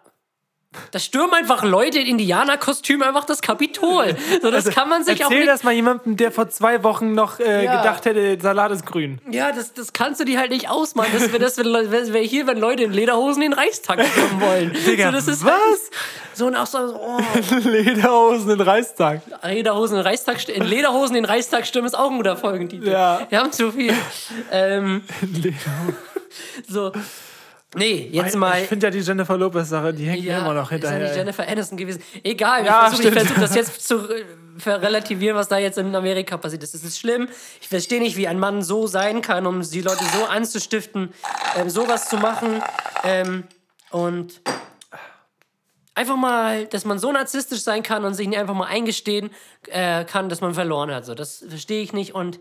[0.93, 4.15] Da stürmen einfach Leute in Indianerkostüm einfach das Kapitol.
[4.41, 7.13] So, das kann man sich auch Also, Erzähl das mal jemandem, der vor zwei Wochen
[7.13, 7.79] noch äh, Ja.
[7.79, 9.21] gedacht hätte, Salat ist grün.
[9.29, 11.11] Ja, das, das kannst du dir halt nicht ausmalen.
[11.13, 14.73] Das wäre das wär, hier, wenn Leute in Lederhosen in den Reichstag stürmen wollen.
[14.87, 15.91] Digga, so, das ist was?
[16.35, 17.19] So und auch so, oh,
[17.69, 19.23] Lederhosen in Reichstag.
[19.43, 22.37] Lederhosen in den Reichstag st- in Lederhosen in den Reichstag stürmen ist auch ein guter
[22.37, 22.89] Folgentitel.
[22.91, 23.27] Ja.
[23.29, 23.93] Wir haben zu viel.
[24.53, 25.97] Ähm, Lederhosen.
[26.69, 26.93] so.
[27.77, 28.63] Nee, jetzt mal.
[28.63, 31.07] Ich finde ja die Jennifer Lopez-Sache, die hängt mir immer noch ist ja hinterher.
[31.07, 32.03] nicht Jennifer Aniston gewesen.
[32.25, 34.09] Egal, Ja, ich versuche versuch das jetzt zu
[34.59, 36.75] verrelativieren, was da jetzt in Amerika passiert ist.
[36.75, 37.29] Das ist schlimm.
[37.61, 41.13] Ich verstehe nicht, wie ein Mann so sein kann, um die Leute so anzustiften,
[41.57, 42.61] ähm, sowas zu machen.
[43.05, 43.45] Ähm,
[43.91, 44.41] und
[45.95, 49.31] einfach mal, dass man so narzisstisch sein kann und sich nicht einfach mal eingestehen
[49.69, 51.05] äh, kann, dass man verloren hat.
[51.05, 52.15] So, das verstehe ich nicht.
[52.15, 52.41] Und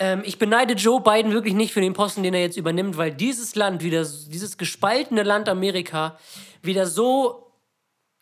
[0.00, 3.12] ähm, ich beneide Joe Biden wirklich nicht für den Posten, den er jetzt übernimmt, weil
[3.12, 6.18] dieses Land wieder, dieses gespaltene Land Amerika,
[6.62, 7.52] wieder so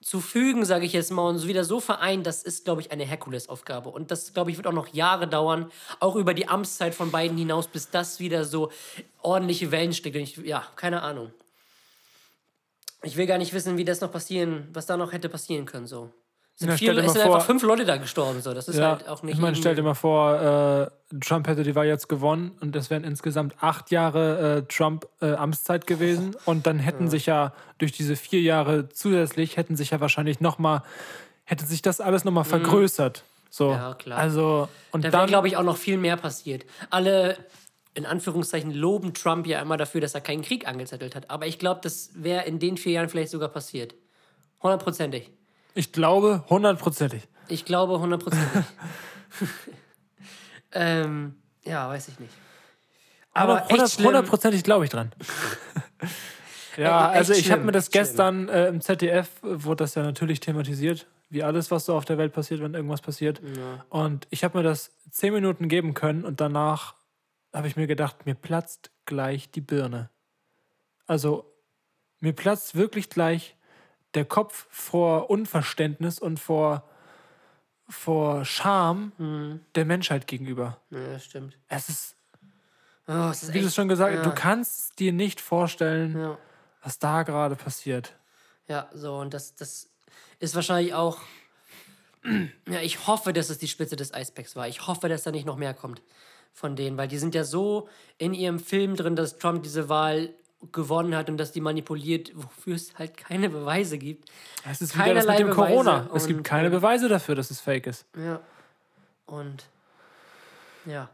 [0.03, 3.05] zu fügen, sage ich jetzt mal, und wieder so vereint, das ist, glaube ich, eine
[3.05, 3.91] Herkulesaufgabe.
[3.91, 5.71] Und das, glaube ich, wird auch noch Jahre dauern,
[6.01, 8.73] auch über die Amtszeit von Biden hinaus, bis das wieder so
[9.23, 10.17] ordentliche Wellen schlägt.
[10.17, 11.33] Und ich, ja, keine Ahnung.
[13.03, 15.87] Ich will gar nicht wissen, wie das noch passieren, was da noch hätte passieren können.
[15.87, 16.11] So.
[16.61, 18.41] Es sind, Ja, dir es sind vor- einfach fünf Leute da gestorben.
[18.41, 18.53] So.
[18.53, 19.35] Das ist Ja, halt auch nicht.
[19.35, 22.91] ich meine, stell dir mal vor, äh, Trump hätte die Wahl jetzt gewonnen und es
[22.91, 27.93] wären insgesamt acht Jahre äh, Trump äh, Amtszeit gewesen und dann hätten sich ja durch
[27.93, 30.83] diese vier Jahre zusätzlich hätten sich ja wahrscheinlich noch mal
[31.45, 33.23] hätte sich das alles noch mal vergrößert.
[33.51, 33.73] So, Mhm.
[33.75, 34.19] Ja, klar.
[34.19, 36.67] Also und Da wäre, glaube ich, auch noch viel mehr passiert.
[36.91, 37.37] Alle,
[37.95, 41.31] in Anführungszeichen, loben Trump ja immer dafür, dass er keinen Krieg angezettelt hat.
[41.31, 43.95] Aber ich glaube, das wäre in den vier Jahren vielleicht sogar passiert.
[44.63, 45.31] Hundertprozentig.
[45.79, 47.29] Ich glaube hundertprozentig.
[47.47, 48.65] Ich glaube hundertprozentig.
[50.73, 52.33] ähm, ja, weiß ich nicht.
[53.33, 55.13] Aber hundertprozentig glaube ich dran.
[56.77, 60.03] ja, Echt also ich habe mir das gestern äh, im ZDF äh, wurde das ja
[60.03, 63.41] natürlich thematisiert, wie alles, was so auf der Welt passiert, wenn irgendwas passiert.
[63.89, 66.97] Und ich habe mir das zehn Minuten geben können und danach
[67.55, 70.11] habe ich mir gedacht, mir platzt gleich die Birne.
[71.07, 71.55] Also
[72.19, 73.55] mir platzt wirklich gleich
[74.19, 76.83] der Kopf vor Unverständnis und vor,
[77.89, 79.61] vor Scham Mhm.
[79.77, 80.79] der Menschheit gegenüber.
[80.91, 81.57] Ja, das stimmt.
[81.69, 82.15] Es ist
[83.11, 84.31] Oh, es ist wie du schon gesagt hast, ja.
[84.31, 86.37] du kannst dir nicht vorstellen, Ja.
[86.83, 88.15] was da gerade passiert.
[88.67, 89.89] Ja, so, und das, das
[90.41, 91.19] ist wahrscheinlich auch.
[92.69, 94.69] Ja, ich hoffe, dass es die Spitze des Eisbergs war.
[94.69, 96.03] Ich hoffe, dass da nicht noch mehr kommt
[96.53, 97.89] von denen, weil die sind ja so
[98.19, 100.35] in ihrem Film drin, dass Trump diese Wahl
[100.73, 104.29] gewonnen hat und dass die manipuliert, wofür es halt keine Beweise gibt.
[104.69, 105.99] Es ist wieder das Keinerlei mit dem Corona.
[106.01, 108.07] Beweise Es gibt keine äh, Beweise dafür, dass es fake ist.
[108.17, 108.41] Ja.
[109.27, 109.65] Und
[110.85, 111.09] ja.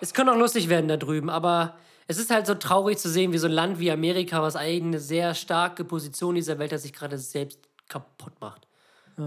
[0.00, 1.76] Es könnte auch lustig werden da drüben, aber
[2.06, 4.82] es ist halt so traurig zu sehen, wie so ein Land wie Amerika, was eigentlich
[4.82, 8.66] eine sehr starke Position dieser Welt hat, sich gerade selbst kaputt macht.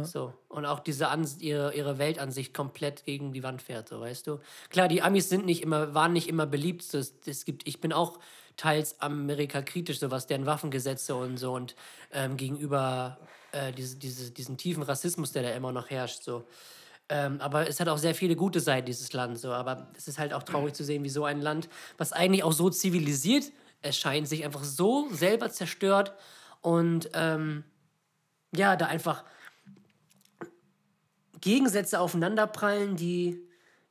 [0.01, 0.33] So.
[0.49, 4.39] Und auch diese Ans ihre, ihre Weltansicht komplett gegen die Wand fährt, so weißt du.
[4.69, 6.83] Klar, die Amis sind nicht immer, waren nicht immer beliebt.
[6.83, 8.19] So, Es, es gibt, ich bin auch
[8.57, 11.75] teils Amerika kritisch, so was deren Waffengesetze und so und
[12.11, 13.17] ähm, gegenüber
[13.51, 16.23] äh, diese, diese, diesen tiefen Rassismus, der da immer noch herrscht.
[16.23, 16.45] So.
[17.09, 19.37] Ähm, aber es hat auch sehr viele gute Seiten, dieses Land.
[19.39, 19.51] So.
[19.51, 22.53] Aber es ist halt auch traurig zu sehen, wie so ein Land, was eigentlich auch
[22.53, 23.51] so zivilisiert
[23.81, 26.13] erscheint, sich einfach so selber zerstört
[26.61, 27.63] und ähm,
[28.55, 29.23] ja, da einfach
[31.41, 33.41] Gegensätze aufeinanderprallen, die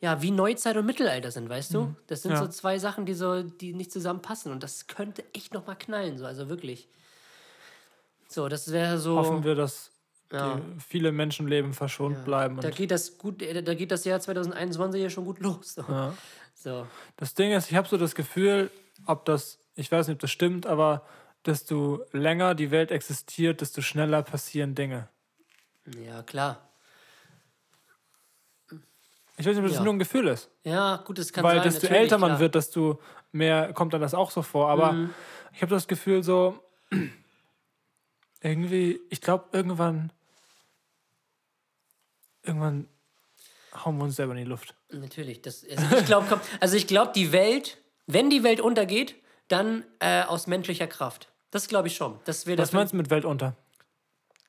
[0.03, 1.95] ja wie Neuzeit und Mittelalter sind, weißt du?
[2.09, 2.39] Das sind Ja.
[2.39, 6.19] so zwei Sachen, die so, die nicht zusammenpassen und das könnte echt noch mal knallen,
[6.19, 6.89] so also wirklich.
[8.29, 9.17] So, das wäre so.
[9.17, 9.91] Hoffen wir, dass
[10.33, 10.57] Ja.
[10.57, 12.59] die viele Menschenleben verschont bleiben.
[12.61, 15.75] Da geht das gut, äh, da geht das Jahr 2021 ja schon gut los.
[15.75, 15.83] So.
[15.89, 16.15] Ja.
[16.55, 16.87] so.
[17.17, 18.71] das Ding ist, ich habe so das Gefühl,
[19.07, 21.07] ob das, ich weiß nicht, ob das stimmt, aber
[21.47, 25.09] desto länger die Welt existiert, desto schneller passieren Dinge.
[26.05, 26.69] Ja, klar.
[29.43, 29.85] Ich weiß nicht, ob das Ja.
[29.85, 30.49] nur ein Gefühl ist.
[30.65, 31.65] Ja, gut, das kann Weil sein.
[31.65, 32.41] desto natürlich, älter man klar.
[32.41, 33.01] wird, desto
[33.33, 34.69] mehr kommt dann das auch so vor.
[34.69, 35.11] Aber Mhm.
[35.53, 36.59] ich habe das Gefühl so,
[38.41, 40.13] irgendwie, ich glaube, irgendwann,
[42.43, 42.89] irgendwann
[43.85, 44.75] hauen wir uns selber in die Luft.
[44.91, 45.43] Natürlich.
[45.43, 49.15] Das, also ich glaube, also ich glaub, die Welt, wenn die Welt untergeht,
[49.49, 51.29] dann äh, aus menschlicher Kraft.
[51.51, 52.19] Das glaube ich schon.
[52.25, 53.57] Das Was das, meinst du mit Welt unter?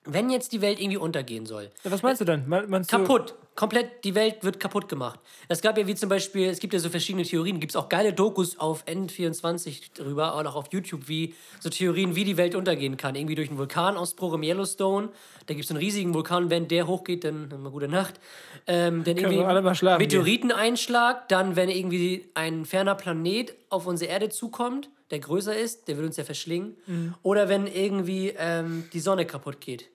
[0.06, 1.70] Wenn jetzt die Welt irgendwie untergehen soll.
[1.84, 2.48] Ja, was meinst du denn?
[2.48, 3.36] Me- Meinst du, Kaputt.
[3.56, 5.20] Komplett, die Welt wird kaputt gemacht.
[5.48, 7.88] Es gab ja wie zum Beispiel, es gibt ja so verschiedene Theorien, gibt es auch
[7.88, 12.56] geile Dokus auf N24 drüber, und auch auf YouTube, wie so Theorien, wie die Welt
[12.56, 13.14] untergehen kann.
[13.14, 15.10] Irgendwie durch einen Vulkanausbruch im Yellowstone.
[15.46, 18.16] Da gibt es einen riesigen Vulkan, wenn der hochgeht, dann dann mal gute Nacht.
[18.66, 20.08] Ähm, dann irgendwie wir mal schlafen gehen.
[20.08, 25.98] Meteoriteneinschlag, dann wenn irgendwie ein ferner Planet auf unsere Erde zukommt, der größer ist, der
[26.00, 26.76] will uns ja verschlingen.
[26.88, 27.14] Mhm.
[27.22, 29.90] Oder wenn irgendwie ähm, die Sonne kaputt geht.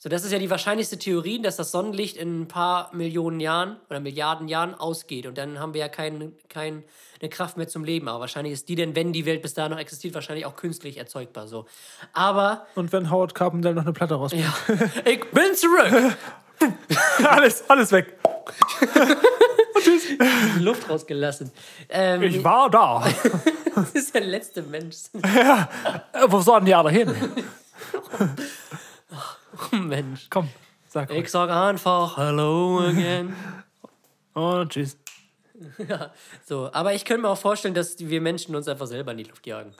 [0.00, 3.78] So, das ist ja die wahrscheinlichste Theorie, dass das Sonnenlicht in ein paar Millionen Jahren
[3.90, 5.26] oder Milliarden Jahren ausgeht.
[5.26, 6.84] Und dann haben wir ja keine kein,
[7.20, 8.06] eine Kraft mehr zum Leben.
[8.06, 10.98] Aber wahrscheinlich ist die denn, wenn die Welt bis dahin noch existiert, wahrscheinlich auch künstlich
[10.98, 11.48] erzeugbar.
[11.48, 11.66] So.
[12.12, 14.46] Aber, Und wenn Howard Carpendale noch eine Platte rausbringt.
[14.68, 14.74] ja,
[15.04, 16.16] ich bin zurück.
[17.28, 18.16] alles, alles weg.
[19.84, 21.50] Die Luft rausgelassen.
[21.88, 23.04] Ähm, Ich war da.
[23.74, 24.96] das ist der letzte Mensch.
[25.22, 25.64] Äh,
[26.28, 27.14] Wo sollen die alle hin?
[29.72, 30.28] Mensch.
[30.30, 30.48] Komm,
[30.88, 33.34] sag Ich sag einfach Hello again.
[34.34, 34.96] Und tschüss.
[36.44, 39.24] So, aber ich könnte mir auch vorstellen, dass wir Menschen uns einfach selber in die
[39.24, 39.74] Luft jagen.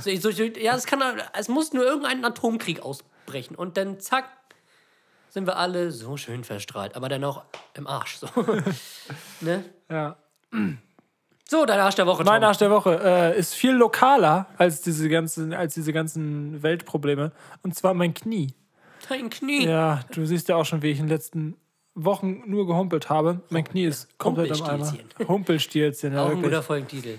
[0.00, 1.02] So, so, ja, es kann,
[1.38, 4.24] es muss nur irgendein Atomkrieg ausbrechen und dann zack
[5.30, 7.44] sind wir alle so schön verstrahlt, aber dann auch
[7.74, 8.16] im Arsch.
[8.16, 8.28] So,
[9.40, 9.64] ne?
[9.90, 10.16] Ja.
[11.48, 12.24] so dein Arsch der Woche.
[12.24, 12.48] Mein Tom.
[12.48, 17.32] Arsch der Woche äh, ist viel lokaler als diese ganzen, als diese ganzen Weltprobleme.
[17.62, 18.54] Und zwar mein Knie.
[19.08, 19.66] Dein Knie.
[19.66, 21.56] Ja, du siehst ja auch schon, wie ich in den letzten
[21.94, 23.40] Wochen nur gehumpelt habe.
[23.50, 24.92] Mein Knie ist komplett am Eimer.
[25.26, 26.12] Humpelstilzchen.
[26.14, 26.66] Ja, auch ein guter wirklich.
[26.66, 27.18] Folgentitel.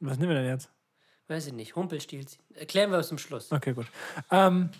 [0.00, 0.70] Was nehmen wir denn jetzt?
[1.28, 1.76] Weiß ich nicht.
[1.76, 2.42] Humpelstilzchen.
[2.54, 3.52] Erklären wir es zum Schluss.
[3.52, 3.86] Okay, gut.
[4.30, 4.70] Ähm,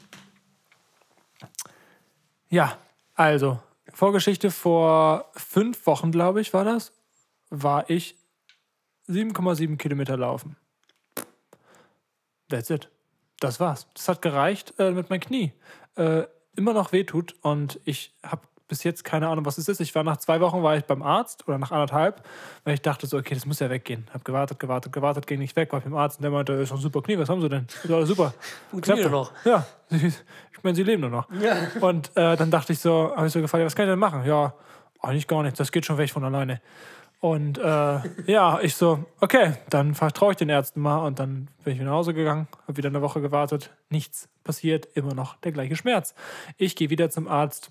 [2.48, 2.76] ja,
[3.14, 3.60] also,
[3.92, 6.92] Vorgeschichte vor fünf Wochen, glaube ich, war das,
[7.50, 8.16] war ich
[9.08, 10.56] 7,7 Kilometer laufen.
[12.48, 12.88] That's it.
[13.40, 13.86] Das war's.
[13.94, 15.52] Das hat gereicht äh, mit meinem Knie.
[15.96, 16.24] Äh,
[16.56, 19.80] immer noch wehtut und ich habe bis jetzt keine Ahnung, was es ist.
[19.80, 22.22] Ich war nach zwei Wochen war ich beim Arzt oder nach anderthalb,
[22.64, 24.06] weil ich dachte so, okay, das muss ja weggehen.
[24.14, 26.80] Hab gewartet, gewartet, gewartet, ging nicht weg, war beim Arzt und der meinte, ist doch
[26.80, 27.66] super Knie, was haben Sie denn?
[27.82, 28.32] Ist alles super.
[28.70, 29.32] Funktioniert noch.
[29.44, 31.28] Ja, ich meine, sie leben nur noch.
[31.80, 33.98] Und äh, dann dachte ich so, habe ich so gefragt, ja, was kann ich denn
[33.98, 34.24] machen?
[34.24, 34.54] Ja,
[35.00, 36.60] eigentlich gar nichts, das geht schon weg von alleine.
[37.20, 41.06] Und äh, ja, ich so, okay, dann vertraue ich den Ärzten mal.
[41.06, 43.70] Und dann bin ich wieder nach Hause gegangen, habe wieder eine Woche gewartet.
[43.90, 46.14] Nichts passiert, immer noch der gleiche Schmerz.
[46.56, 47.70] Ich gehe wieder zum Arzt.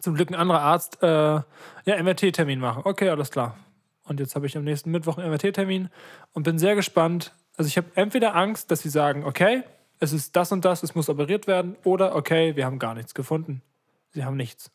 [0.00, 2.82] Zum Glück ein anderer Arzt, äh, ja, MRT-Termin machen.
[2.84, 3.56] Okay, alles klar.
[4.02, 5.88] Und jetzt habe ich am nächsten Mittwoch einen MRT-Termin
[6.32, 7.32] und bin sehr gespannt.
[7.56, 9.62] Also ich habe entweder Angst, dass sie sagen, okay,
[10.00, 13.14] es ist das und das, es muss operiert werden, oder okay, wir haben gar nichts
[13.14, 13.62] gefunden.
[14.10, 14.72] Sie haben nichts.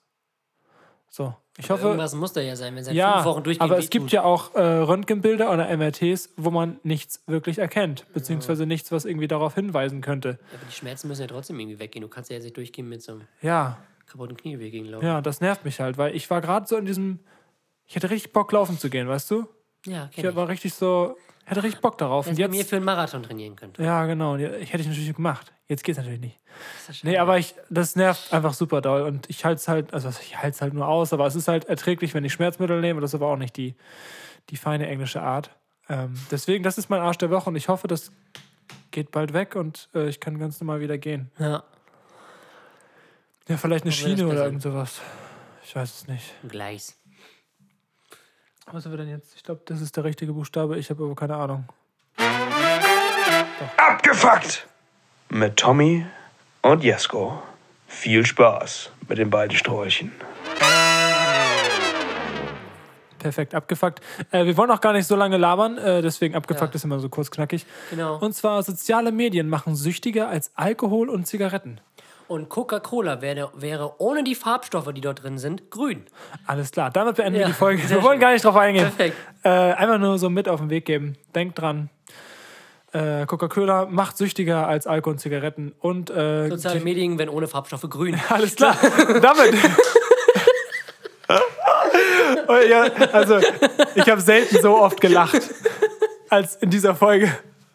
[1.09, 1.83] So, ich hoffe.
[1.87, 4.23] Irgendwas muss da ja sein, wenn seit Ja, fünf Wochen durchgehend aber es gibt ja
[4.23, 9.55] auch äh, Röntgenbilder oder MRTs, wo man nichts wirklich erkennt, beziehungsweise nichts, was irgendwie darauf
[9.55, 10.39] hinweisen könnte.
[10.55, 12.01] Aber die Schmerzen müssen ja trotzdem irgendwie weggehen.
[12.01, 15.05] Du kannst ja jetzt nicht durchgehen mit so einem Ja, kaputten Knieweg gegenlaufen.
[15.05, 17.19] ja, das nervt mich halt, weil ich war gerade so in diesem,
[17.85, 19.45] ich hätte richtig Bock laufen zu gehen, weißt du?
[19.85, 20.35] Ja, Ich kenn ich.
[20.35, 21.15] war richtig so,
[21.49, 22.25] hätte richtig Bock darauf.
[22.25, 23.83] Wenn Und ich mir jetzt, für einen Marathon trainieren könnte.
[23.83, 25.51] ja, genau, ich hätte ich natürlich gemacht.
[25.67, 26.39] Jetzt geht's natürlich nicht.
[27.03, 30.37] Nee, aber ich, das nervt einfach super doll und ich halte es halt, also ich
[30.37, 33.11] halte es halt nur aus, aber es ist halt erträglich, wenn ich Schmerzmittel nehme, das
[33.11, 33.75] ist aber auch nicht die,
[34.49, 35.51] die feine englische Art.
[35.87, 38.11] Ähm, deswegen, das ist mein Arsch der Woche und ich hoffe, das
[38.91, 41.31] geht bald weg und äh, ich kann ganz normal wieder gehen.
[41.39, 41.63] Ja,
[43.47, 45.01] Ja, vielleicht eine Schiene oder irgend sowas.
[45.63, 46.33] Ich weiß es nicht.
[46.47, 46.98] Gleis.
[48.71, 49.35] Was haben wir denn jetzt?
[49.35, 51.65] Ich glaube, das ist der richtige Buchstabe, ich habe aber keine Ahnung.
[53.77, 54.67] Abgefuckt!
[55.29, 56.05] Mit Tommy
[56.61, 57.41] und Jesko.
[57.87, 60.11] Viel Spaß mit den beiden Sträuchen.
[63.17, 63.99] Perfekt, abgefuckt.
[64.31, 66.75] Äh, wir wollen auch gar nicht so lange labern, äh, deswegen abgefuckt Ja.
[66.75, 67.65] ist immer so kurz knackig.
[67.89, 68.17] Genau.
[68.17, 71.81] Und zwar soziale Medien machen süchtiger als Alkohol und Zigaretten.
[72.29, 76.05] Und Coca-Cola wäre, wäre ohne die Farbstoffe, die dort drin sind, grün.
[76.45, 77.81] Alles klar, damit beenden wir Ja, die Folge.
[77.89, 78.19] Wir wollen schön.
[78.21, 78.83] gar nicht drauf eingehen.
[78.85, 79.17] Perfekt.
[79.43, 81.17] Äh, einfach nur so mit auf den Weg geben.
[81.33, 81.89] Denkt dran.
[82.91, 85.73] Äh, Coca-Cola macht süchtiger als Alkohol und Zigaretten.
[85.79, 88.19] Und äh, Soziale Medien, wenn ohne Farbstoffe grün.
[88.29, 88.77] alles klar.
[89.21, 89.55] damit.
[92.47, 93.39] Oh, ja, also,
[93.93, 95.39] ich habe selten so oft gelacht
[96.29, 97.31] als in dieser Folge.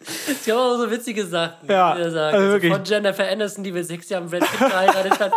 [0.06, 1.68] Es gab auch so witzige Sachen.
[1.68, 2.36] Ja, die wir sagen.
[2.36, 5.32] also Also von Jennifer Aniston, die wir sechs Jahre Brad Pitt geheiratet hat.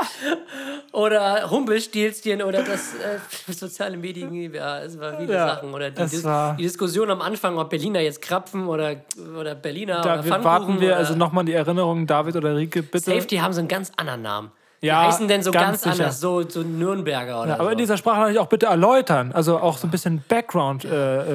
[0.91, 4.34] Oder Humpelstilzchen oder das äh, soziale Medien.
[4.53, 5.74] Ja, es waren viele Ja, Sachen.
[5.74, 8.95] Oder die, Dis war- die Diskussion am Anfang, ob Berliner jetzt Krapfen oder,
[9.39, 12.99] oder Berliner Da oder warten wir also nochmal die Erinnerung, David oder Rike, bitte.
[13.11, 14.51] Safety haben so einen ganz anderen Namen.
[14.82, 17.70] Ja, die heißen denn so ganz ganz, anders, so, so Nürnberger oder Ja, aber so.
[17.72, 19.32] in dieser Sprache auch bitte erläutern.
[19.32, 20.86] Also auch so ein bisschen Background.
[20.86, 20.90] Äh,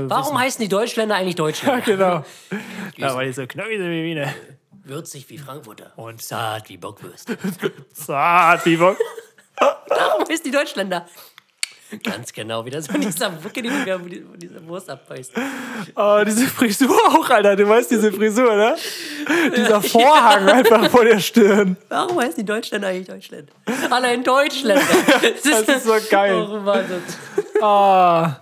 [0.05, 0.39] äh, Warum wissen.
[0.39, 1.83] heißen die Deutschländer eigentlich Deutschländer?
[1.85, 2.25] Genau.
[2.97, 4.29] Ja, weil die so knackig sind wie Wiener.
[4.85, 7.37] Würzig wie Frankfurter und zart wie Bockwürste.
[7.93, 8.97] Zart wie Bock.
[9.59, 11.07] Warum heißen die Deutschländer?
[12.03, 15.33] Ganz genau, wie das dieser Bucke, die du von dieser- Wurst abbeißt.
[15.97, 17.57] Oh, diese Frisur auch, Alter.
[17.57, 18.77] Du weißt diese Frisur, ne?
[19.57, 21.77] Dieser Vorhang einfach vor der Stirn.
[21.89, 23.49] Warum heißen die Deutschländer eigentlich Deutschland?
[23.91, 24.83] Allein Deutschländer.
[25.45, 26.35] Das ist so geil.
[26.35, 27.03] Oh, Wahnsinn.
[27.61, 28.37] Ah.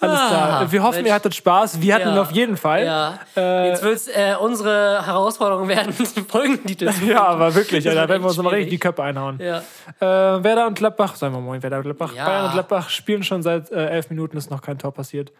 [0.00, 0.60] Alles klar.
[0.62, 1.08] Ah, Wir hoffen, Mensch.
[1.08, 1.80] ihr hattet Spaß.
[1.82, 2.12] Wir hatten Ja.
[2.14, 2.84] ihn auf jeden Fall.
[2.84, 3.18] Ja.
[3.36, 5.92] Äh, Jetzt wird äh, unsere Herausforderung werden,
[6.28, 6.90] Folgentitel.
[7.06, 8.78] Ja, aber wirklich, Alter, wird werden wir uns mal richtig die.
[8.78, 9.38] Köpfe einhauen.
[9.40, 9.58] Ja.
[10.00, 12.14] Äh, Werder und Gladbach, sagen wir mal, Werder und Gladbach.
[12.14, 12.24] Ja.
[12.26, 15.32] Bayern und Gladbach spielen schon seit äh, elf Minuten, ist noch kein Tor passiert,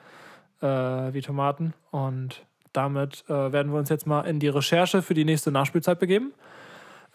[0.60, 1.72] äh, wie Tomaten.
[1.90, 2.42] Und
[2.72, 6.32] damit äh, werden wir uns jetzt mal in die Recherche für die nächste Nachspielzeit begeben.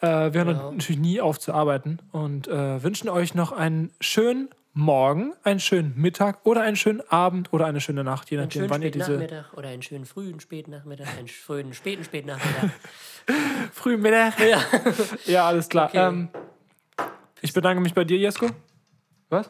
[0.02, 5.60] Wir hören natürlich nie auf zu arbeiten und wünschen euch noch einen schönen morgen, einen
[5.62, 9.14] schönen Mittag oder einen schönen Abend oder eine schöne Nacht, je nachdem, wann ihr diese
[9.14, 12.70] Nachmittag oder einen schönen frühen Spätnachmittag, einen frühen späten Spätnachmittag.
[13.72, 14.38] frühen Mittag.
[14.40, 14.62] Ja,
[15.26, 15.88] ja alles klar.
[15.88, 15.98] Okay.
[15.98, 16.30] Ähm,
[17.42, 18.50] ich bedanke mich bei dir, Jesko.
[19.30, 19.50] Was?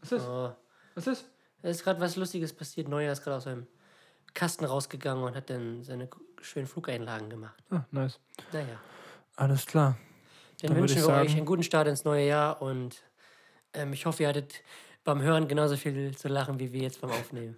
[0.00, 0.26] Was ist?
[0.28, 0.52] Oh,
[0.94, 1.30] Was ist?
[1.62, 2.88] da ist gerade was Lustiges passiert.
[2.88, 3.66] Neuer ist gerade aus seinem
[4.34, 6.08] Kasten rausgegangen und hat dann seine
[6.42, 7.62] schönen Flugeinlagen gemacht.
[7.70, 8.18] Ah, nice.
[8.52, 8.66] Naja.
[9.36, 9.96] Alles klar.
[10.60, 13.02] Dann, Dann wünschen ich wir euch sagen- einen guten Start ins neue Jahr und
[13.76, 14.62] ähm, ich hoffe, ihr hattet
[15.04, 17.56] beim Hören genauso viel zu lachen wie wir jetzt beim Aufnehmen.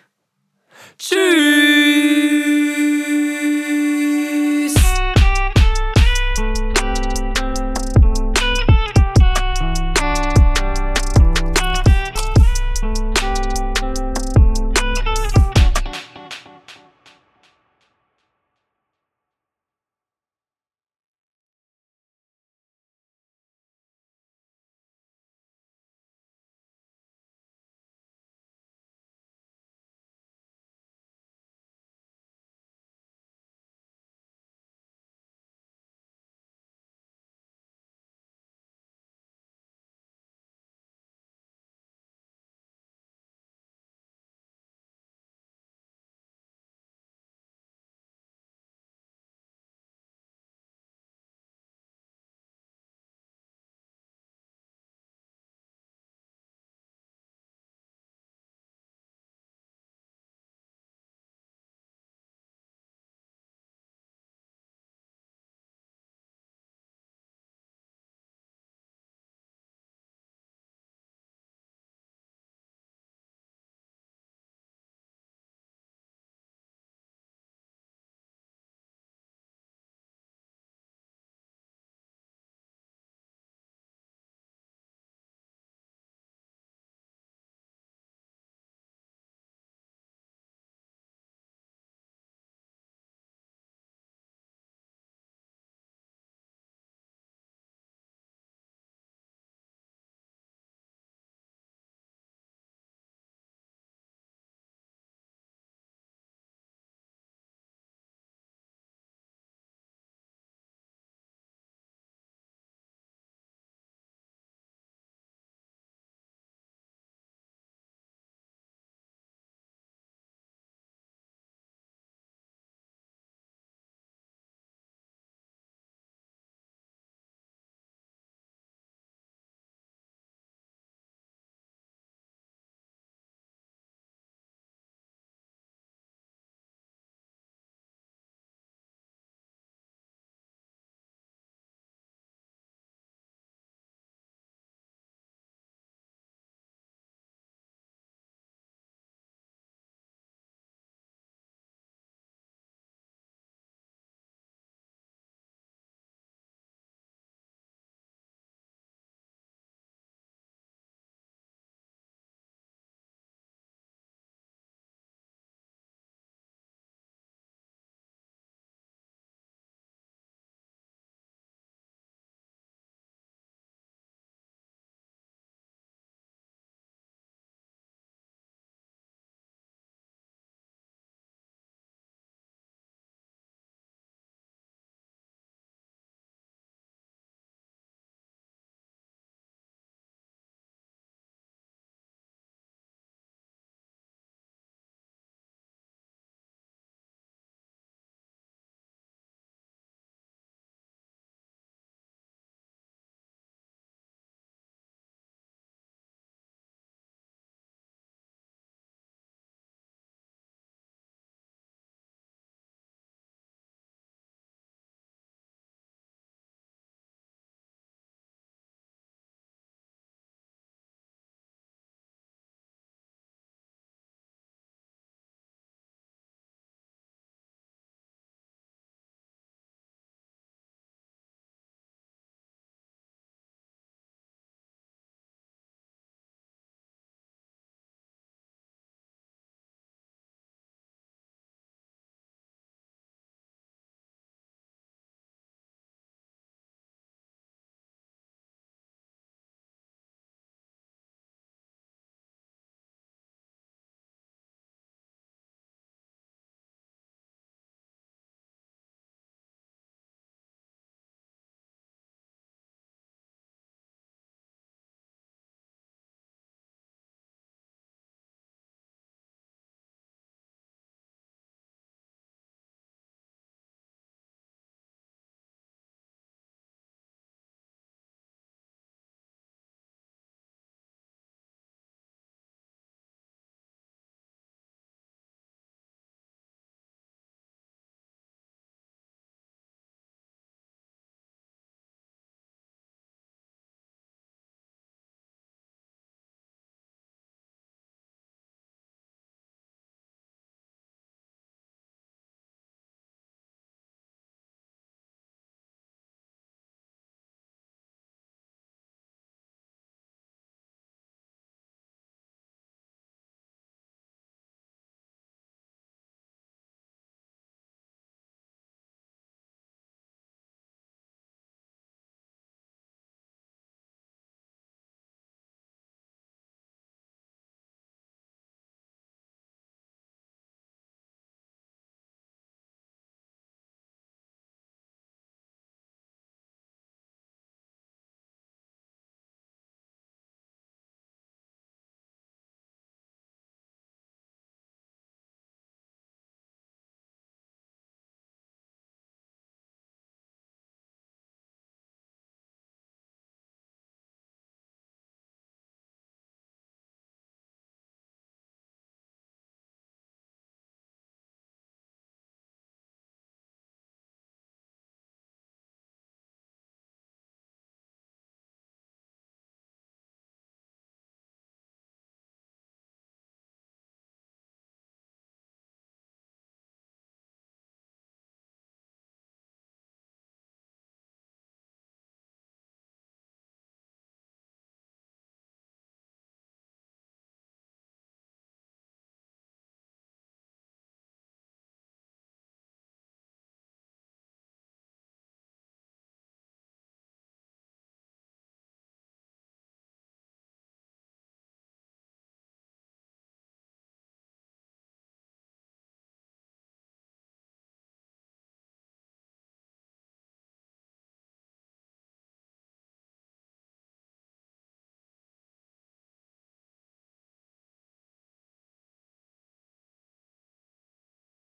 [0.98, 2.21] Tschüss!